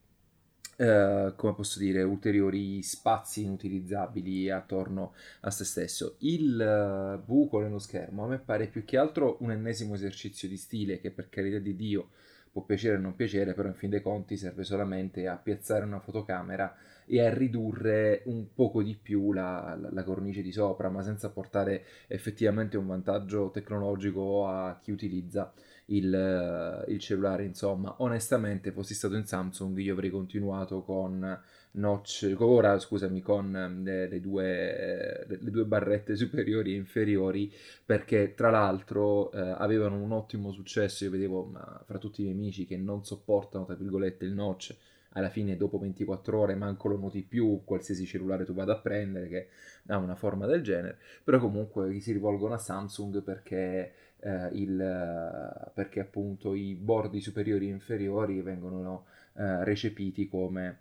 Uh, 0.75 1.35
come 1.37 1.55
posso 1.55 1.79
dire, 1.79 2.03
ulteriori 2.03 2.83
spazi 2.83 3.45
inutilizzabili 3.45 4.51
attorno 4.51 5.13
a 5.41 5.51
se 5.51 5.65
stesso. 5.65 6.17
Il 6.21 6.59
uh, 6.59 7.23
buco 7.25 7.61
nello 7.61 7.79
schermo 7.79 8.25
a 8.25 8.29
me 8.29 8.39
pare 8.39 8.67
più 8.67 8.83
che 8.85 8.97
altro 8.97 9.37
un 9.41 9.53
ennesimo 9.53 9.95
esercizio 9.95 10.49
di 10.49 10.57
stile 10.57 10.99
che 10.99 11.11
per 11.11 11.29
carità 11.29 11.59
di 11.59 11.77
Dio 11.77 12.09
può 12.51 12.63
piacere 12.63 12.97
o 12.97 13.01
non 13.01 13.15
piacere, 13.15 13.55
però 13.55 13.69
in 13.69 13.75
fin 13.75 13.91
dei 13.91 14.03
conti 14.03 14.37
serve 14.37 14.65
solamente 14.65 15.27
a 15.27 15.37
piazzare 15.37 15.85
una 15.85 16.01
fotocamera 16.01 16.75
e 17.07 17.21
a 17.21 17.33
ridurre 17.33 18.23
un 18.27 18.53
poco 18.55 18.83
di 18.83 18.95
più 18.95 19.33
la, 19.33 19.77
la, 19.79 19.91
la 19.91 20.05
cornice 20.05 20.43
di 20.43 20.53
sopra, 20.53 20.89
ma 20.89 21.03
senza 21.03 21.31
portare 21.31 21.85
effettivamente 22.09 22.77
un 22.77 22.87
vantaggio 22.87 23.51
tecnologico 23.51 24.47
a 24.47 24.79
chi 24.81 24.91
utilizza 24.91 25.53
il, 25.97 26.85
il, 26.89 26.99
cellulare. 26.99 27.45
Insomma, 27.45 27.95
onestamente, 27.99 28.73
fossi 28.73 28.95
stato 28.95 29.17
in 29.17 29.27
Samsung, 29.27 29.77
io 29.79 29.93
avrei 29.93 30.11
continuato 30.11 30.83
con 30.83 31.41
notch, 31.73 32.35
ora 32.39 32.79
scusami, 32.79 33.21
con 33.21 33.81
le, 33.83 34.09
le, 34.09 34.21
due, 34.21 35.25
le, 35.27 35.39
due, 35.51 35.65
barrette 35.65 36.17
superiori 36.17 36.73
e 36.73 36.77
inferiori, 36.77 37.53
perché 37.85 38.35
tra 38.35 38.51
l'altro 38.51 39.31
eh, 39.33 39.39
avevano 39.41 39.97
un 40.03 40.13
ottimo 40.13 40.53
successo, 40.53 41.05
io 41.05 41.11
vedevo 41.11 41.45
ma, 41.45 41.83
fra 41.87 41.99
tutti 41.99 42.21
i 42.21 42.25
miei 42.25 42.37
amici 42.37 42.67
che 42.67 42.77
non 42.77 43.05
sopportano, 43.05 43.65
tra 43.65 43.75
virgolette, 43.75 44.25
il 44.25 44.33
notch, 44.33 44.77
alla 45.15 45.29
fine 45.29 45.57
dopo 45.57 45.79
24 45.79 46.39
ore 46.39 46.55
manco 46.55 46.89
lo 46.89 46.99
noti 46.99 47.23
più, 47.23 47.63
qualsiasi 47.65 48.07
cellulare 48.07 48.45
tu 48.45 48.55
vada 48.55 48.75
a 48.75 48.79
prendere 48.79 49.29
che 49.29 49.49
ha 49.89 49.97
una 49.99 50.15
forma 50.15 50.47
del 50.47 50.63
genere, 50.63 50.99
però 51.23 51.39
comunque 51.39 51.99
si 52.01 52.13
rivolgono 52.13 52.55
a 52.55 52.59
Samsung 52.59 53.23
perché, 53.23 53.93
eh, 54.23 54.49
il, 54.53 55.71
perché 55.75 56.01
appunto 56.01 56.55
i 56.55 56.75
bordi 56.75 57.21
superiori 57.21 57.69
e 57.69 57.73
inferiori 57.73 58.41
vengono 58.41 59.05
eh, 59.35 59.65
recepiti 59.65 60.29
come 60.29 60.79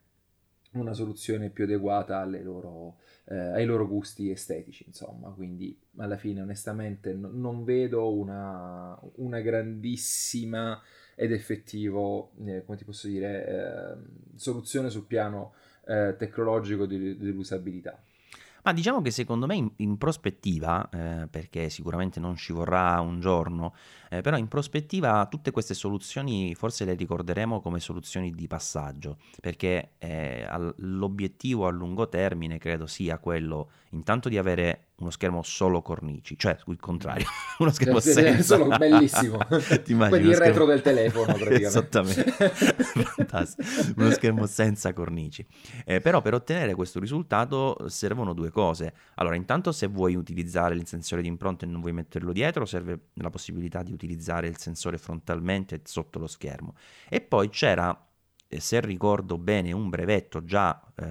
una 0.73 0.93
soluzione 0.93 1.49
più 1.49 1.65
adeguata 1.65 2.23
loro, 2.25 2.97
eh, 3.25 3.35
ai 3.35 3.65
loro 3.65 3.87
gusti 3.87 4.29
estetici, 4.29 4.85
insomma. 4.87 5.29
Quindi 5.29 5.77
alla 5.97 6.17
fine, 6.17 6.41
onestamente, 6.41 7.13
no, 7.13 7.29
non 7.31 7.63
vedo 7.63 8.13
una, 8.13 8.97
una, 9.15 9.39
grandissima 9.41 10.81
ed 11.15 11.31
effettivo, 11.31 12.31
eh, 12.45 12.63
come 12.63 12.77
ti 12.77 12.85
posso 12.85 13.07
dire, 13.07 13.47
eh, 13.47 13.95
soluzione 14.35 14.89
sul 14.89 15.05
piano 15.05 15.53
eh, 15.85 16.15
tecnologico 16.17 16.85
di, 16.85 17.17
dell'usabilità. 17.17 18.01
Ma 18.63 18.73
diciamo 18.73 19.01
che 19.01 19.09
secondo 19.09 19.47
me 19.47 19.55
in, 19.55 19.71
in 19.77 19.97
prospettiva, 19.97 20.87
eh, 20.89 21.27
perché 21.27 21.69
sicuramente 21.69 22.19
non 22.19 22.35
ci 22.35 22.53
vorrà 22.53 22.99
un 22.99 23.19
giorno, 23.19 23.73
eh, 24.09 24.21
però 24.21 24.37
in 24.37 24.47
prospettiva 24.47 25.25
tutte 25.29 25.51
queste 25.51 25.73
soluzioni 25.73 26.53
forse 26.53 26.85
le 26.85 26.93
ricorderemo 26.93 27.59
come 27.59 27.79
soluzioni 27.79 28.31
di 28.31 28.47
passaggio, 28.47 29.17
perché 29.39 29.93
eh, 29.97 30.45
all- 30.47 30.73
l'obiettivo 30.77 31.65
a 31.65 31.71
lungo 31.71 32.07
termine 32.07 32.59
credo 32.59 32.85
sia 32.85 33.17
quello 33.17 33.71
intanto 33.91 34.29
di 34.29 34.37
avere 34.37 34.90
uno 35.01 35.09
schermo 35.09 35.41
solo 35.41 35.81
cornici, 35.81 36.37
cioè 36.37 36.57
il 36.67 36.79
contrario, 36.79 37.25
uno 37.59 37.71
schermo 37.71 37.99
sì, 37.99 38.11
senza... 38.11 38.55
Solo 38.55 38.77
bellissimo, 38.77 39.39
ti 39.83 39.91
immagini 39.91 40.29
il 40.29 40.37
retro 40.37 40.65
del 40.65 40.81
telefono 40.81 41.33
praticamente. 41.33 41.65
Esattamente, 41.65 42.31
fantastico, 42.31 43.93
uno 43.97 44.11
schermo 44.11 44.45
senza 44.45 44.93
cornici. 44.93 45.45
Eh, 45.85 45.99
però 45.99 46.21
per 46.21 46.35
ottenere 46.35 46.75
questo 46.75 46.99
risultato 46.99 47.77
servono 47.87 48.33
due 48.33 48.51
cose. 48.51 48.93
Allora, 49.15 49.35
intanto 49.35 49.71
se 49.71 49.87
vuoi 49.87 50.15
utilizzare 50.15 50.75
il 50.75 50.85
sensore 50.87 51.21
di 51.21 51.27
impronta 51.27 51.65
e 51.65 51.69
non 51.69 51.81
vuoi 51.81 51.93
metterlo 51.93 52.31
dietro, 52.31 52.65
serve 52.65 53.07
la 53.15 53.29
possibilità 53.29 53.83
di 53.83 53.91
utilizzare 53.91 54.47
il 54.47 54.57
sensore 54.57 54.97
frontalmente 54.97 55.81
sotto 55.83 56.19
lo 56.19 56.27
schermo. 56.27 56.75
E 57.09 57.21
poi 57.21 57.49
c'era 57.49 57.97
se 58.59 58.79
ricordo 58.81 59.37
bene, 59.37 59.71
un 59.71 59.89
brevetto 59.89 60.43
già 60.43 60.81
eh, 60.95 61.05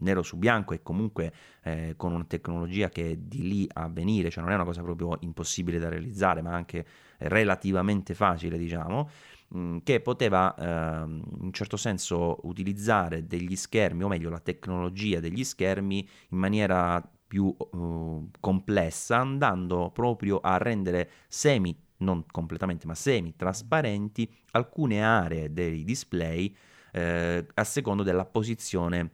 nero 0.00 0.22
su 0.22 0.36
bianco 0.36 0.74
e 0.74 0.82
comunque 0.82 1.32
eh, 1.62 1.94
con 1.96 2.12
una 2.12 2.24
tecnologia 2.24 2.88
che 2.88 3.12
è 3.12 3.16
di 3.16 3.42
lì 3.42 3.68
a 3.72 3.88
venire, 3.88 4.30
cioè 4.30 4.42
non 4.42 4.52
è 4.52 4.54
una 4.54 4.64
cosa 4.64 4.82
proprio 4.82 5.16
impossibile 5.20 5.78
da 5.78 5.88
realizzare, 5.88 6.42
ma 6.42 6.54
anche 6.54 6.84
relativamente 7.18 8.14
facile, 8.14 8.58
diciamo, 8.58 9.10
mm, 9.56 9.78
che 9.82 10.00
poteva 10.00 10.54
eh, 10.54 11.04
in 11.06 11.38
un 11.40 11.52
certo 11.52 11.76
senso 11.76 12.38
utilizzare 12.42 13.26
degli 13.26 13.56
schermi, 13.56 14.04
o 14.04 14.08
meglio 14.08 14.30
la 14.30 14.40
tecnologia 14.40 15.20
degli 15.20 15.44
schermi 15.44 16.08
in 16.30 16.38
maniera 16.38 17.02
più 17.28 17.54
uh, 17.58 18.30
complessa, 18.40 19.18
andando 19.18 19.90
proprio 19.90 20.40
a 20.40 20.56
rendere 20.56 21.10
semi 21.28 21.87
non 21.98 22.24
completamente 22.30 22.86
ma 22.86 22.94
semi 22.94 23.34
trasparenti 23.36 24.30
alcune 24.52 25.02
aree 25.02 25.52
dei 25.52 25.84
display 25.84 26.54
eh, 26.92 27.46
a 27.54 27.64
secondo 27.64 28.02
della 28.02 28.24
posizione 28.24 29.10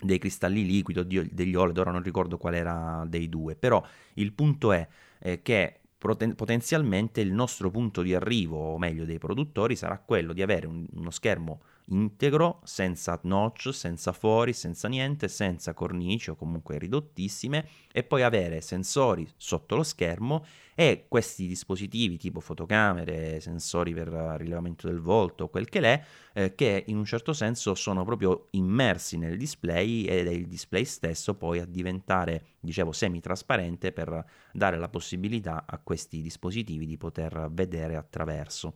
dei 0.00 0.18
cristalli 0.18 0.64
liquidi 0.64 1.00
o 1.00 1.04
degli 1.04 1.54
OLED, 1.54 1.78
ora 1.78 1.90
non 1.90 2.02
ricordo 2.02 2.38
qual 2.38 2.54
era 2.54 3.04
dei 3.08 3.28
due, 3.28 3.56
però 3.56 3.84
il 4.14 4.32
punto 4.32 4.72
è 4.72 4.86
eh, 5.18 5.42
che 5.42 5.80
potenzialmente 5.98 7.20
il 7.20 7.32
nostro 7.32 7.70
punto 7.70 8.02
di 8.02 8.14
arrivo, 8.14 8.74
o 8.74 8.78
meglio 8.78 9.04
dei 9.04 9.18
produttori, 9.18 9.74
sarà 9.74 9.98
quello 9.98 10.32
di 10.32 10.42
avere 10.42 10.68
un, 10.68 10.86
uno 10.92 11.10
schermo 11.10 11.62
integro, 11.88 12.60
senza 12.64 13.18
notch, 13.22 13.72
senza 13.72 14.12
fori, 14.12 14.52
senza 14.52 14.88
niente, 14.88 15.28
senza 15.28 15.74
cornici 15.74 16.30
o 16.30 16.36
comunque 16.36 16.78
ridottissime 16.78 17.68
e 17.92 18.02
poi 18.02 18.22
avere 18.22 18.60
sensori 18.60 19.28
sotto 19.36 19.76
lo 19.76 19.82
schermo 19.82 20.44
e 20.74 21.06
questi 21.08 21.46
dispositivi 21.48 22.18
tipo 22.18 22.38
fotocamere, 22.38 23.40
sensori 23.40 23.92
per 23.92 24.06
rilevamento 24.08 24.86
del 24.86 25.00
volto, 25.00 25.48
quel 25.48 25.68
che 25.68 25.80
l'è, 25.80 26.00
eh, 26.34 26.54
che 26.54 26.84
in 26.86 26.96
un 26.96 27.04
certo 27.04 27.32
senso 27.32 27.74
sono 27.74 28.04
proprio 28.04 28.46
immersi 28.52 29.18
nel 29.18 29.36
display 29.36 30.04
ed 30.04 30.28
è 30.28 30.30
il 30.30 30.46
display 30.46 30.84
stesso 30.84 31.34
poi 31.34 31.58
a 31.58 31.64
diventare, 31.66 32.44
dicevo, 32.60 32.92
semi-trasparente 32.92 33.90
per 33.90 34.24
dare 34.52 34.78
la 34.78 34.88
possibilità 34.88 35.64
a 35.66 35.78
questi 35.78 36.22
dispositivi 36.22 36.86
di 36.86 36.96
poter 36.96 37.48
vedere 37.50 37.96
attraverso. 37.96 38.74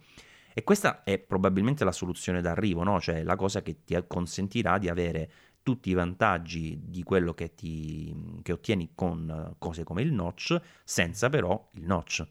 E 0.54 0.64
questa 0.64 1.02
è 1.04 1.18
probabilmente 1.18 1.84
la 1.84 1.92
soluzione 1.92 2.40
d'arrivo, 2.40 2.82
no? 2.82 3.00
cioè 3.00 3.22
la 3.22 3.36
cosa 3.36 3.62
che 3.62 3.84
ti 3.84 3.96
consentirà 4.06 4.78
di 4.78 4.88
avere 4.88 5.30
tutti 5.62 5.90
i 5.90 5.94
vantaggi 5.94 6.80
di 6.84 7.02
quello 7.02 7.34
che, 7.34 7.54
ti, 7.54 8.40
che 8.42 8.52
ottieni 8.52 8.92
con 8.94 9.54
cose 9.58 9.84
come 9.84 10.02
il 10.02 10.12
notch, 10.12 10.60
senza 10.84 11.28
però 11.28 11.68
il 11.72 11.84
notch. 11.84 12.26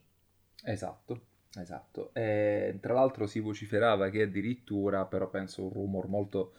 Esatto, 0.63 1.21
esatto. 1.55 2.13
E, 2.13 2.77
tra 2.81 2.93
l'altro 2.93 3.25
si 3.27 3.39
vociferava 3.39 4.09
che 4.09 4.23
addirittura, 4.23 5.05
però 5.05 5.29
penso 5.29 5.63
un 5.63 5.71
rumor 5.71 6.07
molto 6.07 6.53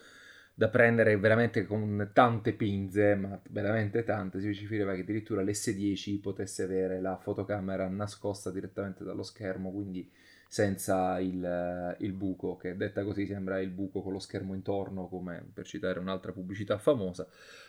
da 0.55 0.69
prendere 0.69 1.17
veramente 1.19 1.65
con 1.65 2.11
tante 2.13 2.53
pinze, 2.53 3.15
ma 3.15 3.41
veramente 3.51 4.05
tante, 4.05 4.41
si 4.41 4.47
vociferava 4.47 4.95
che 4.95 5.01
addirittura 5.01 5.43
l'S10 5.43 6.21
potesse 6.21 6.63
avere 6.63 7.01
la 7.01 7.17
fotocamera 7.17 7.89
nascosta 7.89 8.51
direttamente 8.51 9.03
dallo 9.05 9.23
schermo, 9.23 9.73
quindi 9.73 10.11
senza 10.53 11.19
il, 11.19 11.97
il, 12.01 12.13
buco, 12.13 12.57
che 12.57 12.77
detta 12.77 13.05
così 13.05 13.25
sembra 13.25 13.59
il 13.59 13.71
buco 13.71 14.03
con 14.03 14.13
lo 14.13 14.19
schermo 14.19 14.53
intorno, 14.53 15.09
come 15.09 15.43
per 15.51 15.65
citare 15.65 15.99
un'altra 15.99 16.31
pubblicità 16.31 16.77
famosa. 16.77 17.27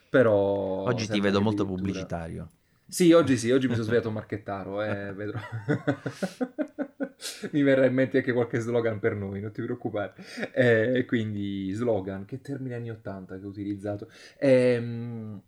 Però 0.09 0.33
oggi 0.33 1.07
ti 1.07 1.21
vedo 1.21 1.39
molto 1.39 1.65
pubblicitario. 1.65 2.49
Sì, 2.85 3.13
oggi 3.13 3.37
sì, 3.37 3.51
oggi 3.51 3.67
mi 3.67 3.75
sono 3.75 3.85
svegliato 3.85 4.11
marchettaro, 4.11 4.83
eh, 4.83 5.11
vedrò. 5.15 5.39
mi 7.53 7.61
verrà 7.61 7.85
in 7.85 7.93
mente 7.93 8.17
anche 8.17 8.33
qualche 8.33 8.59
slogan 8.59 8.99
per 8.99 9.15
noi, 9.15 9.39
non 9.39 9.53
ti 9.53 9.61
preoccupare. 9.61 10.15
E 10.51 10.91
eh, 10.93 11.05
quindi 11.05 11.71
slogan, 11.71 12.25
che 12.25 12.41
termine 12.41 12.75
anni 12.75 12.89
80 12.89 13.39
che 13.39 13.45
ho 13.45 13.47
utilizzato. 13.47 14.11
E, 14.37 14.49
ehm, 14.49 15.41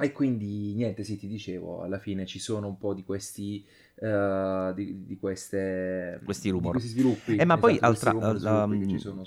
e 0.00 0.12
quindi 0.12 0.74
niente, 0.74 1.02
sì, 1.02 1.18
ti 1.18 1.26
dicevo, 1.26 1.82
alla 1.82 1.98
fine 1.98 2.24
ci 2.24 2.38
sono 2.38 2.68
un 2.68 2.78
po' 2.78 2.94
di 2.94 3.02
questi 3.02 3.66
uh, 4.00 4.72
di, 4.72 5.04
di, 5.04 5.18
queste, 5.18 6.20
questi 6.24 6.50
rumor. 6.50 6.72
Di 6.72 6.78
questi 6.78 6.88
sviluppi. 6.88 7.36
Eh, 7.36 7.44
ma 7.44 7.54
esatto, 7.54 7.60
poi 7.60 7.78
altra, 7.80 8.12
la, 8.12 8.68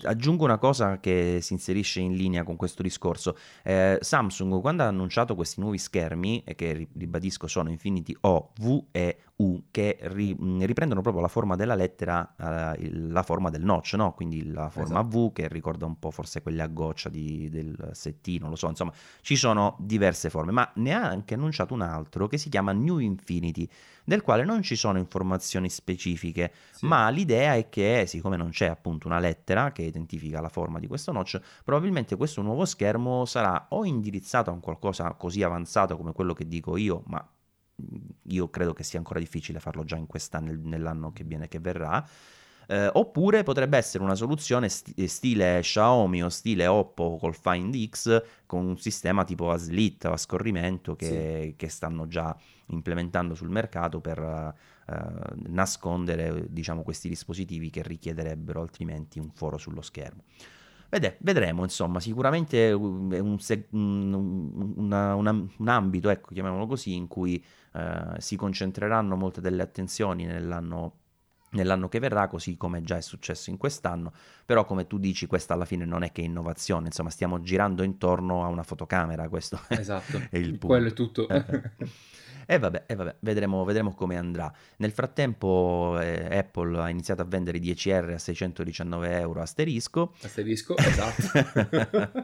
aggiungo 0.03 0.43
una 0.43 0.57
cosa 0.57 0.99
che 0.99 1.39
si 1.41 1.53
inserisce 1.53 1.99
in 1.99 2.15
linea 2.15 2.43
con 2.43 2.55
questo 2.55 2.81
discorso. 2.81 3.37
Eh, 3.63 3.97
Samsung 4.01 4.61
quando 4.61 4.83
ha 4.83 4.87
annunciato 4.87 5.35
questi 5.35 5.59
nuovi 5.59 5.77
schermi, 5.77 6.43
e 6.45 6.55
che 6.55 6.87
ribadisco 6.93 7.47
sono 7.47 7.69
Infinity 7.69 8.15
O, 8.21 8.51
V 8.59 8.85
e 8.91 9.17
U, 9.37 9.63
che 9.71 9.97
ri, 10.01 10.35
riprendono 10.59 11.01
proprio 11.01 11.21
la 11.21 11.27
forma 11.27 11.55
della 11.55 11.75
lettera, 11.75 12.35
uh, 12.37 12.77
la 13.09 13.23
forma 13.23 13.49
del 13.49 13.63
notch, 13.63 13.93
no? 13.93 14.13
quindi 14.13 14.51
la 14.51 14.69
forma 14.69 14.99
esatto. 14.99 15.27
V 15.27 15.31
che 15.33 15.47
ricorda 15.47 15.85
un 15.85 15.97
po' 15.97 16.11
forse 16.11 16.41
quelle 16.41 16.61
a 16.61 16.67
goccia 16.67 17.09
di, 17.09 17.49
del 17.49 17.89
settino, 17.93 18.49
lo 18.49 18.55
so, 18.55 18.67
insomma 18.67 18.93
ci 19.21 19.35
sono 19.35 19.75
diverse 19.79 20.29
forme, 20.29 20.51
ma 20.51 20.71
ne 20.75 20.93
ha 20.93 21.01
anche 21.01 21.33
annunciato 21.33 21.73
un 21.73 21.81
altro 21.81 22.27
che 22.27 22.37
si 22.37 22.49
chiama 22.49 22.71
New 22.71 22.99
Infinity 22.99 23.67
del 24.03 24.21
quale 24.21 24.43
non 24.43 24.60
ci 24.61 24.75
sono 24.75 24.97
informazioni 24.97 25.69
specifiche, 25.69 26.53
sì. 26.71 26.85
ma 26.85 27.09
l'idea 27.09 27.55
è 27.55 27.69
che, 27.69 28.05
siccome 28.07 28.37
non 28.37 28.49
c'è 28.49 28.67
appunto 28.67 29.07
una 29.07 29.19
lettera 29.19 29.71
che 29.71 29.83
identifica 29.83 30.41
la 30.41 30.49
forma 30.49 30.79
di 30.79 30.87
questo 30.87 31.11
notch, 31.11 31.39
probabilmente 31.63 32.15
questo 32.15 32.41
nuovo 32.41 32.65
schermo 32.65 33.25
sarà 33.25 33.67
o 33.69 33.85
indirizzato 33.85 34.49
a 34.49 34.53
un 34.53 34.59
qualcosa 34.59 35.13
così 35.13 35.43
avanzato 35.43 35.97
come 35.97 36.13
quello 36.13 36.33
che 36.33 36.47
dico 36.47 36.77
io, 36.77 37.03
ma 37.07 37.25
io 38.23 38.49
credo 38.49 38.73
che 38.73 38.83
sia 38.83 38.99
ancora 38.99 39.19
difficile 39.19 39.59
farlo 39.59 39.83
già 39.83 39.95
in 39.95 40.07
quest'anno, 40.07 40.51
nell'anno 40.63 41.11
che 41.11 41.23
viene 41.23 41.47
che 41.47 41.59
verrà, 41.59 42.05
eh, 42.67 42.89
oppure 42.93 43.43
potrebbe 43.43 43.77
essere 43.77 44.03
una 44.03 44.15
soluzione 44.15 44.69
st- 44.69 45.03
stile 45.05 45.59
Xiaomi 45.61 46.23
o 46.23 46.29
stile 46.29 46.67
Oppo 46.67 47.17
col 47.19 47.35
Find 47.35 47.75
X 47.89 48.23
con 48.45 48.65
un 48.65 48.77
sistema 48.77 49.23
tipo 49.23 49.51
a 49.51 49.57
slit 49.57 50.05
o 50.05 50.13
a 50.13 50.17
scorrimento 50.17 50.95
che, 50.95 51.41
sì. 51.49 51.55
che 51.57 51.69
stanno 51.69 52.07
già 52.07 52.35
implementando 52.67 53.35
sul 53.35 53.49
mercato 53.49 53.99
per 53.99 54.19
uh, 54.19 54.93
nascondere 55.47 56.45
diciamo, 56.49 56.83
questi 56.83 57.09
dispositivi 57.09 57.69
che 57.69 57.83
richiederebbero 57.83 58.61
altrimenti 58.61 59.19
un 59.19 59.29
foro 59.31 59.57
sullo 59.57 59.81
schermo. 59.81 60.23
Vede, 60.89 61.15
vedremo, 61.21 61.63
insomma, 61.63 62.01
sicuramente 62.01 62.67
è 62.67 62.73
un, 62.73 63.37
un, 63.71 64.73
una, 64.75 65.15
una, 65.15 65.31
un 65.31 65.67
ambito, 65.69 66.09
ecco, 66.09 66.33
chiamiamolo 66.33 66.67
così, 66.67 66.95
in 66.95 67.07
cui 67.07 67.41
uh, 67.73 68.17
si 68.17 68.35
concentreranno 68.35 69.15
molte 69.15 69.39
delle 69.39 69.61
attenzioni 69.61 70.25
nell'anno 70.25 71.00
nell'anno 71.51 71.87
che 71.87 71.99
verrà, 71.99 72.27
così 72.27 72.57
come 72.57 72.83
già 72.83 72.97
è 72.97 73.01
successo 73.01 73.49
in 73.49 73.57
quest'anno, 73.57 74.13
però 74.45 74.65
come 74.65 74.87
tu 74.87 74.97
dici 74.97 75.27
questa 75.27 75.53
alla 75.53 75.65
fine 75.65 75.85
non 75.85 76.03
è 76.03 76.11
che 76.11 76.21
innovazione, 76.21 76.87
insomma 76.87 77.09
stiamo 77.09 77.41
girando 77.41 77.83
intorno 77.83 78.43
a 78.43 78.47
una 78.47 78.63
fotocamera, 78.63 79.29
questo 79.29 79.59
esatto. 79.69 80.21
è 80.29 80.37
il 80.37 80.57
punto. 80.57 80.67
Quello 80.67 80.87
è 80.87 80.93
tutto. 80.93 81.27
E 82.45 82.59
vabbè, 82.59 82.83
e 82.85 82.95
vabbè 82.95 83.15
vedremo, 83.19 83.63
vedremo, 83.63 83.93
come 83.93 84.17
andrà. 84.17 84.51
Nel 84.77 84.91
frattempo 84.91 85.97
eh, 86.01 86.37
Apple 86.37 86.79
ha 86.79 86.89
iniziato 86.89 87.21
a 87.21 87.25
vendere 87.25 87.57
i 87.57 87.61
10R 87.61 88.13
a 88.13 88.17
619 88.17 89.19
euro 89.19 89.41
asterisco. 89.41 90.13
Asterisco, 90.21 90.75
esatto. 90.75 91.21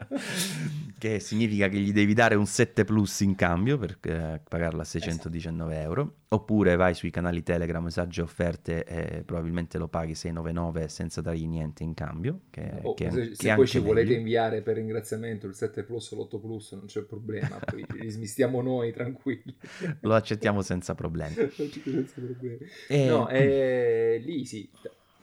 che 0.97 1.19
significa 1.19 1.67
che 1.67 1.77
gli 1.77 1.91
devi 1.91 2.13
dare 2.13 2.35
un 2.35 2.45
7 2.45 2.83
Plus 2.83 3.19
in 3.19 3.35
cambio 3.35 3.77
per 3.77 3.97
eh, 4.01 4.41
pagarla 4.47 4.81
a 4.81 4.85
619 4.85 5.71
esatto. 5.71 5.87
euro. 5.87 6.15
Oppure 6.29 6.75
vai 6.75 6.93
sui 6.93 7.09
canali 7.09 7.41
Telegram, 7.41 7.81
messaggi 7.81 8.19
offerte 8.19 8.83
e 8.83 9.23
probabilmente 9.23 9.77
lo 9.77 9.87
paghi 9.87 10.13
699 10.13 10.89
senza 10.89 11.21
dargli 11.21 11.47
niente 11.47 11.83
in 11.83 11.93
cambio. 11.93 12.41
Che, 12.49 12.79
oh, 12.81 12.93
che, 12.95 13.11
se, 13.11 13.29
che 13.29 13.35
se 13.35 13.53
poi 13.55 13.67
ci 13.67 13.77
meglio. 13.77 13.93
volete 13.93 14.13
inviare 14.13 14.61
per 14.61 14.75
ringraziamento 14.75 15.47
il 15.47 15.53
7 15.53 15.83
Plus 15.83 16.11
o 16.11 16.15
l'8 16.17 16.41
Plus 16.41 16.71
non 16.73 16.85
c'è 16.85 17.03
problema, 17.03 17.59
poi 17.63 17.85
li 17.99 18.09
smistiamo 18.09 18.61
noi 18.61 18.91
tranquilli. 18.91 19.55
Lo 20.01 20.15
accettiamo 20.15 20.61
senza 20.61 20.95
problemi. 20.95 21.35
senza 21.53 22.21
problemi. 22.21 22.65
E... 22.89 23.05
No, 23.05 23.29
eh, 23.29 24.21
lì 24.23 24.45
sì, 24.45 24.69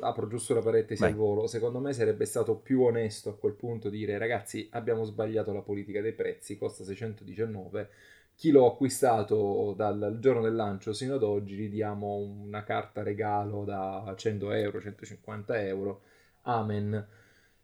apro 0.04 0.26
giusto 0.28 0.54
la 0.54 0.60
parentesi 0.60 1.00
Vai. 1.00 1.10
al 1.10 1.16
volo, 1.16 1.46
secondo 1.46 1.80
me 1.80 1.92
sarebbe 1.92 2.24
stato 2.24 2.56
più 2.56 2.82
onesto 2.82 3.30
a 3.30 3.36
quel 3.36 3.54
punto 3.54 3.88
dire 3.88 4.18
ragazzi 4.18 4.68
abbiamo 4.72 5.04
sbagliato 5.04 5.52
la 5.52 5.62
politica 5.62 6.00
dei 6.00 6.12
prezzi, 6.12 6.56
costa 6.56 6.84
619 6.84 7.88
chi 8.36 8.50
l'ho 8.50 8.66
acquistato 8.66 9.74
dal 9.76 10.18
giorno 10.20 10.42
del 10.42 10.54
lancio 10.54 10.92
sino 10.92 11.14
ad 11.14 11.22
oggi 11.22 11.54
gli 11.54 11.68
diamo 11.68 12.16
una 12.16 12.64
carta 12.64 13.02
regalo 13.02 13.64
da 13.64 14.12
100 14.16 14.52
euro, 14.52 14.80
150 14.80 15.62
euro, 15.62 16.02
amen, 16.42 17.06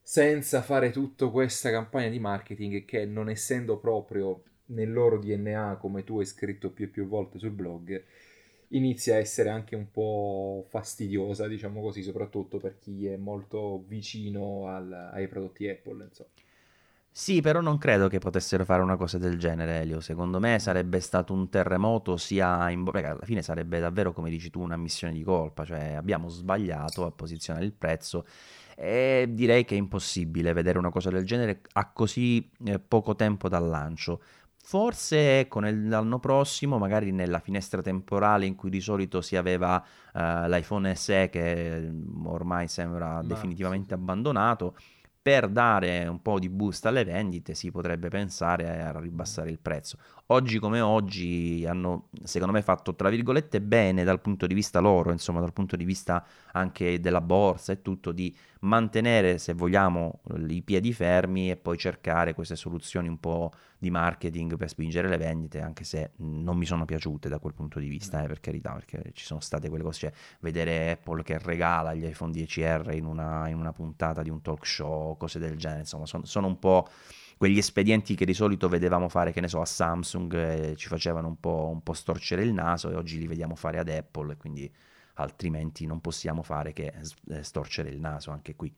senza 0.01 0.63
fare 0.63 0.91
tutta 0.91 1.29
questa 1.29 1.71
campagna 1.71 2.09
di 2.09 2.21
marketing 2.21 2.85
che 2.85 3.05
non 3.05 3.29
essendo 3.29 3.79
proprio 3.79 4.43
nel 4.67 4.93
loro 4.93 5.19
DNA, 5.19 5.79
come 5.81 6.05
tu 6.05 6.21
hai 6.21 6.27
scritto 6.27 6.71
più 6.71 6.85
e 6.87 6.89
più 6.89 7.07
volte 7.07 7.39
sul 7.39 7.51
blog, 7.51 8.05
inizia 8.71 9.15
a 9.15 9.19
essere 9.19 9.49
anche 9.51 9.77
un 9.77 9.91
po' 9.91 10.65
fastidiosa, 10.69 11.47
diciamo 11.49 11.81
così, 11.81 12.03
soprattutto 12.03 12.59
per 12.59 12.79
chi 12.79 13.07
è 13.07 13.17
molto 13.17 13.85
vicino 13.87 14.69
al, 14.69 14.93
ai 15.13 15.29
prodotti 15.29 15.69
Apple, 15.69 16.05
insomma. 16.05 16.31
Sì, 17.13 17.41
però 17.41 17.61
non 17.61 17.77
credo 17.77 18.09
che 18.09 18.19
potessero 18.19 18.65
fare 18.65 18.83
una 18.83 18.97
cosa 18.97 19.19
del 19.19 19.37
genere, 19.39 19.81
Elio. 19.81 20.01
Secondo 20.01 20.39
me 20.39 20.59
sarebbe 20.59 21.01
stato 21.01 21.33
un 21.33 21.49
terremoto 21.51 22.17
sia 22.17 22.71
in... 22.71 22.85
perché 22.85 23.09
alla 23.09 23.25
fine 23.25 23.43
sarebbe 23.43 23.81
davvero, 23.81 24.13
come 24.13 24.31
dici 24.31 24.49
tu, 24.49 24.61
una 24.61 24.77
missione 24.77 25.13
di 25.13 25.23
colpa, 25.23 25.65
cioè 25.65 25.93
abbiamo 25.95 26.29
sbagliato 26.29 27.05
a 27.05 27.11
posizionare 27.11 27.67
il 27.67 27.73
prezzo 27.73 28.25
e 28.77 29.27
direi 29.29 29.65
che 29.65 29.75
è 29.75 29.79
impossibile 29.79 30.53
vedere 30.55 30.79
una 30.79 30.91
cosa 30.91 31.11
del 31.11 31.27
genere 31.27 31.61
a 31.73 31.91
così 31.91 32.49
eh, 32.65 32.79
poco 32.79 33.15
tempo 33.17 33.49
dal 33.49 33.67
lancio. 33.69 34.23
Forse 34.63 35.41
ecco, 35.41 35.59
l'anno 35.61 36.19
prossimo, 36.21 36.79
magari 36.79 37.11
nella 37.11 37.41
finestra 37.41 37.83
temporale 37.83 38.47
in 38.47 38.55
cui 38.55 38.71
di 38.71 38.81
solito 38.81 39.21
si 39.21 39.35
aveva 39.37 39.83
uh, 40.13 40.47
l'iPhone 40.47 40.95
SE 40.95 41.29
che 41.29 41.81
mm, 41.81 42.27
ormai 42.27 42.69
sembra 42.69 43.15
Ma, 43.15 43.23
definitivamente 43.23 43.89
sì. 43.89 43.95
abbandonato, 43.95 44.77
per 45.23 45.49
dare 45.49 46.07
un 46.07 46.23
po' 46.23 46.39
di 46.39 46.49
boost 46.49 46.87
alle 46.87 47.05
vendite 47.05 47.55
si 47.55 47.71
potrebbe 47.71 48.09
pensare 48.09 48.81
a 48.81 48.99
ribassare 48.99 49.51
il 49.51 49.59
prezzo. 49.59 49.99
Oggi 50.33 50.61
come 50.61 50.81
oggi 50.81 51.67
hanno 51.67 52.09
secondo 52.23 52.53
me 52.53 52.63
fatto 52.63 52.95
tra 52.95 53.09
virgolette 53.09 53.61
bene 53.61 54.05
dal 54.05 54.21
punto 54.21 54.47
di 54.47 54.55
vista 54.55 54.79
loro, 54.79 55.11
insomma 55.11 55.41
dal 55.41 55.53
punto 55.53 55.75
di 55.75 55.85
vista 55.85 56.25
anche 56.53 57.01
della 57.01 57.21
borsa 57.21 57.73
e 57.73 57.83
tutto 57.83 58.13
di 58.13 58.33
mantenere 58.61 59.39
se 59.39 59.55
vogliamo 59.55 60.21
i 60.47 60.63
piedi 60.63 60.93
fermi 60.93 61.51
e 61.51 61.57
poi 61.57 61.77
cercare 61.77 62.33
queste 62.33 62.55
soluzioni 62.55 63.09
un 63.09 63.19
po' 63.19 63.51
di 63.77 63.91
marketing 63.91 64.57
per 64.57 64.69
spingere 64.69 65.09
le 65.09 65.17
vendite, 65.17 65.63
anche 65.63 65.83
se 65.83 66.13
non 66.19 66.57
mi 66.57 66.67
sono 66.67 66.85
piaciute 66.85 67.29
da 67.29 67.41
quel 67.41 67.55
punto 67.55 67.81
di 67.81 67.89
vista, 67.89 68.23
eh, 68.23 68.29
per 68.29 68.39
carità, 68.39 68.73
perché 68.75 69.11
ci 69.15 69.25
sono 69.25 69.41
state 69.41 69.69
quelle 69.69 69.83
cose, 69.83 69.99
cioè 69.99 70.13
vedere 70.41 70.93
Apple 70.93 71.25
che 71.25 71.39
regala 71.39 71.93
gli 71.95 72.05
iPhone 72.05 72.31
10R 72.31 72.95
in 72.95 73.07
una, 73.07 73.49
in 73.49 73.57
una 73.57 73.73
puntata 73.73 74.23
di 74.23 74.31
un 74.31 74.43
talk 74.43 74.65
show, 74.65 75.17
cose 75.17 75.41
del 75.41 75.57
genere, 75.57 75.81
insomma 75.81 76.07
sono, 76.07 76.25
sono 76.25 76.47
un 76.47 76.59
po' 76.59 76.87
quegli 77.41 77.57
espedienti 77.57 78.15
che 78.15 78.27
di 78.27 78.35
solito 78.35 78.69
vedevamo 78.69 79.09
fare, 79.09 79.33
che 79.33 79.41
ne 79.41 79.49
so, 79.49 79.63
a 79.63 79.65
Samsung 79.65 80.35
e 80.35 80.77
ci 80.77 80.89
facevano 80.89 81.27
un 81.27 81.41
po', 81.41 81.71
un 81.73 81.83
po', 81.83 81.95
storcere 81.95 82.43
il 82.43 82.53
naso 82.53 82.91
e 82.91 82.97
oggi 82.97 83.17
li 83.17 83.27
vediamo 83.27 83.55
fare 83.55 83.79
ad 83.79 83.89
Apple, 83.89 84.37
quindi 84.37 84.71
altrimenti 85.15 85.87
non 85.87 86.03
possiamo 86.03 86.43
fare 86.43 86.75
che 86.75 86.93
eh, 87.31 87.43
storcere 87.43 87.89
il 87.89 87.99
naso 87.99 88.31
anche 88.31 88.55
qui. 88.55 88.71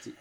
Sì, 0.00 0.12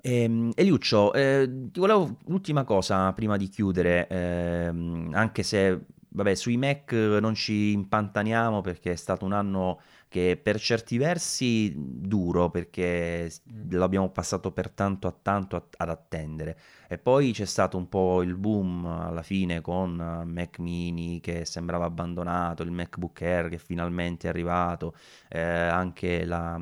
eh, 0.00 0.50
Eliuccio, 0.54 1.12
eh, 1.12 1.46
ti 1.70 1.78
volevo 1.78 2.16
l'ultima 2.28 2.64
cosa 2.64 3.12
prima 3.12 3.36
di 3.36 3.50
chiudere, 3.50 4.08
ehm, 4.08 5.10
anche 5.12 5.42
se 5.42 5.78
vabbè, 6.08 6.34
sui 6.34 6.56
Mac 6.56 6.92
non 6.92 7.34
ci 7.34 7.72
impantaniamo 7.72 8.62
perché 8.62 8.92
è 8.92 8.96
stato 8.96 9.26
un 9.26 9.32
anno 9.32 9.82
che 10.12 10.38
per 10.40 10.60
certi 10.60 10.98
versi 10.98 11.72
duro 11.74 12.50
perché 12.50 13.32
mm. 13.50 13.70
l'abbiamo 13.70 14.10
passato 14.10 14.52
per 14.52 14.68
tanto 14.68 15.06
a 15.06 15.16
tanto 15.22 15.70
ad 15.74 15.88
attendere 15.88 16.58
e 16.86 16.98
poi 16.98 17.32
c'è 17.32 17.46
stato 17.46 17.78
un 17.78 17.88
po' 17.88 18.20
il 18.20 18.36
boom 18.36 18.84
alla 18.84 19.22
fine 19.22 19.62
con 19.62 19.94
Mac 20.26 20.58
mini 20.58 21.20
che 21.20 21.46
sembrava 21.46 21.86
abbandonato, 21.86 22.62
il 22.62 22.70
MacBook 22.70 23.22
Air 23.22 23.48
che 23.48 23.56
finalmente 23.56 24.26
è 24.26 24.30
arrivato, 24.30 24.94
eh, 25.28 25.40
anche 25.40 26.26
la, 26.26 26.60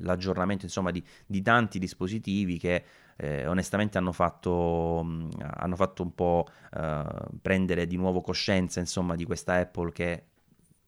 l'aggiornamento 0.00 0.66
insomma 0.66 0.90
di, 0.90 1.02
di 1.24 1.40
tanti 1.40 1.78
dispositivi 1.78 2.58
che 2.58 2.84
eh, 3.16 3.46
onestamente 3.46 3.96
hanno 3.96 4.12
fatto, 4.12 4.98
hanno 4.98 5.76
fatto 5.76 6.02
un 6.02 6.14
po' 6.14 6.46
eh, 6.76 7.04
prendere 7.40 7.86
di 7.86 7.96
nuovo 7.96 8.20
coscienza 8.20 8.78
insomma 8.78 9.14
di 9.14 9.24
questa 9.24 9.54
Apple 9.54 9.92
che 9.92 10.24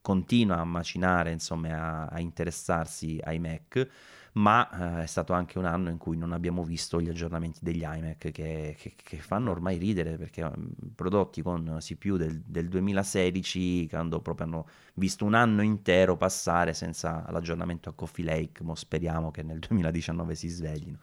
continua 0.05 0.59
a 0.59 0.65
macinare, 0.65 1.33
insomma, 1.33 1.71
a, 1.71 2.05
a 2.09 2.21
interessarsi 2.21 3.19
ai 3.25 3.39
Mac, 3.39 3.89
ma 4.35 4.99
eh, 4.99 5.05
è 5.05 5.07
stato 5.07 5.33
anche 5.33 5.57
un 5.57 5.65
anno 5.65 5.89
in 5.89 5.97
cui 5.97 6.19
non 6.19 6.33
abbiamo 6.33 6.63
visto 6.63 7.01
gli 7.01 7.09
aggiornamenti 7.09 7.61
degli 7.63 7.83
iMac 7.83 8.31
che, 8.33 8.77
che, 8.79 8.93
che 8.95 9.17
fanno 9.17 9.51
ormai 9.51 9.79
ridere 9.79 10.19
perché 10.19 10.45
mm, 10.45 10.93
prodotti 10.95 11.41
con 11.41 11.79
CPU 11.81 12.17
del, 12.19 12.43
del, 12.45 12.69
2016 12.69 13.89
quando 13.89 14.21
proprio 14.21 14.47
hanno 14.47 14.67
visto 14.95 15.25
un 15.25 15.33
anno 15.33 15.63
intero 15.63 16.19
passare 16.19 16.75
senza 16.75 17.25
l'aggiornamento 17.31 17.89
a 17.89 17.95
Coffee 17.95 18.27
Lake, 18.27 18.63
mo 18.63 18.75
speriamo 18.75 19.31
che 19.31 19.43
nel 19.43 19.59
2019 19.59 20.35
si 20.35 20.49
sveglino. 20.49 20.99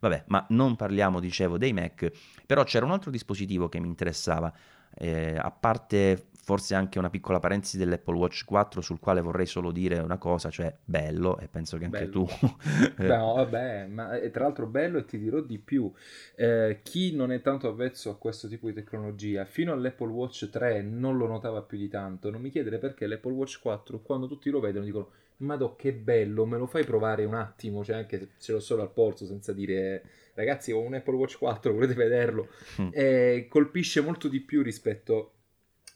Vabbè, 0.00 0.24
ma 0.28 0.46
non 0.50 0.76
parliamo, 0.76 1.20
dicevo, 1.20 1.58
dei 1.58 1.74
Mac, 1.74 2.10
però 2.46 2.64
c'era 2.64 2.86
un 2.86 2.92
altro 2.92 3.10
dispositivo 3.10 3.68
che 3.68 3.80
mi 3.80 3.88
interessava, 3.88 4.52
eh, 4.94 5.36
a 5.36 5.50
parte 5.50 6.28
forse 6.46 6.76
anche 6.76 7.00
una 7.00 7.10
piccola 7.10 7.40
parentesi 7.40 7.76
dell'Apple 7.76 8.14
Watch 8.14 8.44
4 8.44 8.80
sul 8.80 9.00
quale 9.00 9.20
vorrei 9.20 9.46
solo 9.46 9.72
dire 9.72 9.98
una 9.98 10.16
cosa, 10.16 10.48
cioè 10.48 10.72
bello 10.84 11.40
e 11.40 11.48
penso 11.48 11.76
che 11.76 11.86
anche 11.86 12.06
bello. 12.06 12.10
tu... 12.12 12.26
no, 13.02 13.34
vabbè, 13.34 13.88
ma 13.88 14.16
è 14.16 14.30
tra 14.30 14.44
l'altro 14.44 14.66
bello 14.66 14.98
e 14.98 15.04
ti 15.04 15.18
dirò 15.18 15.40
di 15.40 15.58
più, 15.58 15.92
eh, 16.36 16.78
chi 16.84 17.16
non 17.16 17.32
è 17.32 17.40
tanto 17.40 17.66
avvezzo 17.66 18.10
a 18.10 18.16
questo 18.16 18.46
tipo 18.46 18.68
di 18.68 18.74
tecnologia, 18.74 19.44
fino 19.44 19.72
all'Apple 19.72 20.06
Watch 20.06 20.48
3 20.48 20.82
non 20.82 21.16
lo 21.16 21.26
notava 21.26 21.62
più 21.62 21.78
di 21.78 21.88
tanto, 21.88 22.30
non 22.30 22.40
mi 22.40 22.50
chiedere 22.50 22.78
perché 22.78 23.08
l'Apple 23.08 23.32
Watch 23.32 23.58
4 23.60 23.98
quando 24.02 24.28
tutti 24.28 24.48
lo 24.48 24.60
vedono 24.60 24.84
dicono 24.84 25.10
Madò 25.38 25.74
che 25.74 25.92
bello, 25.92 26.46
me 26.46 26.58
lo 26.58 26.66
fai 26.66 26.84
provare 26.84 27.24
un 27.24 27.34
attimo, 27.34 27.84
cioè 27.84 27.96
anche 27.96 28.28
se 28.36 28.52
l'ho 28.52 28.60
solo 28.60 28.82
al 28.82 28.92
polso 28.92 29.26
senza 29.26 29.52
dire 29.52 30.02
ragazzi 30.34 30.70
ho 30.70 30.80
un 30.80 30.94
Apple 30.94 31.16
Watch 31.16 31.38
4, 31.38 31.72
volete 31.72 31.94
vederlo? 31.94 32.48
Mm. 32.80 32.88
E 32.92 33.46
colpisce 33.50 34.00
molto 34.00 34.28
di 34.28 34.40
più 34.40 34.62
rispetto 34.62 35.32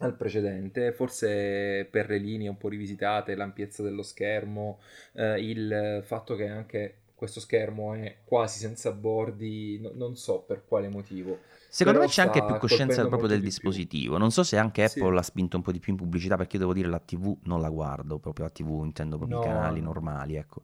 al 0.00 0.16
precedente, 0.16 0.92
forse 0.92 1.86
per 1.90 2.08
le 2.08 2.18
linee 2.18 2.48
un 2.48 2.56
po' 2.56 2.68
rivisitate, 2.68 3.34
l'ampiezza 3.34 3.82
dello 3.82 4.02
schermo, 4.02 4.80
eh, 5.12 5.40
il 5.40 6.02
fatto 6.04 6.34
che 6.36 6.48
anche 6.48 6.94
questo 7.14 7.40
schermo 7.40 7.92
è 7.92 8.16
quasi 8.24 8.58
senza 8.58 8.92
bordi, 8.92 9.78
no, 9.78 9.90
non 9.94 10.16
so 10.16 10.40
per 10.40 10.64
quale 10.66 10.88
motivo. 10.88 11.40
Secondo 11.68 12.00
me 12.00 12.06
c'è 12.06 12.22
anche 12.22 12.42
più 12.42 12.56
coscienza 12.56 13.06
proprio 13.06 13.28
del 13.28 13.42
dispositivo. 13.42 14.14
Più. 14.14 14.20
Non 14.20 14.30
so 14.30 14.42
se 14.42 14.56
anche 14.56 14.84
Apple 14.84 15.08
sì. 15.08 15.12
l'ha 15.12 15.22
spinto 15.22 15.56
un 15.56 15.62
po' 15.62 15.70
di 15.70 15.78
più 15.80 15.92
in 15.92 15.98
pubblicità, 15.98 16.36
perché 16.36 16.54
io 16.56 16.62
devo 16.62 16.72
dire 16.72 16.88
la 16.88 16.98
TV 16.98 17.36
non 17.42 17.60
la 17.60 17.68
guardo, 17.68 18.18
proprio 18.18 18.46
la 18.46 18.50
TV 18.50 18.82
intendo 18.84 19.18
proprio 19.18 19.36
no. 19.36 19.44
i 19.44 19.46
canali 19.46 19.80
normali, 19.82 20.36
ecco. 20.36 20.62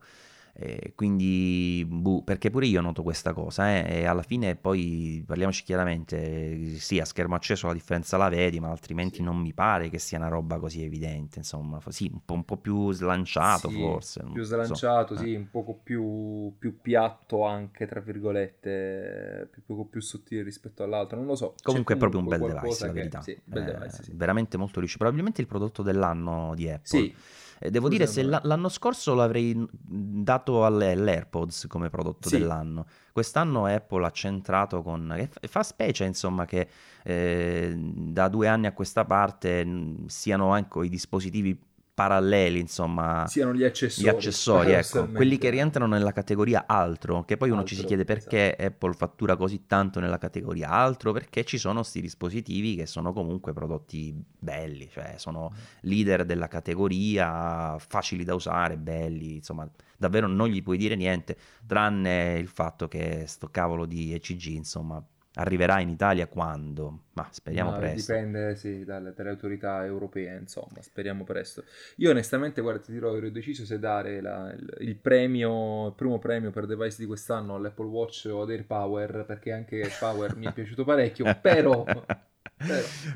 Eh, 0.58 0.92
quindi, 0.94 1.84
buh, 1.86 2.24
perché 2.24 2.48
pure 2.48 2.64
io 2.64 2.80
noto 2.80 3.02
questa 3.02 3.34
cosa, 3.34 3.76
eh, 3.76 3.98
e 4.00 4.04
alla 4.06 4.22
fine 4.22 4.56
poi 4.56 5.22
parliamoci 5.26 5.62
chiaramente, 5.64 6.76
sì, 6.78 6.98
a 6.98 7.04
schermo 7.04 7.34
acceso 7.34 7.66
la 7.66 7.74
differenza 7.74 8.16
la 8.16 8.30
vedi, 8.30 8.58
ma 8.58 8.70
altrimenti 8.70 9.16
Sì. 9.16 9.22
non 9.22 9.36
mi 9.36 9.52
pare 9.52 9.90
che 9.90 9.98
sia 9.98 10.16
una 10.16 10.28
roba 10.28 10.58
così 10.58 10.82
evidente, 10.82 11.40
insomma, 11.40 11.78
sì, 11.88 12.08
un 12.10 12.20
po', 12.24 12.32
un 12.32 12.44
po' 12.46 12.56
più 12.56 12.90
slanciato 12.92 13.68
Sì, 13.68 13.74
forse, 13.78 14.20
più 14.20 14.28
non 14.32 14.44
so. 14.44 14.44
slanciato, 14.44 15.12
eh. 15.12 15.18
sì, 15.18 15.34
un 15.34 15.50
poco 15.50 15.74
più, 15.74 16.54
più 16.58 16.80
piatto 16.80 17.44
anche, 17.44 17.86
tra 17.86 18.00
virgolette, 18.00 19.48
più, 19.50 19.62
poco 19.66 19.84
più 19.84 20.00
sottile 20.00 20.42
rispetto 20.42 20.82
all'altro, 20.82 21.18
non 21.18 21.26
lo 21.26 21.34
so. 21.34 21.54
Comunque 21.62 21.96
è 21.96 21.98
proprio 21.98 22.20
un 22.20 22.28
bel 22.28 22.40
device, 22.40 22.86
la 22.86 22.92
verità. 22.92 23.20
Sì, 23.20 23.38
bel 23.44 23.62
Eh, 23.62 23.66
device. 23.66 24.04
Veramente 24.14 24.56
molto 24.56 24.78
riuscito. 24.78 25.00
Probabilmente 25.02 25.42
il 25.42 25.46
prodotto 25.46 25.82
dell'anno 25.82 26.54
di 26.54 26.70
Apple. 26.70 26.80
Sì, 26.82 27.10
Eh, 27.10 27.14
devo 27.60 27.86
pure 27.88 27.98
dire, 27.98 28.06
se 28.06 28.22
la- 28.22 28.40
l'anno 28.44 28.68
scorso 28.68 29.14
l'avrei 29.14 29.66
dato 29.70 30.64
alle- 30.64 30.92
all'AirPods 30.92 31.66
come 31.68 31.88
prodotto 31.90 32.28
Sì. 32.28 32.38
dell'anno. 32.38 32.86
Quest'anno 33.12 33.64
Apple 33.66 34.04
ha 34.04 34.10
centrato 34.10 34.82
con... 34.82 35.28
fa- 35.40 35.62
specie, 35.62 36.04
insomma, 36.04 36.44
che 36.44 36.68
eh, 37.02 37.72
da 37.76 38.28
due 38.28 38.48
anni 38.48 38.66
a 38.66 38.72
questa 38.72 39.04
parte 39.04 39.66
siano 40.06 40.52
anche 40.52 40.84
i 40.84 40.88
dispositivi 40.88 41.58
paralleli, 41.96 42.60
insomma, 42.60 43.24
siano 43.26 43.54
gli 43.54 43.64
accessori. 43.64 44.04
gli 44.04 44.08
accessori, 44.10 44.72
ecco, 44.72 45.08
quelli 45.08 45.38
che 45.38 45.48
rientrano 45.48 45.94
nella 45.94 46.12
categoria 46.12 46.64
altro, 46.66 47.24
che 47.24 47.38
poi 47.38 47.48
uno 47.48 47.64
ci 47.64 47.74
si 47.74 47.80
Altro, 47.80 47.96
chiede 47.96 48.04
perché 48.04 48.54
Apple 48.54 48.92
fattura 48.92 49.34
così 49.34 49.64
tanto 49.66 49.98
nella 49.98 50.18
categoria 50.18 50.68
altro, 50.68 51.12
perché 51.12 51.42
ci 51.44 51.56
sono 51.56 51.80
questi 51.80 52.02
dispositivi 52.02 52.76
che 52.76 52.84
sono 52.84 53.14
comunque 53.14 53.54
prodotti 53.54 54.14
belli, 54.38 54.90
cioè 54.90 55.14
sono 55.16 55.50
leader 55.80 56.26
della 56.26 56.48
categoria, 56.48 57.78
facili 57.78 58.24
da 58.24 58.34
usare, 58.34 58.76
belli, 58.76 59.36
insomma, 59.36 59.66
davvero 59.96 60.26
non 60.26 60.48
gli 60.48 60.62
puoi 60.62 60.76
dire 60.76 60.96
niente, 60.96 61.34
tranne 61.66 62.36
il 62.38 62.48
fatto 62.48 62.88
che 62.88 63.24
sto 63.26 63.48
cavolo 63.48 63.86
di 63.86 64.12
ECG, 64.12 64.48
insomma, 64.48 65.02
arriverà 65.36 65.80
in 65.80 65.88
Italia 65.88 66.26
quando? 66.26 67.04
Ma 67.14 67.28
speriamo 67.30 67.70
Ma 67.70 67.78
presto. 67.78 68.12
Dipende, 68.12 68.54
sì, 68.56 68.84
dalle, 68.84 69.14
dalle 69.14 69.30
autorità 69.30 69.84
europee, 69.84 70.36
insomma, 70.38 70.82
speriamo 70.82 71.24
presto. 71.24 71.64
Io 71.96 72.10
onestamente, 72.10 72.60
guarda, 72.60 72.80
ti 72.80 72.92
dirò, 72.92 73.16
ero 73.16 73.30
deciso 73.30 73.64
se 73.64 73.78
dare 73.78 74.20
la- 74.20 74.52
il, 74.52 74.76
il 74.80 74.96
premio, 74.96 75.86
il 75.86 75.94
primo 75.94 76.18
premio 76.18 76.50
per 76.50 76.66
device 76.66 76.96
di 76.98 77.06
quest'anno 77.06 77.54
all'Apple 77.54 77.86
Watch 77.86 78.28
o 78.30 78.42
ad 78.42 78.50
AirPower, 78.50 79.24
perché 79.26 79.52
anche 79.52 79.96
Power 79.98 80.36
mi 80.36 80.46
è 80.46 80.52
piaciuto 80.52 80.84
parecchio, 80.84 81.30
però... 81.40 81.84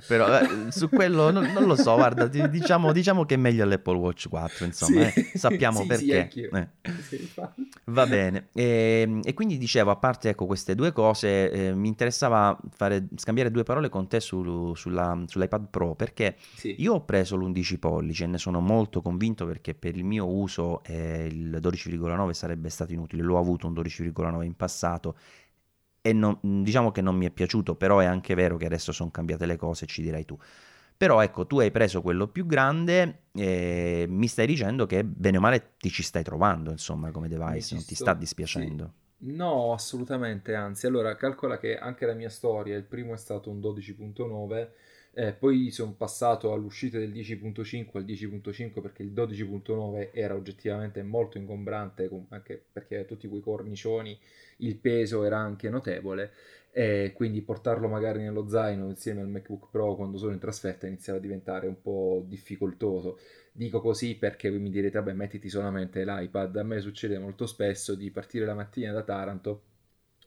però- 0.07 0.41
eh, 0.41 0.71
su 0.71 0.89
quello 0.89 1.31
non, 1.31 1.51
non 1.53 1.65
lo 1.65 1.75
so, 1.77 1.95
guarda, 1.95 2.27
di- 2.27 2.49
diciamo, 2.51 2.93
diciamo 2.93 3.25
che 3.25 3.35
è 3.35 3.39
meglio 3.39 3.65
l'Apple 3.65 3.97
Watch 3.97 4.29
4, 4.29 4.65
insomma, 4.65 5.09
Sì, 5.11 5.21
eh, 5.21 5.31
sappiamo 5.39 5.81
sì, 5.81 5.87
perché. 5.87 6.29
eh. 6.53 6.69
Sì, 7.09 7.17
infatti. 7.21 7.69
Va 7.87 8.07
bene, 8.07 8.49
e, 8.55 9.21
e 9.25 9.35
quindi 9.35 9.59
dicevo, 9.59 9.91
a 9.91 9.97
parte 9.97 10.29
ecco, 10.29 10.47
queste 10.47 10.75
due 10.75 10.93
cose, 10.93 11.51
eh, 11.51 11.75
mi 11.75 11.89
interessava 11.89 12.57
fare, 12.71 13.09
scambiare 13.17 13.51
due 13.51 13.63
parole 13.65 13.89
con 13.89 14.07
te 14.07 14.21
su- 14.21 14.75
sulla- 14.75 15.21
sull'iPad 15.27 15.69
Pro, 15.71 15.95
perché 15.95 16.37
io 16.77 16.95
ho 16.95 17.05
preso 17.05 17.37
l'11 17.37 17.79
pollici 17.79 18.23
e 18.23 18.27
ne 18.27 18.39
sono 18.39 18.61
molto 18.61 19.01
convinto 19.03 19.47
perché 19.47 19.75
per 19.75 19.97
il 19.97 20.05
mio 20.05 20.29
uso 20.29 20.83
eh, 20.85 21.27
il 21.31 21.59
12,9 21.61 22.31
sarebbe 22.33 22.69
stato 22.69 22.93
inutile, 22.93 23.23
l'ho 23.23 23.39
avuto 23.39 23.67
un 23.67 23.73
12,9 23.73 24.43
in 24.45 24.55
passato 24.55 25.17
e 26.03 26.13
non- 26.13 26.39
diciamo 26.43 26.91
che 26.91 27.01
non 27.01 27.17
mi 27.17 27.27
è 27.27 27.31
piaciuto, 27.31 27.75
però 27.77 27.99
è 27.99 28.07
anche 28.07 28.35
vero 28.35 28.57
che 28.57 28.67
adesso 28.67 28.93
sono 28.93 29.11
cambiate 29.11 29.47
le 29.47 29.57
cose, 29.57 29.87
ci 29.87 30.03
dirai 30.03 30.25
tu. 30.25 30.39
Però 30.97 31.21
ecco, 31.23 31.47
tu 31.47 31.61
hai 31.61 31.71
preso 31.71 32.03
quello 32.03 32.29
più 32.29 32.45
grande 32.47 33.23
e 33.33 34.05
mi 34.09 34.29
stai 34.29 34.47
dicendo 34.47 34.85
che 34.87 35.03
bene 35.05 35.39
o 35.39 35.41
male 35.41 35.73
ti 35.79 35.89
ci 35.91 36.03
stai 36.03 36.23
trovando, 36.23 36.71
insomma, 36.71 37.11
come 37.11 37.29
device, 37.29 37.69
ci 37.69 37.75
non 37.75 37.85
ti 37.85 37.95
sto- 37.95 38.05
sta 38.05 38.15
dispiacendo. 38.15 38.93
No, 39.23 39.73
assolutamente, 39.73 40.55
anzi, 40.55 40.87
allora 40.87 41.15
calcola 41.15 41.59
che 41.59 41.77
anche 41.77 42.07
la 42.07 42.15
mia 42.15 42.31
storia, 42.31 42.77
il 42.77 42.85
primo 42.85 43.13
è 43.13 43.17
stato 43.19 43.51
un 43.51 43.61
12.9, 43.61 44.73
eh, 45.13 45.33
poi 45.33 45.71
sono 45.71 45.93
passato 45.95 46.53
all'uscita 46.53 46.99
del 46.99 47.11
10.5 47.13 47.99
al 47.99 48.05
10.5 48.05 48.81
perché 48.81 49.03
il 49.03 49.13
12.9 49.13 50.11
era 50.13 50.35
oggettivamente 50.35 51.03
molto 51.03 51.39
ingombrante, 51.39 52.09
anche 52.29 52.63
perché 52.73 53.05
tutti 53.07 53.29
quei 53.29 53.41
cornicioni, 53.41 54.19
il 54.59 54.77
peso 54.77 55.25
era 55.25 55.39
anche 55.39 55.69
notevole, 55.69 56.33
e 56.73 57.13
quindi 57.15 57.43
portarlo 57.43 57.89
magari 57.89 58.21
nello 58.21 58.49
zaino 58.49 58.89
insieme 58.89 59.21
al 59.21 59.29
MacBook 59.29 59.71
Pro 59.71 59.97
quando 59.97 60.19
sono 60.19 60.33
in 60.33 60.39
trasferta 60.39 60.87
iniziava 60.87 61.19
a 61.19 61.23
diventare 61.23 61.67
un 61.67 61.81
po' 61.81 62.25
difficoltoso. 62.27 63.19
Dico 63.53 63.81
così 63.81 64.15
perché 64.17 64.49
voi 64.51 64.61
mi 64.61 64.71
direte, 64.71 64.99
vabbè, 64.99 65.13
mettiti 65.13 65.49
solamente 65.49 66.05
l'iPad. 66.05 66.57
A 66.57 66.63
me 66.63 66.81
succede 66.81 67.19
molto 67.19 67.47
spesso 67.47 67.95
di 67.97 68.11
partire 68.11 68.45
la 68.47 68.55
mattina 68.55 68.93
da 68.93 69.03
Taranto, 69.03 69.63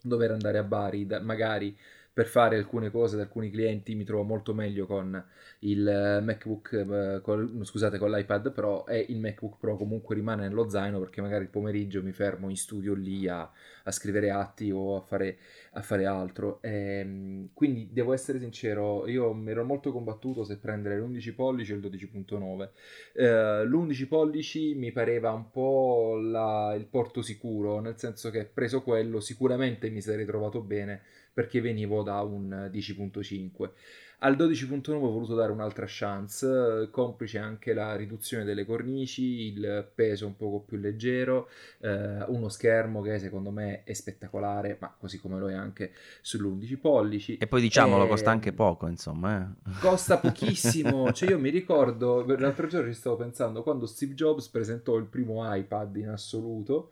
dover 0.01 0.31
andare 0.31 0.57
a 0.57 0.63
Bari, 0.63 1.05
da- 1.05 1.21
magari 1.21 1.75
per 2.13 2.27
fare 2.27 2.57
alcune 2.57 2.91
cose 2.91 3.15
da 3.15 3.23
alcuni 3.23 3.49
clienti 3.49 3.95
mi 3.95 4.03
trovo 4.03 4.23
molto 4.23 4.53
meglio 4.53 4.85
con 4.85 5.23
il 5.59 5.87
eh, 5.87 6.21
MacBook, 6.21 6.73
eh, 6.73 7.21
col- 7.21 7.59
scusate, 7.65 7.97
con 7.97 8.11
l'iPad 8.11 8.51
Pro 8.51 8.85
e 8.85 9.05
il 9.09 9.19
MacBook 9.19 9.57
Pro 9.57 9.77
comunque 9.77 10.15
rimane 10.15 10.47
nello 10.47 10.69
zaino 10.69 10.99
perché 10.99 11.21
magari 11.21 11.43
il 11.43 11.49
pomeriggio 11.49 12.03
mi 12.03 12.11
fermo 12.11 12.49
in 12.49 12.55
studio 12.57 12.93
lì 12.93 13.27
a, 13.27 13.49
a 13.85 13.91
scrivere 13.91 14.29
atti 14.31 14.71
o 14.71 14.95
a 14.97 15.01
fare, 15.01 15.37
a 15.71 15.81
fare 15.81 16.05
altro. 16.05 16.59
Ehm, 16.61 17.49
quindi 17.53 17.89
devo 17.91 18.13
essere 18.13 18.39
sincero, 18.39 19.07
io 19.07 19.33
mi 19.33 19.51
ero 19.51 19.63
molto 19.63 19.91
combattuto 19.91 20.43
se 20.43 20.57
prendere 20.57 20.97
l'11 20.97 21.33
pollici 21.33 21.71
o 21.71 21.75
il 21.75 21.81
12.9. 21.81 22.71
Eh, 23.13 23.65
l'11 23.65 24.07
pollici 24.07 24.73
mi 24.75 24.91
pareva 24.91 25.31
un 25.31 25.49
po' 25.51 26.17
la- 26.21 26.73
il 26.77 26.85
porto 26.85 27.21
sicuro, 27.21 27.79
nel 27.79 27.97
senso 27.97 28.29
che 28.29 28.45
preso 28.45 28.81
quello 28.83 29.19
sicuramente 29.19 29.89
mi 29.89 30.01
sarei 30.01 30.25
trovato 30.25 30.61
bene 30.61 31.01
perché 31.33 31.61
venivo 31.61 32.03
da 32.03 32.21
un 32.21 32.69
10.5. 32.71 33.73
Al 34.19 34.37
12.9 34.37 35.05
ho 35.05 35.11
voluto 35.11 35.35
dare 35.35 35.51
un'altra 35.51 35.85
chance, 35.87 36.87
complice 36.91 37.39
anche 37.39 37.73
la 37.73 37.93
riduzione 37.97 38.45
delle 38.45 38.65
cornici, 38.65 39.47
il 39.53 39.85
peso 39.93 40.25
un 40.27 40.37
poco 40.37 40.61
più 40.61 40.77
leggero, 40.77 41.49
eh, 41.81 42.23
uno 42.27 42.47
schermo 42.47 43.01
che 43.01 43.19
secondo 43.19 43.51
me 43.51 43.83
è 43.83 43.91
spettacolare, 43.93 44.77
ma 44.79 44.95
così 44.97 45.19
come 45.19 45.39
lo 45.39 45.49
è 45.49 45.53
anche 45.53 45.91
sull'11 46.21 46.77
pollici. 46.77 47.37
E 47.37 47.47
poi 47.47 47.59
diciamolo, 47.61 48.03
Ehm, 48.03 48.07
costa 48.07 48.31
anche 48.31 48.53
poco, 48.53 48.87
insomma. 48.87 49.53
eh. 49.67 49.71
Costa 49.77 50.17
pochissimo, 50.19 51.11
cioè 51.11 51.29
io 51.29 51.39
mi 51.39 51.49
ricordo, 51.49 52.23
l'altro 52.37 52.67
giorno 52.67 52.87
ci 52.91 52.97
stavo 52.97 53.17
pensando, 53.17 53.63
quando 53.63 53.85
Steve 53.85 54.13
Jobs 54.13 54.47
presentò 54.47 54.95
il 54.97 55.05
primo 55.05 55.41
iPad 55.53 55.95
in 55.97 56.09
assoluto, 56.09 56.91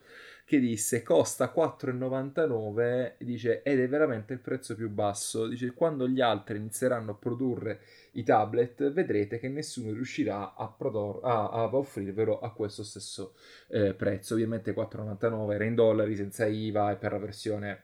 che 0.52 0.60
disse 0.60 1.02
costa 1.02 1.54
4,99, 1.56 3.14
dice 3.20 3.62
ed 3.64 3.80
è 3.80 3.88
veramente 3.88 4.34
il 4.34 4.40
prezzo 4.40 4.76
più 4.76 4.90
basso, 4.90 5.48
dice 5.48 5.72
quando 5.72 6.10
gli 6.10 6.20
altri 6.20 6.58
inizieranno 6.58 7.12
a 7.12 7.16
produrre 7.16 7.80
i 8.16 8.24
tablet 8.24 8.92
vedrete 8.92 9.40
che 9.40 9.48
nessuno 9.48 9.94
riuscirà 9.94 10.54
a, 10.56 10.68
prodor- 10.68 11.24
a, 11.24 11.52
a 11.52 11.74
offrirvelo 11.74 12.42
a 12.42 12.52
questo 12.52 12.84
stesso 12.84 13.34
eh, 13.70 13.94
prezzo, 13.94 14.34
ovviamente 14.34 14.74
4,99 14.76 15.54
era 15.54 15.64
in 15.64 15.76
dollari 15.76 16.18
senza 16.18 16.46
IVA 16.46 16.92
e 16.92 16.96
per 16.98 17.14
la 17.14 17.20
versione 17.20 17.84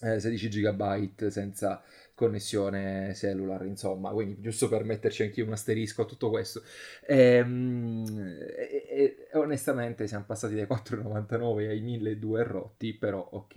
eh, 0.00 0.20
16 0.20 0.48
GB 0.50 1.26
senza 1.26 1.82
connessione 2.18 3.14
cellular, 3.14 3.64
insomma, 3.64 4.10
quindi 4.10 4.40
giusto 4.40 4.68
per 4.68 4.84
metterci 4.84 5.22
anche 5.22 5.40
un 5.42 5.52
asterisco 5.52 6.02
a 6.02 6.04
tutto 6.04 6.30
questo. 6.30 6.62
Ehm, 7.06 8.04
E, 8.58 8.86
e- 8.88 9.26
e 9.32 9.38
onestamente 9.38 10.06
siamo 10.06 10.24
passati 10.26 10.54
dai 10.54 10.66
4,99 10.66 11.68
ai 11.68 11.80
1.200 11.80 12.52
rotti, 12.52 12.94
però 12.94 13.26
ok. 13.32 13.56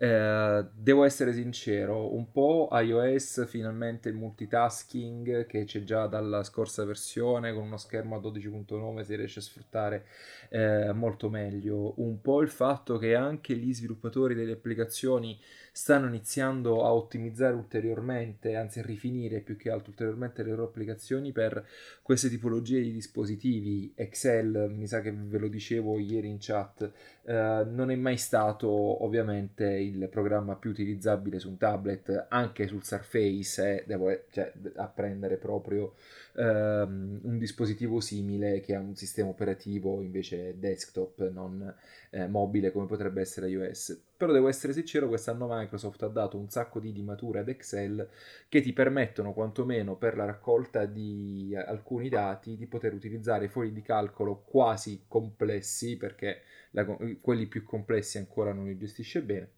Eh, 0.00 0.66
devo 0.74 1.04
essere 1.04 1.32
sincero, 1.32 2.14
un 2.14 2.30
po' 2.30 2.68
iOS 2.72 3.46
finalmente 3.48 4.08
il 4.08 4.14
multitasking 4.14 5.46
che 5.46 5.64
c'è 5.64 5.82
già 5.82 6.06
dalla 6.06 6.42
scorsa 6.44 6.84
versione 6.84 7.52
con 7.52 7.64
uno 7.64 7.76
schermo 7.76 8.16
a 8.16 8.20
12.9 8.20 9.04
si 9.04 9.14
riesce 9.16 9.38
a 9.40 9.42
sfruttare 9.42 10.06
eh, 10.50 10.92
molto 10.92 11.28
meglio. 11.30 11.94
Un 12.00 12.20
po' 12.20 12.40
il 12.42 12.48
fatto 12.50 12.98
che 12.98 13.14
anche 13.14 13.54
gli 13.56 13.72
sviluppatori 13.74 14.34
delle 14.34 14.52
applicazioni 14.52 15.38
stanno 15.78 16.08
iniziando 16.08 16.84
a 16.84 16.92
ottimizzare 16.92 17.54
ulteriormente, 17.54 18.56
anzi 18.56 18.80
a 18.80 18.82
rifinire 18.82 19.38
più 19.38 19.56
che 19.56 19.70
altro 19.70 19.90
ulteriormente 19.90 20.42
le 20.42 20.50
loro 20.50 20.64
applicazioni 20.64 21.30
per 21.30 21.64
queste 22.02 22.28
tipologie 22.28 22.80
di 22.80 22.90
dispositivi. 22.90 23.92
Excel, 23.94 24.72
mi 24.74 24.88
sa 24.88 25.00
che 25.00 25.12
ve 25.12 25.38
lo 25.38 25.46
dicevo 25.46 26.00
ieri 26.00 26.26
in 26.26 26.38
chat, 26.40 26.90
eh, 27.22 27.64
non 27.70 27.92
è 27.92 27.94
mai 27.94 28.16
stato 28.16 28.68
ovviamente 29.04 29.66
il 29.66 30.08
programma 30.08 30.56
più 30.56 30.70
utilizzabile 30.70 31.38
su 31.38 31.48
un 31.48 31.58
tablet, 31.58 32.26
anche 32.28 32.66
sul 32.66 32.82
Surface, 32.82 33.82
eh, 33.82 33.84
devo 33.86 34.24
cioè, 34.30 34.52
apprendere 34.74 35.36
proprio 35.36 35.94
ehm, 36.38 37.20
un 37.22 37.38
dispositivo 37.38 38.00
simile 38.00 38.60
che 38.60 38.74
ha 38.74 38.80
un 38.80 38.94
sistema 38.94 39.28
operativo 39.28 40.00
invece 40.00 40.58
desktop, 40.58 41.28
non 41.30 41.74
eh, 42.10 42.26
mobile 42.28 42.70
come 42.70 42.86
potrebbe 42.86 43.20
essere 43.20 43.48
iOS. 43.48 44.00
però 44.16 44.32
devo 44.32 44.48
essere 44.48 44.72
sincero, 44.72 45.08
quest'anno 45.08 45.48
Microsoft 45.50 46.02
ha 46.04 46.08
dato 46.08 46.38
un 46.38 46.48
sacco 46.48 46.80
di 46.80 46.92
dimature 46.92 47.40
ad 47.40 47.48
Excel 47.48 48.08
che 48.48 48.60
ti 48.60 48.72
permettono 48.72 49.32
quantomeno 49.32 49.96
per 49.96 50.16
la 50.16 50.24
raccolta 50.24 50.86
di 50.86 51.54
alcuni 51.56 52.08
dati 52.08 52.56
di 52.56 52.66
poter 52.66 52.94
utilizzare 52.94 53.48
fogli 53.48 53.70
di 53.70 53.82
calcolo 53.82 54.42
quasi 54.44 55.04
complessi, 55.08 55.96
perché 55.96 56.42
la, 56.70 56.84
quelli 57.20 57.46
più 57.46 57.64
complessi 57.64 58.18
ancora 58.18 58.52
non 58.52 58.66
li 58.66 58.76
gestisce 58.76 59.22
bene 59.22 59.50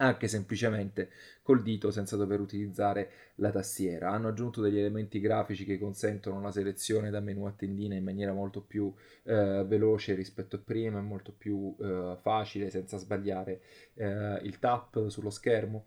anche 0.00 0.28
semplicemente 0.28 1.10
col 1.42 1.62
dito 1.62 1.90
senza 1.90 2.16
dover 2.16 2.40
utilizzare 2.40 3.10
la 3.36 3.50
tastiera. 3.50 4.10
Hanno 4.10 4.28
aggiunto 4.28 4.60
degli 4.60 4.78
elementi 4.78 5.20
grafici 5.20 5.64
che 5.64 5.78
consentono 5.78 6.40
la 6.40 6.50
selezione 6.50 7.10
da 7.10 7.20
menu 7.20 7.44
a 7.44 7.52
tendina 7.52 7.94
in 7.94 8.04
maniera 8.04 8.32
molto 8.32 8.62
più 8.62 8.92
eh, 9.24 9.64
veloce 9.66 10.14
rispetto 10.14 10.56
a 10.56 10.60
prima 10.64 10.98
e 10.98 11.02
molto 11.02 11.32
più 11.36 11.74
eh, 11.80 12.16
facile 12.20 12.70
senza 12.70 12.96
sbagliare 12.96 13.60
eh, 13.94 14.40
il 14.42 14.58
tap 14.58 15.08
sullo 15.08 15.30
schermo. 15.30 15.84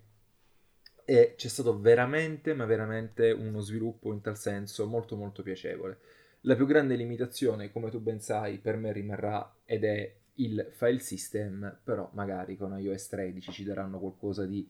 E 1.06 1.34
c'è 1.36 1.48
stato 1.50 1.80
veramente, 1.80 2.54
ma 2.54 2.66
veramente 2.66 3.32
uno 3.32 3.60
sviluppo 3.60 4.14
in 4.14 4.22
tal 4.22 4.38
senso 4.38 4.88
molto 4.88 5.18
molto 5.18 5.44
piacevole. 5.44 5.98
La 6.42 6.56
più 6.56 6.66
grande 6.66 6.96
limitazione, 6.96 7.72
come 7.72 7.90
tu 7.90 8.00
ben 8.00 8.20
sai, 8.20 8.58
per 8.58 8.78
me 8.78 8.92
rimarrà 8.92 9.54
ed 9.66 9.84
è 9.84 10.14
il 10.36 10.68
file 10.72 11.00
system, 11.00 11.80
però 11.84 12.10
magari 12.14 12.58
con 12.58 12.78
iOS 12.78 13.08
13 13.10 13.52
ci 13.52 13.64
daranno 13.64 14.00
qualcosa 14.00 14.46
di 14.46 14.68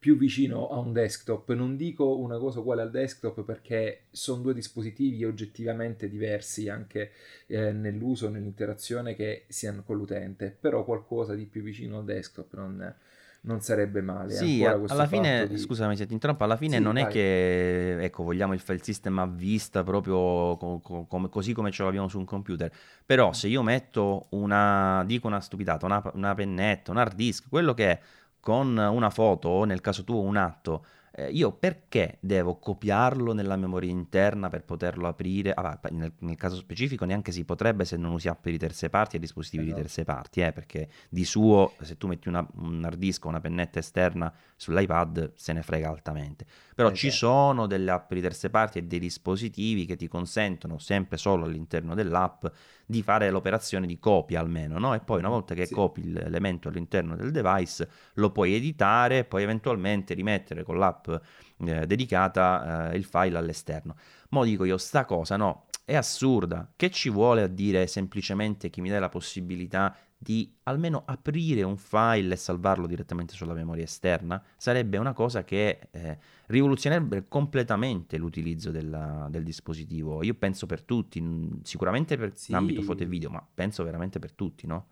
più 0.00 0.16
vicino 0.16 0.70
a 0.70 0.78
un 0.78 0.92
desktop. 0.92 1.52
Non 1.52 1.76
dico 1.76 2.18
una 2.18 2.38
cosa 2.38 2.60
uguale 2.60 2.80
al 2.82 2.90
desktop 2.90 3.44
perché 3.44 4.04
sono 4.10 4.40
due 4.40 4.54
dispositivi 4.54 5.24
oggettivamente 5.24 6.08
diversi 6.08 6.70
anche 6.70 7.12
eh, 7.46 7.72
nell'uso, 7.72 8.30
nell'interazione 8.30 9.14
che 9.14 9.44
si 9.48 9.66
hanno 9.66 9.82
con 9.82 9.98
l'utente, 9.98 10.56
però 10.58 10.84
qualcosa 10.84 11.34
di 11.34 11.44
più 11.44 11.62
vicino 11.62 11.98
al 11.98 12.04
desktop 12.06 12.54
non, 12.54 12.94
non 13.42 13.60
sarebbe 13.60 14.02
male. 14.02 14.34
Sì, 14.34 14.64
alla 14.64 15.06
fine, 15.06 15.46
di... 15.48 15.56
scusami 15.56 15.96
se 15.96 16.06
ti 16.06 16.12
interrompo, 16.12 16.44
alla 16.44 16.56
fine 16.56 16.76
sì, 16.76 16.82
non 16.82 16.94
vai. 16.94 17.04
è 17.04 17.06
che, 17.06 18.02
ecco, 18.02 18.22
vogliamo 18.22 18.52
il 18.52 18.60
file 18.60 18.82
system 18.82 19.18
a 19.18 19.26
vista 19.26 19.82
proprio 19.82 20.56
co- 20.56 20.80
co- 20.80 21.28
così 21.28 21.52
come 21.52 21.70
ce 21.70 21.82
l'abbiamo 21.82 22.08
su 22.08 22.18
un 22.18 22.24
computer, 22.26 22.70
però 23.04 23.32
se 23.32 23.48
io 23.48 23.62
metto 23.62 24.26
una, 24.30 25.02
dico 25.06 25.26
una 25.26 25.40
stupidata, 25.40 25.86
una, 25.86 26.02
una 26.14 26.34
pennetta, 26.34 26.90
un 26.90 26.98
hard 26.98 27.14
disk, 27.14 27.48
quello 27.48 27.72
che 27.72 27.90
è 27.90 28.00
con 28.40 28.76
una 28.76 29.10
foto 29.10 29.48
o 29.48 29.64
nel 29.64 29.80
caso 29.80 30.04
tuo 30.04 30.20
un 30.20 30.36
atto, 30.36 30.84
eh, 31.12 31.30
io 31.30 31.52
perché 31.52 32.18
devo 32.20 32.58
copiarlo 32.58 33.32
nella 33.32 33.56
memoria 33.56 33.90
interna 33.90 34.48
per 34.48 34.64
poterlo 34.64 35.08
aprire? 35.08 35.52
Ah, 35.52 35.78
nel, 35.90 36.12
nel, 36.18 36.36
caso 36.36 36.56
specifico 36.56 37.04
neanche 37.04 37.32
si 37.32 37.44
potrebbe 37.44 37.84
se 37.84 37.96
non 37.96 38.12
usi 38.12 38.28
app 38.28 38.46
di 38.46 38.58
terze 38.58 38.88
parti 38.88 39.16
e 39.16 39.18
dispositivi 39.18 39.64
esatto. 39.64 39.76
di 39.76 39.82
terze 39.82 40.04
parti, 40.04 40.40
eh, 40.40 40.52
perché 40.52 40.88
di 41.08 41.24
suo 41.24 41.72
se 41.80 41.96
tu 41.96 42.06
metti 42.06 42.28
una, 42.28 42.46
un 42.56 42.84
hard 42.84 42.98
disk 42.98 43.24
o 43.24 43.28
una 43.28 43.40
pennetta 43.40 43.80
esterna 43.80 44.32
sull'iPad 44.56 45.32
se 45.34 45.52
ne 45.52 45.62
frega 45.62 45.88
altamente. 45.88 46.46
Però 46.74 46.88
esatto. 46.88 47.06
ci 47.06 47.10
sono 47.10 47.66
delle 47.66 47.90
app 47.90 48.12
di 48.12 48.20
terze 48.20 48.48
parti 48.48 48.78
e 48.78 48.82
dei 48.84 49.00
dispositivi 49.00 49.86
che 49.86 49.96
ti 49.96 50.06
consentono 50.06 50.78
sempre 50.78 51.16
solo 51.16 51.44
all'interno 51.44 51.94
dell'app 51.94 52.46
di 52.86 53.02
fare 53.02 53.30
l'operazione 53.30 53.86
di 53.86 53.98
copia 53.98 54.40
almeno, 54.40 54.78
no? 54.78 54.94
E 54.94 55.00
poi 55.00 55.18
una 55.18 55.28
volta 55.28 55.54
che 55.54 55.66
sì. 55.66 55.74
copi 55.74 56.10
l'elemento 56.10 56.68
all'interno 56.68 57.14
del 57.14 57.30
device 57.30 57.88
lo 58.14 58.30
puoi 58.30 58.54
editare 58.54 59.18
e 59.18 59.24
poi 59.24 59.42
eventualmente 59.42 60.14
rimettere 60.14 60.64
con 60.64 60.76
l'app 60.76 60.99
eh, 61.08 61.86
dedicata 61.86 62.90
eh, 62.90 62.96
il 62.96 63.04
file 63.04 63.38
all'esterno. 63.38 63.96
Mo 64.30 64.44
dico 64.44 64.64
io, 64.64 64.78
sta 64.78 65.04
cosa 65.04 65.36
no, 65.36 65.66
è 65.84 65.94
assurda. 65.94 66.70
Che 66.76 66.90
ci 66.90 67.10
vuole 67.10 67.42
a 67.42 67.46
dire 67.46 67.86
semplicemente 67.86 68.70
che 68.70 68.80
mi 68.80 68.88
dai 68.88 69.00
la 69.00 69.08
possibilità 69.08 69.94
di 70.22 70.54
almeno 70.64 71.02
aprire 71.06 71.62
un 71.62 71.78
file 71.78 72.34
e 72.34 72.36
salvarlo 72.36 72.86
direttamente 72.86 73.34
sulla 73.34 73.54
memoria 73.54 73.84
esterna? 73.84 74.42
Sarebbe 74.56 74.98
una 74.98 75.12
cosa 75.12 75.44
che 75.44 75.88
eh, 75.90 76.18
rivoluzionerebbe 76.46 77.26
completamente 77.26 78.18
l'utilizzo 78.18 78.70
della, 78.70 79.26
del 79.30 79.42
dispositivo. 79.42 80.22
Io 80.22 80.34
penso 80.34 80.66
per 80.66 80.82
tutti, 80.82 81.22
sicuramente 81.62 82.16
per 82.16 82.36
sì. 82.36 82.52
l'ambito 82.52 82.82
foto 82.82 83.02
e 83.02 83.06
video, 83.06 83.30
ma 83.30 83.44
penso 83.52 83.82
veramente 83.82 84.18
per 84.18 84.32
tutti, 84.32 84.66
no? 84.66 84.86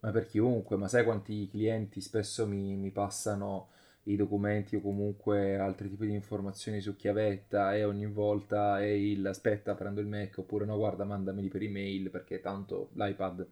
Ma 0.00 0.10
per 0.10 0.26
chiunque, 0.26 0.76
ma 0.76 0.88
sai 0.88 1.04
quanti 1.04 1.48
clienti 1.48 2.00
spesso 2.00 2.46
mi, 2.46 2.74
mi 2.74 2.90
passano 2.90 3.68
i 4.04 4.16
documenti 4.16 4.76
o 4.76 4.80
comunque 4.80 5.56
altri 5.58 5.88
tipi 5.88 6.06
di 6.06 6.14
informazioni 6.14 6.80
su 6.80 6.96
chiavetta 6.96 7.74
e 7.76 7.84
ogni 7.84 8.06
volta 8.06 8.80
è 8.80 8.86
il 8.86 9.24
aspetta 9.24 9.74
prendo 9.74 10.00
il 10.00 10.08
Mac 10.08 10.38
oppure 10.38 10.64
no 10.64 10.76
guarda 10.76 11.04
mandameli 11.04 11.48
per 11.48 11.62
email 11.62 12.10
perché 12.10 12.40
tanto 12.40 12.90
l'iPad 12.94 13.46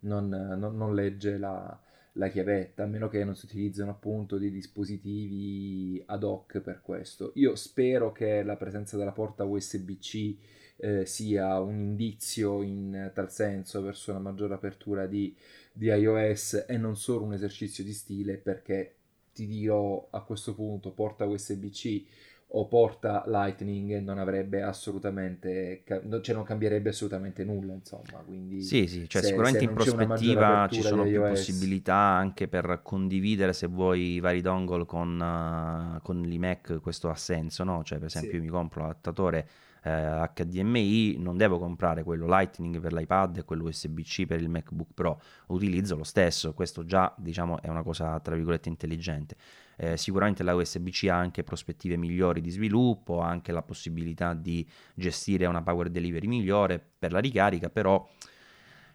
non, 0.00 0.28
non, 0.28 0.76
non 0.76 0.94
legge 0.94 1.38
la, 1.38 1.80
la, 2.12 2.28
chiavetta 2.28 2.84
a 2.84 2.86
meno 2.86 3.08
che 3.08 3.24
non 3.24 3.34
si 3.34 3.46
utilizzino 3.46 3.90
appunto 3.90 4.38
dei 4.38 4.50
dispositivi 4.50 6.02
ad 6.06 6.22
hoc 6.22 6.60
per 6.60 6.80
questo. 6.82 7.32
Io 7.34 7.54
spero 7.56 8.12
che 8.12 8.42
la 8.42 8.56
presenza 8.56 8.96
della 8.96 9.12
porta 9.12 9.44
USB-C 9.44 10.36
eh, 10.76 11.06
sia 11.06 11.58
un 11.60 11.78
indizio 11.78 12.62
in 12.62 13.10
tal 13.14 13.32
senso 13.32 13.80
verso 13.82 14.10
una 14.10 14.20
maggiore 14.20 14.54
apertura 14.54 15.06
di, 15.06 15.34
di 15.72 15.86
iOS 15.86 16.66
e 16.68 16.76
non 16.76 16.96
solo 16.96 17.24
un 17.24 17.32
esercizio 17.32 17.82
di 17.82 17.92
stile 17.92 18.36
perché 18.36 18.96
ti 19.36 19.46
dirò 19.46 20.08
a 20.10 20.22
questo 20.22 20.54
punto 20.54 20.92
porta 20.92 21.26
USB-C 21.26 22.04
o 22.48 22.66
porta 22.68 23.24
Lightning 23.26 23.98
non 23.98 24.18
avrebbe 24.18 24.62
assolutamente 24.62 25.82
cioè 25.84 26.34
non 26.34 26.44
cambierebbe 26.44 26.88
assolutamente 26.88 27.44
nulla 27.44 27.74
insomma 27.74 28.22
quindi 28.24 28.62
sì 28.62 28.86
sì 28.86 29.06
cioè 29.08 29.20
se, 29.20 29.28
sicuramente 29.28 29.64
se 29.64 29.64
in 29.66 29.74
prospettiva 29.74 30.68
ci 30.70 30.80
sono 30.80 31.02
più 31.02 31.20
possibilità 31.20 31.94
anche 31.94 32.48
per 32.48 32.80
condividere 32.82 33.52
se 33.52 33.66
vuoi 33.66 34.14
i 34.14 34.20
vari 34.20 34.40
dongle 34.40 34.86
con, 34.86 35.20
uh, 35.20 36.00
con 36.02 36.22
l'iMac 36.22 36.80
questo 36.80 37.10
ha 37.10 37.16
senso 37.16 37.62
no 37.64 37.82
cioè 37.84 37.98
per 37.98 38.06
esempio 38.06 38.30
sì. 38.30 38.36
io 38.36 38.42
mi 38.42 38.48
compro 38.48 38.82
l'adattatore 38.82 39.48
eh, 39.86 40.30
HDMI, 40.34 41.16
non 41.18 41.36
devo 41.36 41.58
comprare 41.58 42.02
quello 42.02 42.26
Lightning 42.26 42.80
per 42.80 42.92
l'iPad 42.92 43.36
e 43.36 43.44
quello 43.44 43.64
USB-C 43.64 44.26
per 44.26 44.40
il 44.40 44.48
MacBook 44.48 44.88
Pro, 44.92 45.20
utilizzo 45.48 45.96
lo 45.96 46.02
stesso, 46.02 46.52
questo 46.54 46.84
già 46.84 47.14
diciamo 47.16 47.62
è 47.62 47.68
una 47.68 47.84
cosa 47.84 48.18
tra 48.18 48.34
virgolette 48.34 48.68
intelligente. 48.68 49.36
Eh, 49.76 49.96
sicuramente 49.96 50.42
la 50.42 50.54
USB-C 50.54 51.06
ha 51.08 51.16
anche 51.16 51.44
prospettive 51.44 51.96
migliori 51.96 52.40
di 52.40 52.50
sviluppo, 52.50 53.22
ha 53.22 53.28
anche 53.28 53.52
la 53.52 53.62
possibilità 53.62 54.34
di 54.34 54.66
gestire 54.94 55.46
una 55.46 55.62
power 55.62 55.88
delivery 55.88 56.26
migliore 56.26 56.84
per 56.98 57.12
la 57.12 57.20
ricarica, 57.20 57.70
però 57.70 58.04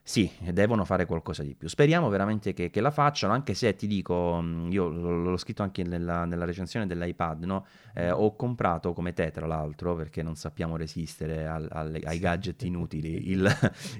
sì, 0.04 0.30
devono 0.52 0.84
fare 0.84 1.06
qualcosa 1.06 1.43
di 1.43 1.54
più. 1.54 1.70
Speriamo 1.70 2.10
veramente 2.10 2.54
che, 2.54 2.70
che 2.72 2.82
la 2.82 2.89
facciano, 2.89 3.34
anche 3.34 3.54
se 3.54 3.76
ti 3.76 3.86
dico, 3.86 4.39
mm, 4.41 4.72
io 4.72 4.89
l'ho 4.89 5.38
scritto 5.38 5.62
anche 5.62 5.84
nella, 5.84 6.26
nella 6.26 6.45
recensione 6.45 6.88
dell'iPad, 6.88 7.43
no? 7.43 7.66
eh, 7.93 8.10
ho 8.10 8.36
comprato 8.36 8.93
come 8.93 9.14
te 9.14 9.30
tra 9.32 9.45
l'altro, 9.45 9.95
perché 9.95 10.24
non 10.24 10.36
sappiamo 10.36 10.76
resistere 10.76 11.45
al, 11.45 11.68
al, 11.72 12.02
ai 12.04 12.20
gadget 12.20 12.64
inutili, 12.66 13.30
il, 13.30 13.47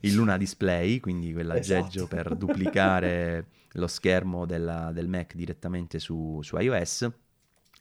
il, 0.02 0.14
Luna 0.14 0.38
Display, 0.38 1.00
quindi 1.00 1.34
quell'aggeggio 1.34 2.06
esatto. 2.06 2.08
per 2.08 2.36
duplicare 2.36 3.46
lo 3.74 3.88
schermo 3.88 4.46
della, 4.46 4.92
del 4.92 5.08
Mac 5.08 5.36
direttamente 5.36 6.00
su, 6.00 6.40
su 6.42 6.58
iOS 6.58 7.10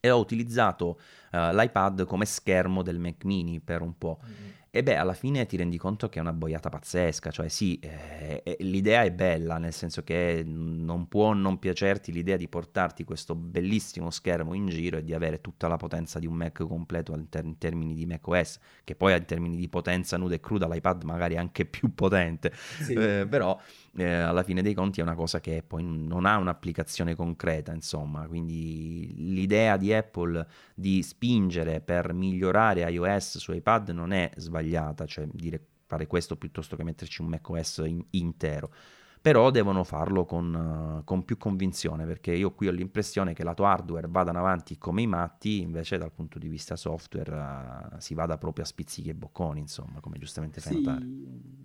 e 0.01 0.11
ho 0.11 0.19
utilizzato 0.19 0.99
uh, 1.33 1.55
l'iPad 1.55 2.05
come 2.07 2.25
schermo 2.25 2.83
del 2.83 2.99
Mac 2.99 3.25
mini 3.25 3.61
per 3.61 3.83
un 3.83 3.97
po'. 3.97 4.19
Mm-hmm. 4.25 4.51
E 4.73 4.85
beh, 4.85 4.95
alla 4.95 5.15
fine 5.15 5.47
ti 5.47 5.57
rendi 5.57 5.77
conto 5.79 6.09
che 6.09 6.21
è 6.21 6.23
una 6.23 6.33
boiata 6.33 6.69
pazzesca, 6.69 7.33
cioè 7.33 7.49
sì, 7.49 7.81
eh, 7.81 8.41
eh, 8.45 8.57
l'idea 8.61 9.03
è 9.03 9.11
bella, 9.11 9.59
nel 9.59 9.73
senso 9.73 10.05
che 10.05 10.45
non 10.47 11.09
può 11.09 11.33
non 11.33 11.59
piacerti 11.59 12.13
l'idea 12.13 12.37
di 12.37 12.47
portarti 12.47 13.03
questo 13.03 13.35
bellissimo 13.35 14.11
schermo 14.11 14.55
in 14.55 14.69
giro 14.69 14.99
e 14.99 15.03
di 15.03 15.13
avere 15.13 15.41
tutta 15.41 15.67
la 15.67 15.75
potenza 15.75 16.21
di 16.21 16.29
un 16.29 16.35
Mac 16.35 16.65
completo 16.65 17.15
in 17.17 17.59
termini 17.59 17.95
di 17.95 18.07
macOS, 18.07 18.61
che 18.85 18.95
poi 18.95 19.17
in 19.17 19.25
termini 19.25 19.57
di 19.57 19.69
potenza 19.69 20.17
nuda 20.17 20.37
e 20.37 20.41
cruda 20.41 20.69
l'iPad 20.69 21.03
magari 21.03 21.35
è 21.35 21.39
anche 21.39 21.65
più 21.65 21.93
potente, 21.93 22.53
sì. 22.55 22.93
eh, 22.93 23.27
però 23.29 23.59
eh, 23.97 24.13
alla 24.13 24.43
fine 24.43 24.63
dei 24.63 24.75
conti 24.75 25.01
è 25.01 25.03
una 25.03 25.15
cosa 25.15 25.41
che 25.41 25.63
poi 25.67 25.83
non 25.85 26.27
ha 26.27 26.37
un'applicazione 26.37 27.15
concreta, 27.15 27.73
insomma, 27.73 28.27
quindi 28.27 29.13
l'idea 29.33 29.77
di 29.77 29.93
Apple 29.93 30.47
di 30.75 31.03
spingere 31.03 31.81
per 31.81 32.13
migliorare 32.13 32.89
iOS 32.91 33.39
su 33.39 33.53
iPad 33.53 33.91
non 33.91 34.13
è 34.13 34.31
sbagliata 34.37 35.07
cioè 35.07 35.27
dire 35.31 35.65
fare 35.87 36.07
questo 36.07 36.37
piuttosto 36.37 36.77
che 36.77 36.85
metterci 36.85 37.21
un 37.21 37.29
macOS 37.29 37.83
in, 37.85 38.05
intero. 38.11 38.73
Però 39.23 39.51
devono 39.51 39.85
farlo 39.85 40.25
con, 40.25 41.01
uh, 41.01 41.05
con, 41.05 41.25
più 41.25 41.37
convinzione, 41.37 42.07
perché 42.07 42.33
io 42.33 42.53
qui 42.53 42.69
ho 42.69 42.71
l'impressione 42.71 43.35
che 43.35 43.45
lato 43.45 43.67
hardware 43.67 44.07
vadano 44.09 44.39
avanti 44.39 44.79
come 44.79 45.03
i 45.03 45.07
matti, 45.07 45.61
invece 45.61 45.99
dal 45.99 46.11
punto 46.11 46.39
di 46.39 46.49
vista 46.49 46.75
software 46.75 47.31
uh, 47.31 47.99
si 47.99 48.15
vada 48.15 48.39
proprio 48.39 48.65
a 48.65 48.67
spizzichi 48.67 49.11
e 49.11 49.15
bocconi, 49.15 49.61
insomma, 49.61 50.01
come 50.01 50.17
giustamente 50.19 50.61
fai 50.63 50.73
sì, 50.73 50.83
notare. 50.83 51.07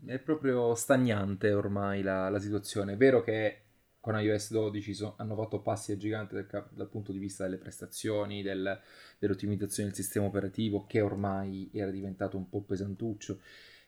È 0.05 0.19
proprio 0.19 0.75
stagnante 0.75 1.53
ormai 1.53 2.01
la, 2.01 2.29
la 2.29 2.39
situazione. 2.39 2.93
È 2.93 2.97
vero 2.97 3.21
che 3.21 3.61
con 4.05 4.19
iOS 4.19 4.51
12 4.51 4.93
so, 4.93 5.15
hanno 5.17 5.35
fatto 5.35 5.61
passi 5.61 5.91
a 5.91 5.97
gigante 5.97 6.35
dal, 6.35 6.67
dal, 6.69 6.89
punto 6.89 7.11
di 7.11 7.17
vista 7.17 7.45
delle 7.45 7.57
prestazioni, 7.57 8.43
del, 8.43 8.79
dell'ottimizzazione 9.17 9.89
del 9.89 9.97
sistema 9.97 10.27
operativo 10.27 10.85
che 10.85 11.01
ormai 11.01 11.71
era 11.73 11.89
diventato 11.89 12.37
un 12.37 12.47
po' 12.47 12.61
pesantuccio 12.61 13.39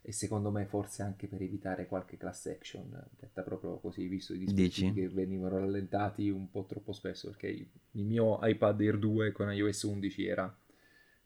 e 0.07 0.13
secondo 0.13 0.51
me 0.51 0.63
forse 0.63 1.03
anche 1.03 1.27
per 1.27 1.41
evitare 1.41 1.85
qualche 1.85 2.15
class 2.15 2.45
action, 2.45 2.97
detta 3.19 3.41
proprio 3.41 3.77
così, 3.77 4.07
visto 4.07 4.33
i 4.33 4.37
dispositivi 4.37 4.91
Dici? 4.91 4.93
che 4.93 5.13
venivano 5.13 5.57
rallentati 5.57 6.29
un 6.29 6.49
po' 6.49 6.63
troppo 6.63 6.93
spesso, 6.93 7.27
perché 7.27 7.47
il 7.47 8.05
mio 8.05 8.39
iPad 8.41 8.79
Air 8.79 8.99
2 8.99 9.33
con 9.33 9.51
iOS 9.51 9.81
11 9.83 10.25
era 10.25 10.57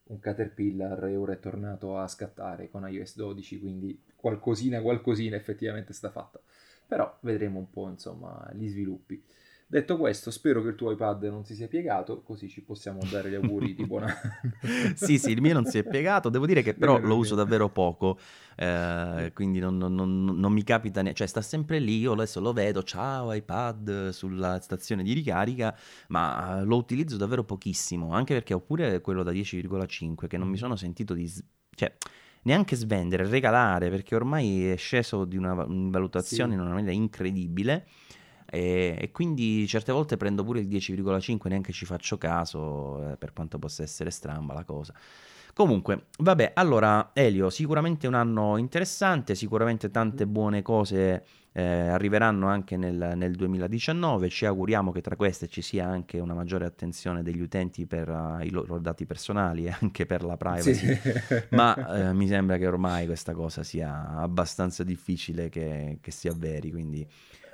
un 0.06 0.18
caterpillar 0.18 1.06
e 1.06 1.16
ora 1.16 1.34
è 1.34 1.40
tornato 1.40 1.96
a 1.96 2.08
scattare 2.08 2.72
con 2.72 2.92
iOS 2.92 3.18
12, 3.18 3.60
quindi 3.60 4.02
qualcosina, 4.16 4.82
qualcosina 4.82 5.36
effettivamente 5.36 5.94
sta 5.94 6.10
fatta. 6.10 6.42
Però 6.88 7.20
vedremo 7.22 7.60
un 7.60 7.70
po' 7.70 7.88
insomma 7.88 8.50
gli 8.56 8.68
sviluppi. 8.68 9.24
Detto 9.72 9.96
questo, 9.96 10.32
spero 10.32 10.62
che 10.62 10.68
il 10.68 10.76
tuo 10.76 10.92
iPad 10.92 11.24
non 11.28 11.46
si 11.46 11.56
sia 11.56 11.70
piegato, 11.70 12.24
così 12.24 12.50
ci 12.50 12.62
possiamo 12.62 13.00
dare 13.10 13.30
gli 13.30 13.36
auguri 13.36 13.74
di 13.74 13.86
buon 13.88 14.04
anno. 14.04 14.16
sì, 14.96 15.18
sì, 15.18 15.32
il 15.32 15.40
mio 15.40 15.54
non 15.54 15.64
si 15.64 15.78
è 15.78 15.84
piegato, 15.86 16.28
devo 16.28 16.46
dire 16.46 16.62
che 16.62 16.74
però 16.74 17.00
lo 17.00 17.16
uso 17.16 17.36
davvero 17.36 17.70
poco, 17.70 18.20
eh, 18.58 19.32
quindi 19.34 19.60
non, 19.60 19.78
non, 19.78 19.96
non, 19.96 20.26
non, 20.26 20.52
mi 20.52 20.64
capita 20.66 21.02
neanche, 21.02 21.20
cioè 21.20 21.28
sta 21.28 21.42
sempre 21.42 21.80
lì, 21.80 22.00
io 22.00 22.12
adesso 22.12 22.42
lo 22.42 22.52
vedo, 22.52 22.84
ciao 22.84 23.32
iPad 23.32 24.10
sulla 24.10 24.60
stazione 24.60 25.04
di 25.04 25.14
ricarica, 25.14 25.74
ma 26.10 26.62
lo 26.64 26.76
utilizzo 26.76 27.16
davvero 27.16 27.46
pochissimo, 27.46 28.12
anche 28.12 28.34
perché 28.34 28.54
ho 28.54 28.60
pure 28.60 29.00
quello 29.00 29.24
da 29.24 29.32
10,5 29.32 30.28
che 30.28 30.38
non 30.38 30.50
mi 30.50 30.58
sono 30.58 30.76
sentito 30.76 31.14
di... 31.14 31.32
Cioè, 31.74 31.96
neanche 32.42 32.76
svendere, 32.76 33.26
regalare, 33.26 33.90
perché 33.90 34.16
ormai 34.16 34.68
è 34.68 34.76
sceso 34.76 35.24
di 35.24 35.38
una 35.38 35.54
valutazione 35.54 36.52
sì. 36.52 36.58
in 36.58 36.66
una 36.66 36.74
maniera 36.74 36.92
incredibile. 36.92 37.88
E, 38.54 38.98
e, 39.00 39.12
quindi 39.12 39.66
certe 39.66 39.94
volte 39.94 40.18
prendo 40.18 40.44
pure 40.44 40.60
il 40.60 40.68
10,5, 40.68 41.48
neanche 41.48 41.72
ci 41.72 41.86
faccio 41.86 42.18
caso, 42.18 43.12
eh, 43.12 43.18
per 43.18 43.32
quanto 43.32 43.58
possa 43.58 43.82
essere 43.82 44.12
stramba 44.12 44.54
la 44.54 44.66
cosa. 44.66 44.94
Comunque, 45.54 46.08
vabbè, 46.20 46.52
allora 46.56 47.12
Elio, 47.14 47.50
sicuramente 47.50 48.08
un 48.08 48.14
anno 48.14 48.58
interessante, 48.58 49.36
sicuramente 49.36 49.90
tante 49.90 50.26
mm. 50.26 50.32
buone 50.32 50.62
cose 50.62 51.26
eh, 51.54 51.62
arriveranno 51.62 52.48
anche 52.48 52.78
nel, 52.78 53.14
nel, 53.16 53.36
2019, 53.36 54.30
ci 54.30 54.46
auguriamo 54.46 54.92
che 54.92 55.02
tra 55.02 55.16
queste 55.16 55.48
ci 55.48 55.62
sia 55.62 55.86
anche 55.86 56.20
una 56.20 56.34
maggiore 56.34 56.66
attenzione 56.66 57.24
degli 57.24 57.42
utenti 57.42 57.86
per 57.86 58.10
uh, 58.10 58.42
i 58.42 58.50
loro 58.50 58.80
dati 58.80 59.06
personali 59.06 59.66
e 59.66 59.76
anche 59.80 60.06
per 60.06 60.24
la 60.24 60.38
privacy, 60.38 60.74
sì. 60.74 61.44
ma 61.52 62.10
eh, 62.10 62.14
mi 62.14 62.28
sembra 62.28 62.58
che 62.58 62.68
ormai 62.68 63.06
questa 63.06 63.34
cosa 63.34 63.64
sia 63.64 64.16
abbastanza 64.16 64.84
difficile 64.84 65.50
che, 65.50 65.98
che 66.00 66.12
si 66.12 66.30
avveri, 66.30 66.72
quindi 66.72 67.06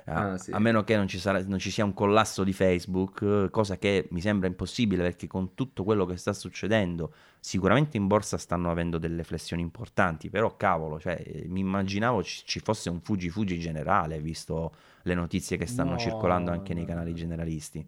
ah, 0.08 0.38
sì. 0.38 0.50
a 0.50 0.58
meno 0.58 0.84
che 0.84 0.96
non 0.96 1.06
ci, 1.08 1.18
sarà, 1.18 1.42
non 1.44 1.58
ci, 1.58 1.70
sia 1.70 1.84
un 1.84 1.94
collasso 1.94 2.44
di 2.44 2.52
Facebook, 2.52 3.50
cosa 3.50 3.78
che 3.78 4.08
mi 4.10 4.20
sembra 4.20 4.48
impossibile 4.48 5.02
perché 5.02 5.26
con 5.26 5.54
tutto 5.54 5.84
quello 5.84 6.04
che 6.06 6.16
sta 6.16 6.32
succedendo, 6.32 7.12
sicuramente 7.40 7.96
in 7.96 8.06
borsa 8.06 8.38
stanno 8.38 8.70
avendo 8.70 8.98
delle 8.98 9.24
flessioni 9.24 9.62
importanti, 9.62 10.30
però 10.30 10.56
cavolo, 10.56 10.98
cioè, 10.98 11.44
mi 11.46 11.60
immaginavo 11.60 12.22
ci, 12.22 12.42
ci 12.44 12.60
fosse 12.60 12.90
un 12.90 13.00
fuggi 13.00 13.28
fuggi 13.30 13.58
generale, 13.58 14.20
visto 14.20 14.72
le 15.02 15.14
notizie 15.14 15.56
che 15.56 15.66
stanno 15.66 15.92
no, 15.92 15.98
circolando 15.98 16.50
anche 16.50 16.74
nei 16.74 16.84
canali 16.84 17.14
generalisti. 17.14 17.86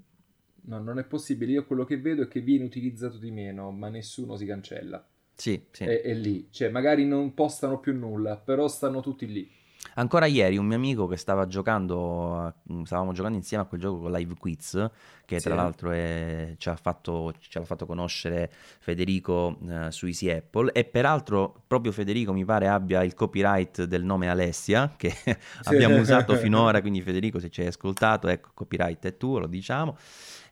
No, 0.62 0.78
non 0.80 0.98
è 0.98 1.04
possibile. 1.04 1.52
Io 1.52 1.66
quello 1.66 1.84
che 1.84 1.98
vedo 1.98 2.22
è 2.22 2.28
che 2.28 2.40
viene 2.40 2.64
utilizzato 2.64 3.18
di 3.18 3.30
meno, 3.30 3.70
ma 3.70 3.88
nessuno 3.88 4.36
si 4.36 4.46
cancella. 4.46 5.04
Sì, 5.34 5.62
sì. 5.70 5.84
È, 5.84 6.02
è 6.02 6.14
lì. 6.14 6.48
Cioè, 6.50 6.68
magari 6.68 7.06
non 7.06 7.32
postano 7.34 7.80
più 7.80 7.96
nulla, 7.96 8.36
però 8.36 8.68
stanno 8.68 9.00
tutti 9.00 9.26
lì. 9.26 9.50
Ancora 9.94 10.26
ieri 10.26 10.56
un 10.56 10.66
mio 10.66 10.76
amico 10.76 11.06
che 11.06 11.16
stava 11.16 11.46
giocando, 11.46 12.54
mm, 12.72 12.82
stavamo 12.82 13.12
giocando 13.12 13.36
insieme 13.36 13.64
a 13.64 13.66
quel 13.66 13.80
gioco 13.80 14.00
con 14.00 14.12
Live 14.12 14.34
Quiz, 14.38 14.90
che 15.24 15.40
tra 15.40 15.54
l'altro 15.54 15.90
è, 15.90 16.54
ci, 16.58 16.68
ha 16.68 16.76
fatto, 16.76 17.32
ci, 17.38 17.58
ha 17.58 17.64
fatto, 17.64 17.86
conoscere 17.86 18.50
Federico 18.78 19.58
eh, 19.68 19.90
su 19.90 20.06
Easy 20.06 20.30
Apple 20.30 20.72
e 20.72 20.84
peraltro 20.84 21.62
proprio 21.66 21.92
Federico 21.92 22.32
mi 22.32 22.44
pare 22.44 22.68
abbia 22.68 23.02
il 23.02 23.14
copyright 23.14 23.84
del 23.84 24.04
nome 24.04 24.28
Alessia 24.28 24.92
che 24.96 25.10
sì. 25.24 25.36
abbiamo 25.64 25.98
usato 25.98 26.34
finora, 26.38 26.80
quindi 26.80 27.00
Federico 27.00 27.38
se 27.38 27.50
ci 27.50 27.60
hai 27.60 27.68
ascoltato, 27.68 28.28
ecco, 28.28 28.50
copyright 28.54 29.04
è 29.06 29.16
tuo, 29.16 29.38
lo 29.38 29.46
diciamo. 29.46 29.96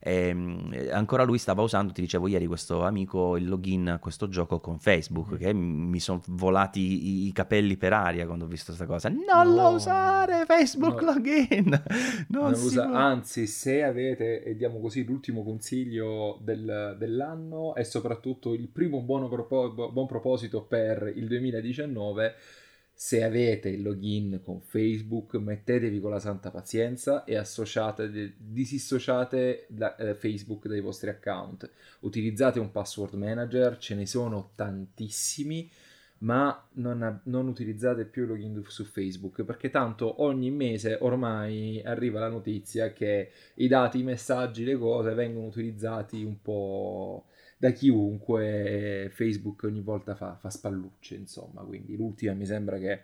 E, 0.00 0.28
ehm, 0.28 0.88
ancora 0.92 1.24
lui 1.24 1.38
stava 1.38 1.62
usando, 1.62 1.92
ti 1.92 2.00
dicevo 2.00 2.28
ieri, 2.28 2.46
questo 2.46 2.84
amico 2.84 3.36
il 3.36 3.48
login 3.48 3.88
a 3.88 3.98
questo 3.98 4.28
gioco 4.28 4.60
con 4.60 4.78
Facebook, 4.78 5.34
mm. 5.34 5.36
che 5.36 5.52
mi 5.52 5.98
sono 6.00 6.20
volati 6.28 6.80
i, 6.80 7.26
i, 7.26 7.32
capelli 7.32 7.76
per 7.76 7.92
aria 7.92 8.26
quando 8.26 8.44
ho 8.44 8.48
visto 8.48 8.66
questa 8.66 8.86
cosa. 8.86 9.08
Non 9.08 9.54
no. 9.54 9.54
lo 9.54 9.68
usare, 9.70 10.44
Facebook 10.46 11.02
no. 11.02 11.12
login! 11.12 11.82
Non, 12.28 12.50
non 12.50 12.52
usa, 12.52 12.90
anzi, 12.90 13.46
se 13.46 13.82
avete, 13.82 14.42
e 14.42 14.54
diamo 14.56 14.80
così 14.80 15.04
l'ultimo 15.04 15.42
consiglio 15.42 16.38
del, 16.42 16.96
dell'anno, 16.98 17.74
e 17.74 17.84
soprattutto 17.84 18.52
il 18.54 18.68
primo 18.68 19.00
buono 19.00 19.28
propo, 19.28 19.90
buon 19.90 20.06
proposito 20.06 20.62
per 20.62 21.10
il 21.14 21.26
2019 21.26 22.34
se 23.00 23.22
avete 23.22 23.68
il 23.68 23.82
login 23.82 24.40
con 24.42 24.60
Facebook, 24.60 25.34
mettetevi 25.34 26.00
con 26.00 26.10
la 26.10 26.18
santa 26.18 26.50
pazienza 26.50 27.22
e 27.22 27.36
associate, 27.36 28.34
dissociate 28.36 29.66
da, 29.68 29.94
eh, 29.94 30.16
Facebook 30.16 30.66
dai 30.66 30.80
vostri 30.80 31.08
account. 31.08 31.70
Utilizzate 32.00 32.58
un 32.58 32.72
password 32.72 33.14
manager, 33.14 33.78
ce 33.78 33.94
ne 33.94 34.04
sono 34.04 34.50
tantissimi, 34.56 35.70
ma 36.18 36.68
non, 36.72 37.20
non, 37.22 37.46
utilizzate 37.46 38.04
più 38.04 38.22
il 38.22 38.30
login 38.30 38.64
su 38.66 38.82
Facebook 38.82 39.44
perché 39.44 39.70
tanto 39.70 40.20
ogni 40.24 40.50
mese 40.50 40.98
ormai 41.00 41.80
arriva 41.84 42.18
la 42.18 42.28
notizia 42.28 42.92
che 42.92 43.30
i 43.54 43.68
dati, 43.68 44.00
i 44.00 44.02
messaggi, 44.02 44.64
le 44.64 44.76
cose 44.76 45.14
vengono 45.14 45.46
utilizzati 45.46 46.24
un 46.24 46.42
po' 46.42 47.26
da 47.58 47.70
chiunque 47.72 49.10
Facebook 49.12 49.64
ogni 49.64 49.80
volta 49.80 50.14
fa, 50.14 50.36
fa 50.36 50.48
spallucce, 50.48 51.16
insomma, 51.16 51.62
quindi 51.62 51.96
l'ultima 51.96 52.32
mi 52.32 52.46
sembra 52.46 52.78
che 52.78 53.02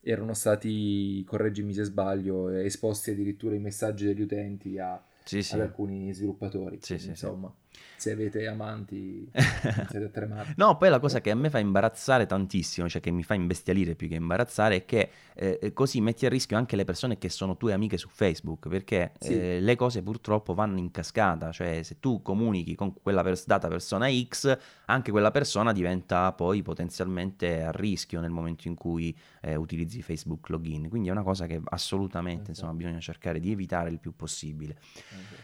erano 0.00 0.32
stati, 0.32 1.24
correggimi 1.24 1.74
se 1.74 1.82
sbaglio, 1.82 2.48
esposti 2.50 3.10
addirittura 3.10 3.56
i 3.56 3.58
messaggi 3.58 4.06
degli 4.06 4.22
utenti 4.22 4.78
a, 4.78 5.04
sì, 5.24 5.42
sì. 5.42 5.54
ad 5.54 5.60
alcuni 5.60 6.12
sviluppatori, 6.14 6.78
sì, 6.80 6.94
insomma 7.08 7.52
se 7.96 8.12
avete 8.12 8.46
amanti 8.46 9.28
siete 9.32 10.10
tremati. 10.10 10.52
no, 10.56 10.76
poi 10.76 10.90
la 10.90 11.00
cosa 11.00 11.20
che 11.20 11.30
a 11.30 11.34
me 11.34 11.50
fa 11.50 11.58
imbarazzare 11.58 12.26
tantissimo, 12.26 12.88
cioè 12.88 13.00
che 13.00 13.10
mi 13.10 13.22
fa 13.22 13.34
imbestialire 13.34 13.94
più 13.94 14.08
che 14.08 14.14
imbarazzare, 14.14 14.76
è 14.76 14.84
che 14.84 15.10
eh, 15.34 15.72
così 15.72 16.00
metti 16.00 16.26
a 16.26 16.28
rischio 16.28 16.56
anche 16.56 16.76
le 16.76 16.84
persone 16.84 17.18
che 17.18 17.28
sono 17.28 17.56
tue 17.56 17.72
amiche 17.72 17.96
su 17.96 18.08
Facebook, 18.08 18.68
perché 18.68 19.12
sì. 19.18 19.38
eh, 19.38 19.60
le 19.60 19.76
cose 19.76 20.02
purtroppo 20.02 20.54
vanno 20.54 20.78
in 20.78 20.90
cascata, 20.90 21.50
cioè 21.52 21.82
se 21.82 21.98
tu 22.00 22.22
comunichi 22.22 22.74
con 22.74 22.94
quella 23.02 23.22
pers- 23.22 23.46
data 23.46 23.68
persona 23.68 24.08
X, 24.10 24.56
anche 24.86 25.10
quella 25.10 25.30
persona 25.30 25.72
diventa 25.72 26.32
poi 26.32 26.62
potenzialmente 26.62 27.62
a 27.62 27.70
rischio 27.70 28.20
nel 28.20 28.30
momento 28.30 28.68
in 28.68 28.74
cui 28.74 29.16
eh, 29.40 29.56
utilizzi 29.56 30.02
Facebook 30.02 30.48
login, 30.48 30.88
quindi 30.88 31.08
è 31.08 31.12
una 31.12 31.22
cosa 31.22 31.46
che 31.46 31.60
assolutamente 31.64 32.50
esatto. 32.50 32.50
insomma, 32.50 32.72
bisogna 32.72 33.00
cercare 33.00 33.40
di 33.40 33.50
evitare 33.50 33.90
il 33.90 33.98
più 33.98 34.14
possibile. 34.14 34.76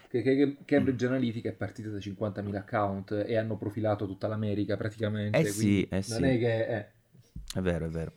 Che, 0.08 0.56
Cambridge 0.64 1.06
Analytica 1.06 1.48
è 1.48 1.52
partita 1.52 1.88
da 1.88 1.98
50 1.98 2.21
50.000 2.30 2.56
account 2.56 3.24
e 3.26 3.36
hanno 3.36 3.56
profilato 3.56 4.06
tutta 4.06 4.28
l'America 4.28 4.76
praticamente. 4.76 5.38
Eh 5.38 5.46
sì, 5.46 5.82
eh 5.82 6.04
non 6.08 6.18
sì. 6.18 6.24
è 6.24 6.38
che... 6.38 6.66
È... 6.66 6.90
è 7.54 7.60
vero, 7.60 7.86
è 7.86 7.88
vero. 7.88 8.12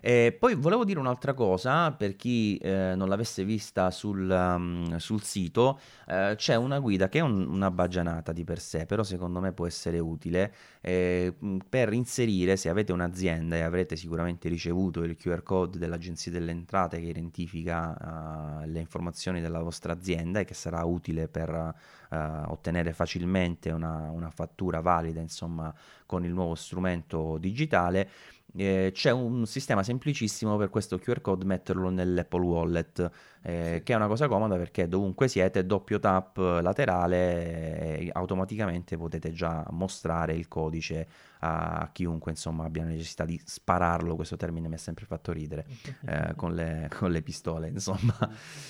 E 0.00 0.34
poi 0.38 0.54
volevo 0.54 0.84
dire 0.84 0.98
un'altra 0.98 1.34
cosa, 1.34 1.92
per 1.92 2.16
chi 2.16 2.56
eh, 2.56 2.94
non 2.96 3.08
l'avesse 3.08 3.44
vista 3.44 3.90
sul, 3.90 4.28
um, 4.30 4.96
sul 4.96 5.22
sito, 5.22 5.78
eh, 6.06 6.34
c'è 6.36 6.54
una 6.56 6.78
guida 6.78 7.08
che 7.08 7.18
è 7.18 7.22
un, 7.22 7.46
una 7.46 7.70
baggianata 7.70 8.32
di 8.32 8.44
per 8.44 8.60
sé, 8.60 8.86
però 8.86 9.02
secondo 9.02 9.40
me 9.40 9.52
può 9.52 9.66
essere 9.66 9.98
utile 9.98 10.54
eh, 10.80 11.34
per 11.68 11.92
inserire, 11.92 12.56
se 12.56 12.70
avete 12.70 12.92
un'azienda 12.92 13.56
e 13.56 13.60
avrete 13.60 13.94
sicuramente 13.96 14.48
ricevuto 14.48 15.02
il 15.02 15.16
QR 15.16 15.42
code 15.42 15.78
dell'Agenzia 15.78 16.32
delle 16.32 16.50
Entrate 16.50 16.98
che 16.98 17.06
identifica 17.06 18.62
uh, 18.62 18.66
le 18.66 18.80
informazioni 18.80 19.40
della 19.40 19.60
vostra 19.60 19.92
azienda 19.92 20.40
e 20.40 20.44
che 20.44 20.54
sarà 20.54 20.82
utile 20.84 21.28
per 21.28 21.50
uh, 21.50 22.14
ottenere 22.50 22.94
facilmente 22.94 23.70
una, 23.70 24.10
una 24.10 24.30
fattura 24.30 24.80
valida, 24.80 25.20
insomma, 25.20 25.74
con 26.06 26.24
il 26.24 26.32
nuovo 26.32 26.54
strumento 26.54 27.36
digitale 27.38 28.08
eh, 28.56 28.90
c'è 28.92 29.10
un 29.10 29.46
sistema 29.46 29.82
semplicissimo 29.82 30.56
per 30.56 30.70
questo 30.70 30.98
QR 30.98 31.20
code 31.20 31.44
metterlo 31.44 31.90
nell'Apple 31.90 32.44
Wallet, 32.44 33.10
eh, 33.42 33.82
che 33.84 33.92
è 33.92 33.96
una 33.96 34.06
cosa 34.06 34.28
comoda 34.28 34.56
perché 34.56 34.88
dovunque 34.88 35.28
siete, 35.28 35.64
doppio 35.66 35.98
tap 35.98 36.36
laterale, 36.36 37.98
e 37.98 38.10
automaticamente 38.12 38.96
potete 38.96 39.32
già 39.32 39.66
mostrare 39.70 40.34
il 40.34 40.48
codice 40.48 41.08
a 41.40 41.88
chiunque 41.92 42.30
insomma, 42.30 42.64
abbia 42.64 42.84
necessità 42.84 43.24
di 43.24 43.40
spararlo, 43.44 44.14
questo 44.14 44.36
termine 44.36 44.68
mi 44.68 44.74
ha 44.74 44.78
sempre 44.78 45.04
fatto 45.04 45.32
ridere, 45.32 45.66
eh, 46.06 46.34
con, 46.36 46.54
le, 46.54 46.88
con, 46.96 47.10
le, 47.10 47.22
pistole 47.22 47.68
insomma. 47.68 48.16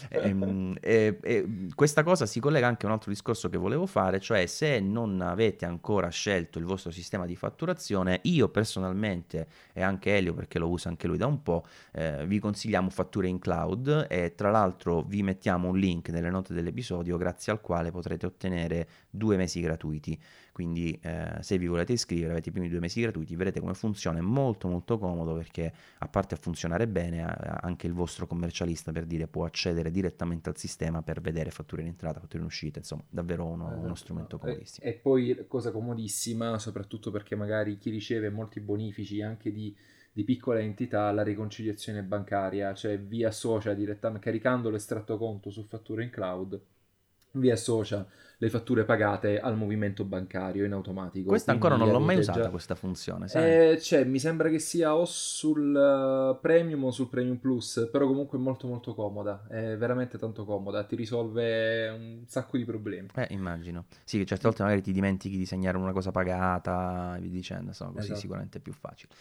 e, 0.09 0.19
ehm, 0.29 0.77
e, 0.81 1.19
e, 1.21 1.69
questa 1.75 2.03
cosa 2.03 2.27
si 2.27 2.41
collega 2.41 2.67
anche 2.67 2.87
a 2.87 2.89
un 2.89 2.95
altro 2.95 3.11
discorso 3.11 3.49
che 3.49 3.59
volevo 3.59 3.87
fare, 3.87 4.21
cioè 4.21 4.47
se 4.47 4.81
non 4.81 5.21
avete 5.21 5.67
ancora 5.67 6.09
scelto 6.09 6.59
il 6.59 6.65
vostro 6.65 6.91
sistema 6.91 7.27
di 7.27 7.37
fatturazione, 7.37 8.21
io 8.25 8.49
personalmente 8.49 9.49
e 9.73 9.83
anche 9.83 10.17
Elio 10.17 10.35
perché 10.35 10.59
lo 10.59 10.69
usa 10.69 10.89
anche 10.89 11.07
lui 11.07 11.17
da 11.17 11.27
un 11.27 11.43
po', 11.43 11.67
eh, 11.93 12.27
vi 12.27 12.39
consigliamo 12.39 12.89
fatture 12.91 13.29
in 13.29 13.39
cloud 13.39 14.07
e 14.09 14.35
tra 14.35 14.51
l'altro 14.51 14.59
l'altro 14.71 15.03
vi 15.03 15.23
mettiamo 15.23 15.69
un 15.69 15.79
link 15.79 16.09
nelle 16.09 16.31
note 16.31 16.55
dell'episodio 16.55 17.17
grazie 17.17 17.53
al 17.53 17.61
quale 17.61 17.91
potrete 17.91 18.27
ottenere 18.27 18.89
due 19.11 19.37
mesi 19.37 19.61
gratuiti. 19.61 20.19
Quindi 20.53 20.99
eh, 21.03 21.39
se 21.41 21.59
vi 21.59 21.67
volete 21.67 21.93
iscrivere 21.93 22.33
avete 22.33 22.51
i 22.51 22.53
primi 22.53 22.69
due 22.69 22.81
mesi 22.81 23.01
gratuiti, 23.01 23.35
vedrete 23.35 23.61
come 23.61 23.75
funziona, 23.75 24.19
è 24.19 24.23
molto 24.23 24.69
molto 24.69 24.99
comodo 24.99 25.35
perché 25.35 25.73
a 25.99 26.09
parte 26.09 26.37
funzionare 26.37 26.87
bene, 26.87 27.23
anche 27.23 27.87
il 27.87 27.93
vostro 27.93 28.27
commercialista 28.27 28.93
per 28.93 29.07
dire 29.07 29.27
può 29.27 29.45
accedere 29.45 29.91
direttamente 29.91 30.49
al 30.49 30.57
sistema 30.57 31.03
per 31.03 31.21
vedere 31.21 31.51
fatture 31.51 31.83
in 31.83 31.89
entrata, 31.89 32.21
fatture 32.21 32.41
in 32.41 32.47
uscita, 32.47 32.79
insomma 32.79 33.03
davvero 33.09 33.45
uno, 33.45 33.67
uno 33.67 33.77
esatto. 33.77 33.95
strumento 33.95 34.39
comodissimo. 34.39 34.87
E, 34.87 34.91
e 34.91 34.93
poi 34.95 35.45
cosa 35.47 35.71
comodissima, 35.71 36.59
soprattutto 36.59 37.11
perché 37.11 37.35
magari 37.37 37.79
chi 37.79 37.91
riceve 37.91 38.31
molti 38.31 38.61
bonifici 38.61 39.23
anche 39.23 39.53
di 39.53 39.75
di 40.13 40.25
piccole 40.25 40.63
entità 40.63 41.11
la 41.13 41.23
riconciliazione 41.23 42.03
bancaria, 42.03 42.75
cioè 42.75 42.99
vi 42.99 43.25
associa 43.25 43.75
direttamente, 43.75 44.25
caricando 44.25 44.69
l'estratto 44.71 45.17
conto 45.17 45.51
su 45.51 45.63
fatture 45.63 46.03
in 46.03 46.11
cloud, 46.11 46.61
vi 47.33 47.51
associa 47.51 48.07
le 48.43 48.49
fatture 48.49 48.85
pagate 48.85 49.39
al 49.39 49.55
movimento 49.55 50.03
bancario 50.05 50.65
in 50.65 50.73
automatico. 50.73 51.29
Questa 51.29 51.53
ancora 51.53 51.77
non 51.77 51.91
l'ho 51.91 52.01
mai 52.01 52.17
usata, 52.17 52.45
già... 52.45 52.49
questa 52.49 52.75
funzione. 52.75 53.27
Eh, 53.35 53.79
cioè, 53.79 54.05
mi 54.05 54.19
sembra 54.19 54.49
che 54.49 54.59
sia 54.59 54.95
o 54.95 55.05
sul 55.05 55.75
uh, 55.75 56.41
Premium 56.41 56.85
o 56.85 56.91
sul 56.91 57.09
Premium 57.09 57.37
Plus, 57.37 57.89
però 57.93 58.07
comunque 58.07 58.39
è 58.39 58.41
molto 58.41 58.67
molto 58.67 58.95
comoda, 58.95 59.47
è 59.47 59.77
veramente 59.77 60.17
tanto 60.17 60.47
comoda, 60.47 60.85
ti 60.85 60.97
risolve 60.97 61.89
un 61.89 62.23
sacco 62.27 62.57
di 62.57 62.65
problemi. 62.65 63.09
Eh, 63.15 63.27
immagino. 63.31 63.85
Sì, 64.05 64.17
che 64.17 64.25
certe 64.25 64.45
volte 64.45 64.63
magari 64.63 64.81
ti 64.81 64.93
dimentichi 64.93 65.37
di 65.37 65.45
segnare 65.45 65.77
una 65.77 65.93
cosa 65.93 66.11
pagata 66.11 67.17
e 67.19 67.21
via 67.21 67.31
dicendo, 67.31 67.69
insomma, 67.69 67.93
così 67.93 68.05
esatto. 68.05 68.21
sicuramente 68.21 68.57
è 68.57 68.61
più 68.63 68.73
facile. 68.73 69.13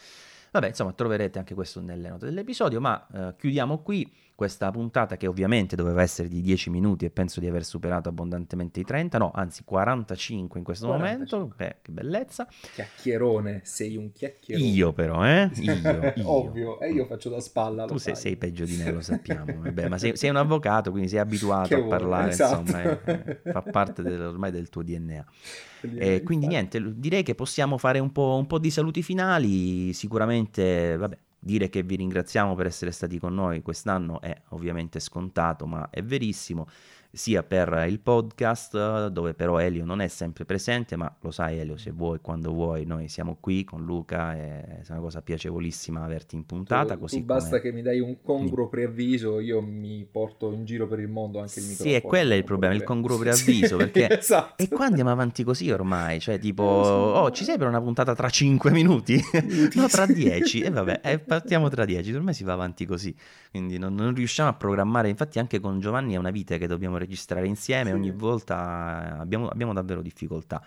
Vabbè, 0.51 0.67
insomma, 0.67 0.93
troverete 0.93 1.39
anche 1.39 1.53
questo 1.53 1.81
nelle 1.81 2.07
note 2.07 2.25
dell'episodio, 2.25 2.79
ma 2.79 3.05
eh, 3.13 3.35
chiudiamo 3.37 3.81
qui 3.81 4.09
questa 4.39 4.71
puntata 4.71 5.17
che 5.17 5.27
ovviamente 5.27 5.75
doveva 5.75 6.01
essere 6.01 6.29
di 6.29 6.39
10 6.39 6.69
minuti 6.69 7.03
e 7.03 7.09
penso 7.09 7.41
di 7.41 7.47
aver 7.47 7.65
superato 7.65 8.07
abbondantemente 8.07 8.79
i 8.79 8.85
30, 8.85 9.17
no, 9.17 9.31
anzi 9.35 9.65
45 9.65 10.59
in 10.59 10.63
questo 10.63 10.87
45. 10.87 11.37
momento, 11.37 11.55
Beh, 11.57 11.75
che 11.81 11.91
bellezza. 11.91 12.47
Chiacchierone, 12.73 13.59
sei 13.65 13.97
un 13.97 14.13
chiacchierone. 14.13 14.65
Io 14.65 14.93
però, 14.93 15.25
eh? 15.27 15.51
Io, 15.55 15.73
io. 16.15 16.31
Ovvio, 16.31 16.79
e 16.79 16.89
io 16.89 17.05
faccio 17.05 17.29
da 17.29 17.41
spalla. 17.41 17.83
Tu 17.83 17.97
sei, 17.97 18.15
sei, 18.15 18.37
peggio 18.37 18.63
di 18.63 18.77
me, 18.77 18.89
lo 18.93 19.01
sappiamo. 19.03 19.59
Vabbè, 19.59 19.89
ma 19.89 19.97
sei, 19.97 20.15
sei, 20.15 20.29
un 20.29 20.37
avvocato, 20.37 20.91
quindi 20.91 21.09
sei 21.09 21.19
abituato 21.19 21.67
che 21.67 21.75
a 21.75 21.83
parlare, 21.83 22.29
esatto. 22.29 22.61
insomma, 22.61 23.03
eh, 23.03 23.41
fa 23.43 23.61
parte 23.61 24.01
del, 24.01 24.21
ormai 24.21 24.51
del 24.51 24.69
tuo 24.69 24.83
DNA. 24.83 25.25
Eh, 25.81 26.23
quindi 26.23 26.45
niente, 26.45 26.81
direi 26.97 27.23
che 27.23 27.35
possiamo 27.35 27.77
fare 27.77 27.99
un 27.99 28.11
po', 28.11 28.35
un 28.35 28.47
po', 28.47 28.59
di 28.59 28.69
saluti 28.69 29.01
finali, 29.01 29.93
sicuramente, 29.93 30.97
vabbè, 30.97 31.17
dire 31.39 31.69
che 31.69 31.83
vi 31.83 31.95
ringraziamo 31.95 32.53
per 32.55 32.65
essere 32.65 32.91
stati 32.91 33.17
con 33.17 33.33
noi 33.33 33.61
quest'anno 33.61 34.21
è 34.21 34.35
ovviamente 34.49 34.99
scontato, 34.99 35.65
ma 35.65 35.89
è 35.89 36.03
verissimo 36.03 36.67
sia 37.11 37.41
per 37.41 37.85
il 37.87 37.99
podcast, 37.99 39.07
dove 39.07 39.33
però 39.33 39.57
Elio 39.57 39.83
non 39.83 39.99
è 39.99 40.07
sempre 40.07 40.45
presente, 40.45 40.95
ma 40.95 41.13
lo 41.21 41.31
sai 41.31 41.57
Elio, 41.57 41.75
se 41.75 41.91
vuoi, 41.91 42.19
quando 42.21 42.51
vuoi, 42.51 42.85
noi 42.85 43.07
siamo 43.07 43.37
qui 43.39 43.63
con 43.63 43.83
Luca, 43.83 44.35
è 44.35 44.81
una 44.89 44.99
cosa 44.99 45.21
piacevolissima 45.21 46.03
averti 46.03 46.35
in 46.35 46.45
puntata. 46.45 46.93
Tu, 46.93 46.99
così 46.99 47.19
tu 47.19 47.25
basta 47.25 47.59
che 47.59 47.71
mi 47.71 47.81
dai 47.81 47.99
un 47.99 48.21
congruo 48.21 48.69
preavviso, 48.69 49.39
io 49.39 49.59
mi 49.61 50.07
porto 50.09 50.51
in 50.51 50.65
giro 50.65 50.87
per 50.87 50.99
il 50.99 51.07
mondo 51.07 51.39
anche 51.39 51.59
il 51.59 51.65
microfono. 51.65 51.89
Sì, 51.89 51.95
e 51.95 52.01
quello 52.01 52.33
è 52.33 52.35
il 52.35 52.43
problema, 52.43 52.75
il 52.75 52.83
congruo 52.83 53.17
preavviso, 53.19 53.77
perché... 53.77 54.07
esatto. 54.19 54.61
E 54.61 54.67
qua 54.67 54.85
andiamo 54.85 55.09
avanti 55.09 55.43
così 55.43 55.71
ormai, 55.71 56.19
cioè 56.19 56.37
tipo, 56.37 56.63
oh, 56.63 57.31
ci 57.31 57.43
sei 57.43 57.57
per 57.57 57.67
una 57.67 57.81
puntata 57.81 58.13
tra 58.13 58.29
5 58.29 58.69
minuti? 58.69 59.19
no, 59.73 59.87
tra 59.87 60.05
10, 60.05 60.61
e 60.61 60.69
vabbè, 60.69 61.01
eh, 61.03 61.19
partiamo 61.19 61.69
tra 61.69 61.85
10, 61.85 62.13
ormai 62.13 62.35
si 62.35 62.43
va 62.43 62.53
avanti 62.53 62.85
così, 62.85 63.15
quindi 63.49 63.79
non, 63.79 63.95
non 63.95 64.13
riusciamo 64.13 64.49
a 64.49 64.53
programmare, 64.53 65.09
infatti 65.09 65.39
anche 65.39 65.59
con 65.59 65.79
Giovanni 65.79 66.13
è 66.13 66.17
una 66.17 66.29
vita 66.29 66.57
che 66.57 66.67
dobbiamo 66.67 66.97
registrare 66.99 67.47
insieme, 67.47 67.89
sì. 67.89 67.95
ogni 67.95 68.11
volta 68.11 69.17
abbiamo, 69.19 69.47
abbiamo 69.47 69.73
davvero 69.73 70.01
difficoltà. 70.01 70.63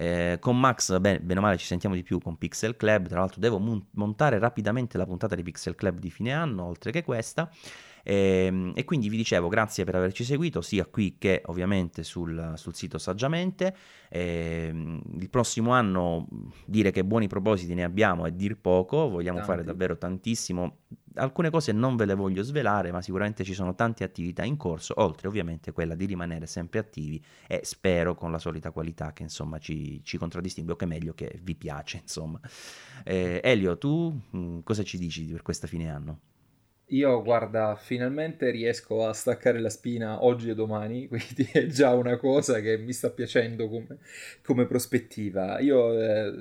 Eh, 0.00 0.36
con 0.40 0.58
Max, 0.60 0.96
bene, 1.00 1.18
bene, 1.18 1.40
o 1.40 1.42
male, 1.42 1.56
ci 1.56 1.66
sentiamo 1.66 1.96
di 1.96 2.04
più 2.04 2.20
con 2.20 2.38
Pixel 2.38 2.76
Club. 2.76 3.08
Tra 3.08 3.18
l'altro, 3.18 3.40
devo 3.40 3.58
mon- 3.58 3.84
montare 3.92 4.38
rapidamente 4.38 4.96
la 4.96 5.04
puntata 5.04 5.34
di 5.34 5.42
Pixel 5.42 5.74
Club 5.74 5.98
di 5.98 6.08
fine 6.08 6.32
anno, 6.32 6.64
oltre 6.64 6.92
che 6.92 7.02
questa. 7.02 7.50
E, 8.04 8.44
ehm, 8.46 8.72
e 8.76 8.84
quindi 8.84 9.08
vi 9.08 9.16
dicevo, 9.16 9.48
grazie 9.48 9.82
per 9.82 9.96
averci 9.96 10.22
seguito, 10.22 10.60
sia 10.60 10.86
qui 10.86 11.16
che 11.18 11.42
ovviamente 11.46 12.04
sul, 12.04 12.52
sul 12.54 12.74
sito 12.76 12.96
Saggiamente. 12.98 13.74
E, 14.08 14.68
ehm, 14.68 15.02
il 15.18 15.30
prossimo 15.30 15.72
anno 15.72 16.28
dire 16.64 16.92
che 16.92 17.04
buoni 17.04 17.26
propositi 17.26 17.74
ne 17.74 17.82
abbiamo 17.82 18.24
è 18.24 18.30
dir 18.30 18.56
poco, 18.56 19.08
vogliamo 19.08 19.38
Tanti. 19.38 19.52
fare 19.52 19.64
davvero 19.64 19.98
tantissimo. 19.98 20.76
Alcune 21.18 21.50
cose 21.50 21.72
non 21.72 21.96
ve 21.96 22.04
le 22.04 22.14
voglio 22.14 22.42
svelare, 22.42 22.92
ma 22.92 23.02
sicuramente 23.02 23.44
ci 23.44 23.54
sono 23.54 23.74
tante 23.74 24.04
attività 24.04 24.44
in 24.44 24.56
corso, 24.56 24.94
oltre 24.96 25.28
ovviamente 25.28 25.72
quella 25.72 25.94
di 25.94 26.06
rimanere 26.06 26.46
sempre 26.46 26.78
attivi 26.78 27.22
e 27.46 27.60
spero 27.64 28.14
con 28.14 28.30
la 28.30 28.38
solita 28.38 28.70
qualità 28.70 29.12
che 29.12 29.24
insomma 29.24 29.58
ci, 29.58 30.00
ci 30.04 30.18
contraddistingue 30.18 30.72
o 30.72 30.76
che 30.76 30.86
meglio 30.86 31.14
che 31.14 31.38
vi 31.42 31.54
piace 31.54 31.98
insomma. 31.98 32.40
Eh, 33.04 33.40
Elio, 33.42 33.76
tu 33.78 34.10
mh, 34.30 34.38
mm, 34.38 34.58
cosa 34.62 34.82
ci 34.82 34.98
dici 34.98 35.24
per 35.24 35.42
questa 35.42 35.66
fine 35.66 35.90
anno? 35.90 36.20
Io, 36.90 37.22
guarda, 37.22 37.76
finalmente 37.76 38.50
riesco 38.50 39.04
a 39.06 39.12
staccare 39.12 39.60
la 39.60 39.68
spina 39.68 40.24
oggi 40.24 40.48
e 40.48 40.54
domani, 40.54 41.06
quindi 41.08 41.46
è 41.52 41.66
già 41.66 41.92
una 41.92 42.16
cosa 42.16 42.60
che 42.60 42.78
mi 42.78 42.94
sta 42.94 43.10
piacendo 43.10 43.68
come, 43.68 43.98
come 44.42 44.64
prospettiva. 44.64 45.58
Io, 45.58 46.00
eh, 46.00 46.32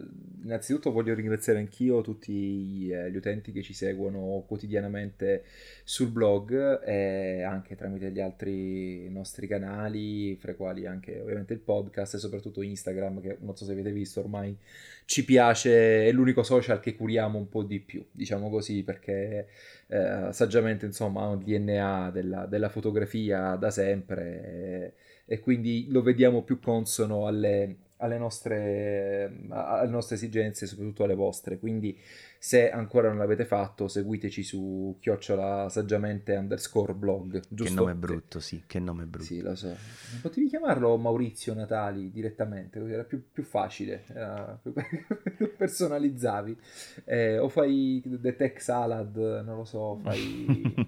innanzitutto, 0.43 0.93
voglio 0.93 1.13
ringraziare 1.13 1.59
anch'io 1.59 1.99
tutti 1.99 2.89
eh, 2.89 3.11
gli 3.11 3.17
utenti 3.17 3.51
che 3.51 3.61
ci 3.61 3.73
seguono 3.73 4.45
quotidianamente 4.47 5.43
sul 5.83 6.11
blog 6.11 6.81
e 6.81 7.41
anche 7.43 7.75
tramite 7.75 8.09
gli 8.11 8.21
altri 8.21 9.09
nostri 9.09 9.47
canali, 9.47 10.37
fra 10.37 10.53
i 10.53 10.55
quali 10.55 10.85
anche 10.85 11.19
ovviamente 11.19 11.51
il 11.51 11.59
podcast 11.59 12.13
e 12.15 12.19
soprattutto 12.19 12.61
Instagram, 12.61 13.19
che 13.19 13.37
non 13.41 13.57
so 13.57 13.65
se 13.65 13.73
avete 13.73 13.91
visto 13.91 14.21
ormai 14.21 14.57
ci 15.03 15.23
piace, 15.25 16.05
è 16.05 16.11
l'unico 16.11 16.43
social 16.43 16.79
che 16.79 16.95
curiamo 16.95 17.37
un 17.37 17.49
po' 17.49 17.63
di 17.63 17.79
più, 17.79 18.05
diciamo 18.11 18.49
così, 18.49 18.83
perché 18.83 19.47
eh, 19.87 20.29
saggiamente 20.31 20.85
insomma 20.85 21.21
ha 21.21 21.27
un 21.27 21.39
DNA 21.39 22.11
della, 22.11 22.45
della 22.45 22.69
fotografia 22.69 23.55
da 23.55 23.71
sempre 23.71 24.93
e, 25.25 25.33
e, 25.33 25.39
quindi 25.39 25.87
lo 25.89 26.01
vediamo 26.01 26.43
più 26.43 26.59
consono 26.59 27.25
alle, 27.25 27.77
alle, 27.97 28.17
nostre, 28.17 29.31
alle 29.49 29.89
nostre 29.89 30.15
esigenze, 30.15 30.65
soprattutto 30.65 31.03
alle 31.03 31.15
vostre. 31.15 31.57
Quindi 31.57 31.97
se 32.47 32.69
ancora 32.69 33.09
non 33.09 33.17
l'avete 33.17 33.43
fatto, 33.43 33.89
seguiteci 33.89 34.41
su 34.41 34.95
chiocciola 35.01 35.67
saggiamente 35.67 36.33
underscore 36.33 36.93
blog. 36.93 37.41
Giusto? 37.49 37.73
Che 37.73 37.77
nome 37.77 37.93
brutto, 37.93 38.39
sì, 38.39 38.63
che 38.65 38.79
nome 38.79 39.03
brutto. 39.03 39.25
Sì, 39.25 39.41
lo 39.41 39.53
so. 39.53 39.75
Potevi 40.21 40.47
chiamarlo 40.47 40.95
Maurizio 40.95 41.53
Natali 41.53 42.09
direttamente, 42.09 42.79
così 42.79 42.93
era 42.93 43.03
più, 43.03 43.21
più 43.33 43.43
facile, 43.43 44.05
era 44.07 44.57
più, 44.63 45.57
personalizzavi. 45.57 46.57
Eh, 47.03 47.37
o 47.37 47.49
fai 47.49 48.01
The 48.05 48.37
Tech 48.37 48.61
Salad, 48.61 49.17
non 49.43 49.57
lo 49.57 49.65
so, 49.65 49.97
fai... 50.01 50.73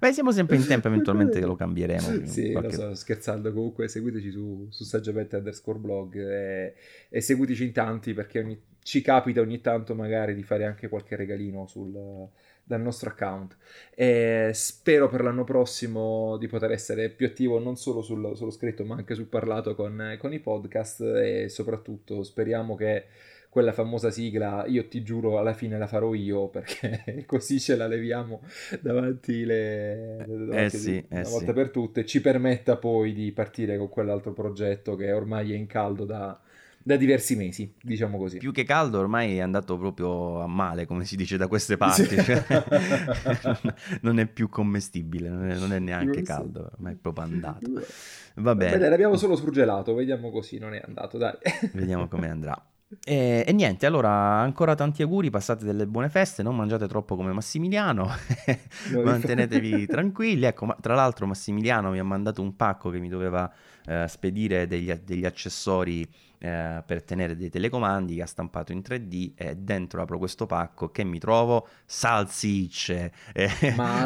Beh, 0.00 0.12
siamo 0.12 0.32
sempre 0.32 0.56
in 0.56 0.66
tempo, 0.66 0.88
eventualmente 0.88 1.40
lo 1.40 1.54
cambieremo. 1.54 2.26
Sì, 2.26 2.50
qualche... 2.50 2.76
lo 2.76 2.82
so, 2.82 2.94
scherzando. 2.96 3.52
Comunque 3.52 3.86
seguiteci 3.86 4.32
su, 4.32 4.66
su 4.70 4.82
saggiamente 4.82 5.36
underscore 5.36 5.78
blog 5.78 6.16
e, 6.16 6.74
e 7.08 7.20
seguiteci 7.20 7.62
in 7.62 7.72
tanti 7.72 8.12
perché 8.12 8.40
ogni 8.40 8.60
ci 8.82 9.02
capita 9.02 9.40
ogni 9.40 9.60
tanto 9.60 9.94
magari 10.00 10.34
di 10.34 10.42
fare 10.42 10.64
anche 10.64 10.88
qualche 10.88 11.16
regalino 11.16 11.66
sul, 11.66 11.92
dal 12.70 12.80
nostro 12.80 13.10
account. 13.10 13.56
E 13.94 14.50
spero 14.54 15.08
per 15.08 15.22
l'anno 15.22 15.44
prossimo 15.44 16.36
di 16.38 16.46
poter 16.46 16.70
essere 16.70 17.10
più 17.10 17.26
attivo 17.26 17.58
non 17.58 17.76
solo 17.76 18.00
sul, 18.00 18.36
sullo 18.36 18.50
scritto 18.50 18.84
ma 18.84 18.94
anche 18.96 19.14
sul 19.14 19.26
parlato 19.26 19.74
con, 19.74 20.16
con, 20.18 20.32
i 20.32 20.38
podcast 20.38 21.00
e 21.00 21.48
soprattutto 21.48 22.22
speriamo 22.22 22.76
che 22.76 23.06
quella 23.48 23.72
famosa 23.72 24.12
sigla, 24.12 24.64
io 24.68 24.86
ti 24.86 25.02
giuro, 25.02 25.36
alla 25.36 25.54
fine 25.54 25.76
la 25.76 25.88
farò 25.88 26.14
io 26.14 26.46
perché 26.50 27.24
così 27.26 27.58
ce 27.58 27.74
la 27.74 27.88
leviamo 27.88 28.42
davanti, 28.80 29.44
le, 29.44 30.24
davanti 30.28 30.76
eh 30.76 30.78
sì, 30.78 31.04
una 31.10 31.20
eh 31.20 31.28
volta 31.28 31.46
sì. 31.46 31.52
per 31.52 31.70
tutte, 31.70 32.06
ci 32.06 32.20
permetta 32.20 32.76
poi 32.76 33.12
di 33.12 33.32
partire 33.32 33.76
con 33.76 33.88
quell'altro 33.88 34.32
progetto 34.32 34.94
che 34.94 35.10
ormai 35.10 35.52
è 35.52 35.56
in 35.56 35.66
caldo 35.66 36.04
da 36.04 36.40
da 36.82 36.96
diversi 36.96 37.36
mesi, 37.36 37.74
diciamo 37.80 38.16
così. 38.16 38.38
Più 38.38 38.52
che 38.52 38.64
caldo 38.64 38.98
ormai 38.98 39.36
è 39.36 39.40
andato 39.40 39.76
proprio 39.76 40.40
a 40.40 40.46
male, 40.46 40.86
come 40.86 41.04
si 41.04 41.16
dice 41.16 41.36
da 41.36 41.46
queste 41.46 41.76
parti. 41.78 42.16
Cioè, 42.16 42.44
non 44.02 44.18
è 44.18 44.26
più 44.26 44.48
commestibile, 44.48 45.28
non 45.28 45.50
è, 45.50 45.58
non 45.58 45.72
è 45.72 45.78
neanche 45.78 46.22
caldo, 46.22 46.70
ma 46.78 46.90
è 46.90 46.94
proprio 46.94 47.24
andato. 47.24 47.70
Va 48.36 48.54
bene. 48.54 48.78
Bene, 48.78 48.88
l'abbiamo 48.88 49.16
solo 49.16 49.36
surgelato, 49.36 49.94
vediamo 49.94 50.30
così, 50.30 50.58
non 50.58 50.74
è 50.74 50.82
andato, 50.84 51.18
dai. 51.18 51.36
Vediamo 51.72 52.08
come 52.08 52.30
andrà. 52.30 52.70
E, 53.04 53.44
e, 53.46 53.52
niente, 53.52 53.86
allora 53.86 54.10
ancora 54.10 54.74
tanti 54.74 55.02
auguri, 55.02 55.30
passate 55.30 55.64
delle 55.64 55.86
buone 55.86 56.08
feste, 56.08 56.42
non 56.42 56.56
mangiate 56.56 56.88
troppo 56.88 57.14
come 57.14 57.32
Massimiliano, 57.32 58.10
mantenetevi 59.04 59.86
tranquilli. 59.86 60.44
Ecco, 60.44 60.66
ma, 60.66 60.76
tra 60.80 60.94
l'altro 60.94 61.26
Massimiliano 61.26 61.90
mi 61.90 62.00
ha 62.00 62.04
mandato 62.04 62.42
un 62.42 62.56
pacco 62.56 62.90
che 62.90 62.98
mi 62.98 63.08
doveva 63.08 63.50
eh, 63.86 64.06
spedire 64.08 64.66
degli, 64.66 64.92
degli 64.92 65.24
accessori 65.24 66.02
eh, 66.38 66.82
per 66.84 67.04
tenere 67.04 67.36
dei 67.36 67.48
telecomandi 67.48 68.16
che 68.16 68.22
ha 68.22 68.26
stampato 68.26 68.72
in 68.72 68.80
3D 68.80 69.32
e 69.36 69.54
dentro 69.56 70.02
apro 70.02 70.18
questo 70.18 70.46
pacco 70.46 70.90
che 70.90 71.04
mi 71.04 71.18
trovo 71.18 71.68
salsicce 71.84 73.12
eh, 73.32 73.50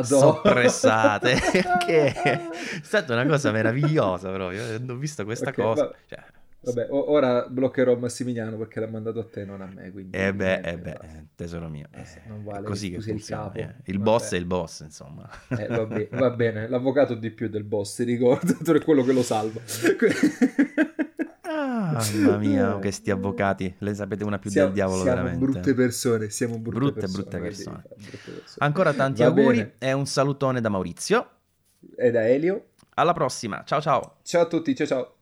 soppressate 0.02 1.38
che 1.86 2.12
è 2.12 2.48
stata 2.82 3.14
una 3.14 3.24
cosa 3.24 3.50
meravigliosa 3.50 4.30
proprio. 4.30 4.62
Ho 4.88 4.96
visto 4.96 5.24
questa 5.24 5.50
okay, 5.50 5.64
cosa 5.64 5.90
cioè, 6.06 6.22
Vabbè, 6.64 6.86
ora 6.90 7.46
bloccherò 7.48 7.96
Massimiliano 7.96 8.56
perché 8.56 8.80
l'ha 8.80 8.88
mandato 8.88 9.20
a 9.20 9.24
te, 9.24 9.44
non 9.44 9.60
a 9.60 9.66
me. 9.66 9.90
Quindi 9.90 10.16
eh 10.16 10.32
beh, 10.32 10.60
eh 10.60 10.78
beh 10.78 10.98
tesoro 11.34 11.68
mio. 11.68 11.86
Eh, 11.90 12.04
non 12.26 12.42
vale, 12.44 12.66
così 12.66 12.90
che 12.90 13.00
funziona. 13.00 13.52
Il, 13.54 13.60
eh. 13.60 13.74
il 13.84 13.98
boss 13.98 14.32
è 14.32 14.36
il 14.36 14.46
boss, 14.46 14.80
insomma. 14.80 15.28
Eh, 15.48 15.66
va, 15.66 15.84
bene, 15.84 16.08
va, 16.10 16.30
bene, 16.30 16.68
l'avvocato 16.68 17.14
di 17.14 17.30
più 17.30 17.48
del 17.48 17.64
boss, 17.64 17.96
ti 17.96 18.04
ricordo, 18.04 18.54
è 18.74 18.80
quello 18.82 19.02
che 19.02 19.12
lo 19.12 19.22
salva. 19.22 19.60
Ah, 21.42 22.02
mamma 22.14 22.36
mia, 22.38 22.72
questi 22.76 23.10
avvocati, 23.10 23.74
le 23.78 23.94
sapete 23.94 24.24
una 24.24 24.38
più 24.38 24.50
siamo, 24.50 24.66
del 24.66 24.76
diavolo 24.76 25.02
siamo 25.02 25.16
veramente. 25.16 25.44
brutte 25.44 25.74
persone, 25.74 26.30
siamo 26.30 26.58
brutte, 26.58 26.78
brutte, 26.78 27.00
persone, 27.00 27.22
brutte 27.22 27.38
persone. 27.38 27.82
brutte 27.82 28.10
persone. 28.10 28.56
Ancora 28.58 28.92
tanti 28.92 29.22
Va 29.22 29.28
auguri 29.28 29.56
bene. 29.56 29.74
e 29.78 29.92
un 29.92 30.06
salutone 30.06 30.60
da 30.60 30.68
Maurizio. 30.68 31.28
E 31.96 32.10
da 32.10 32.26
Elio. 32.26 32.68
Alla 32.94 33.12
prossima, 33.12 33.62
ciao 33.64 33.80
ciao. 33.80 34.16
Ciao 34.22 34.42
a 34.42 34.46
tutti, 34.46 34.74
ciao 34.74 34.86
ciao. 34.86 35.13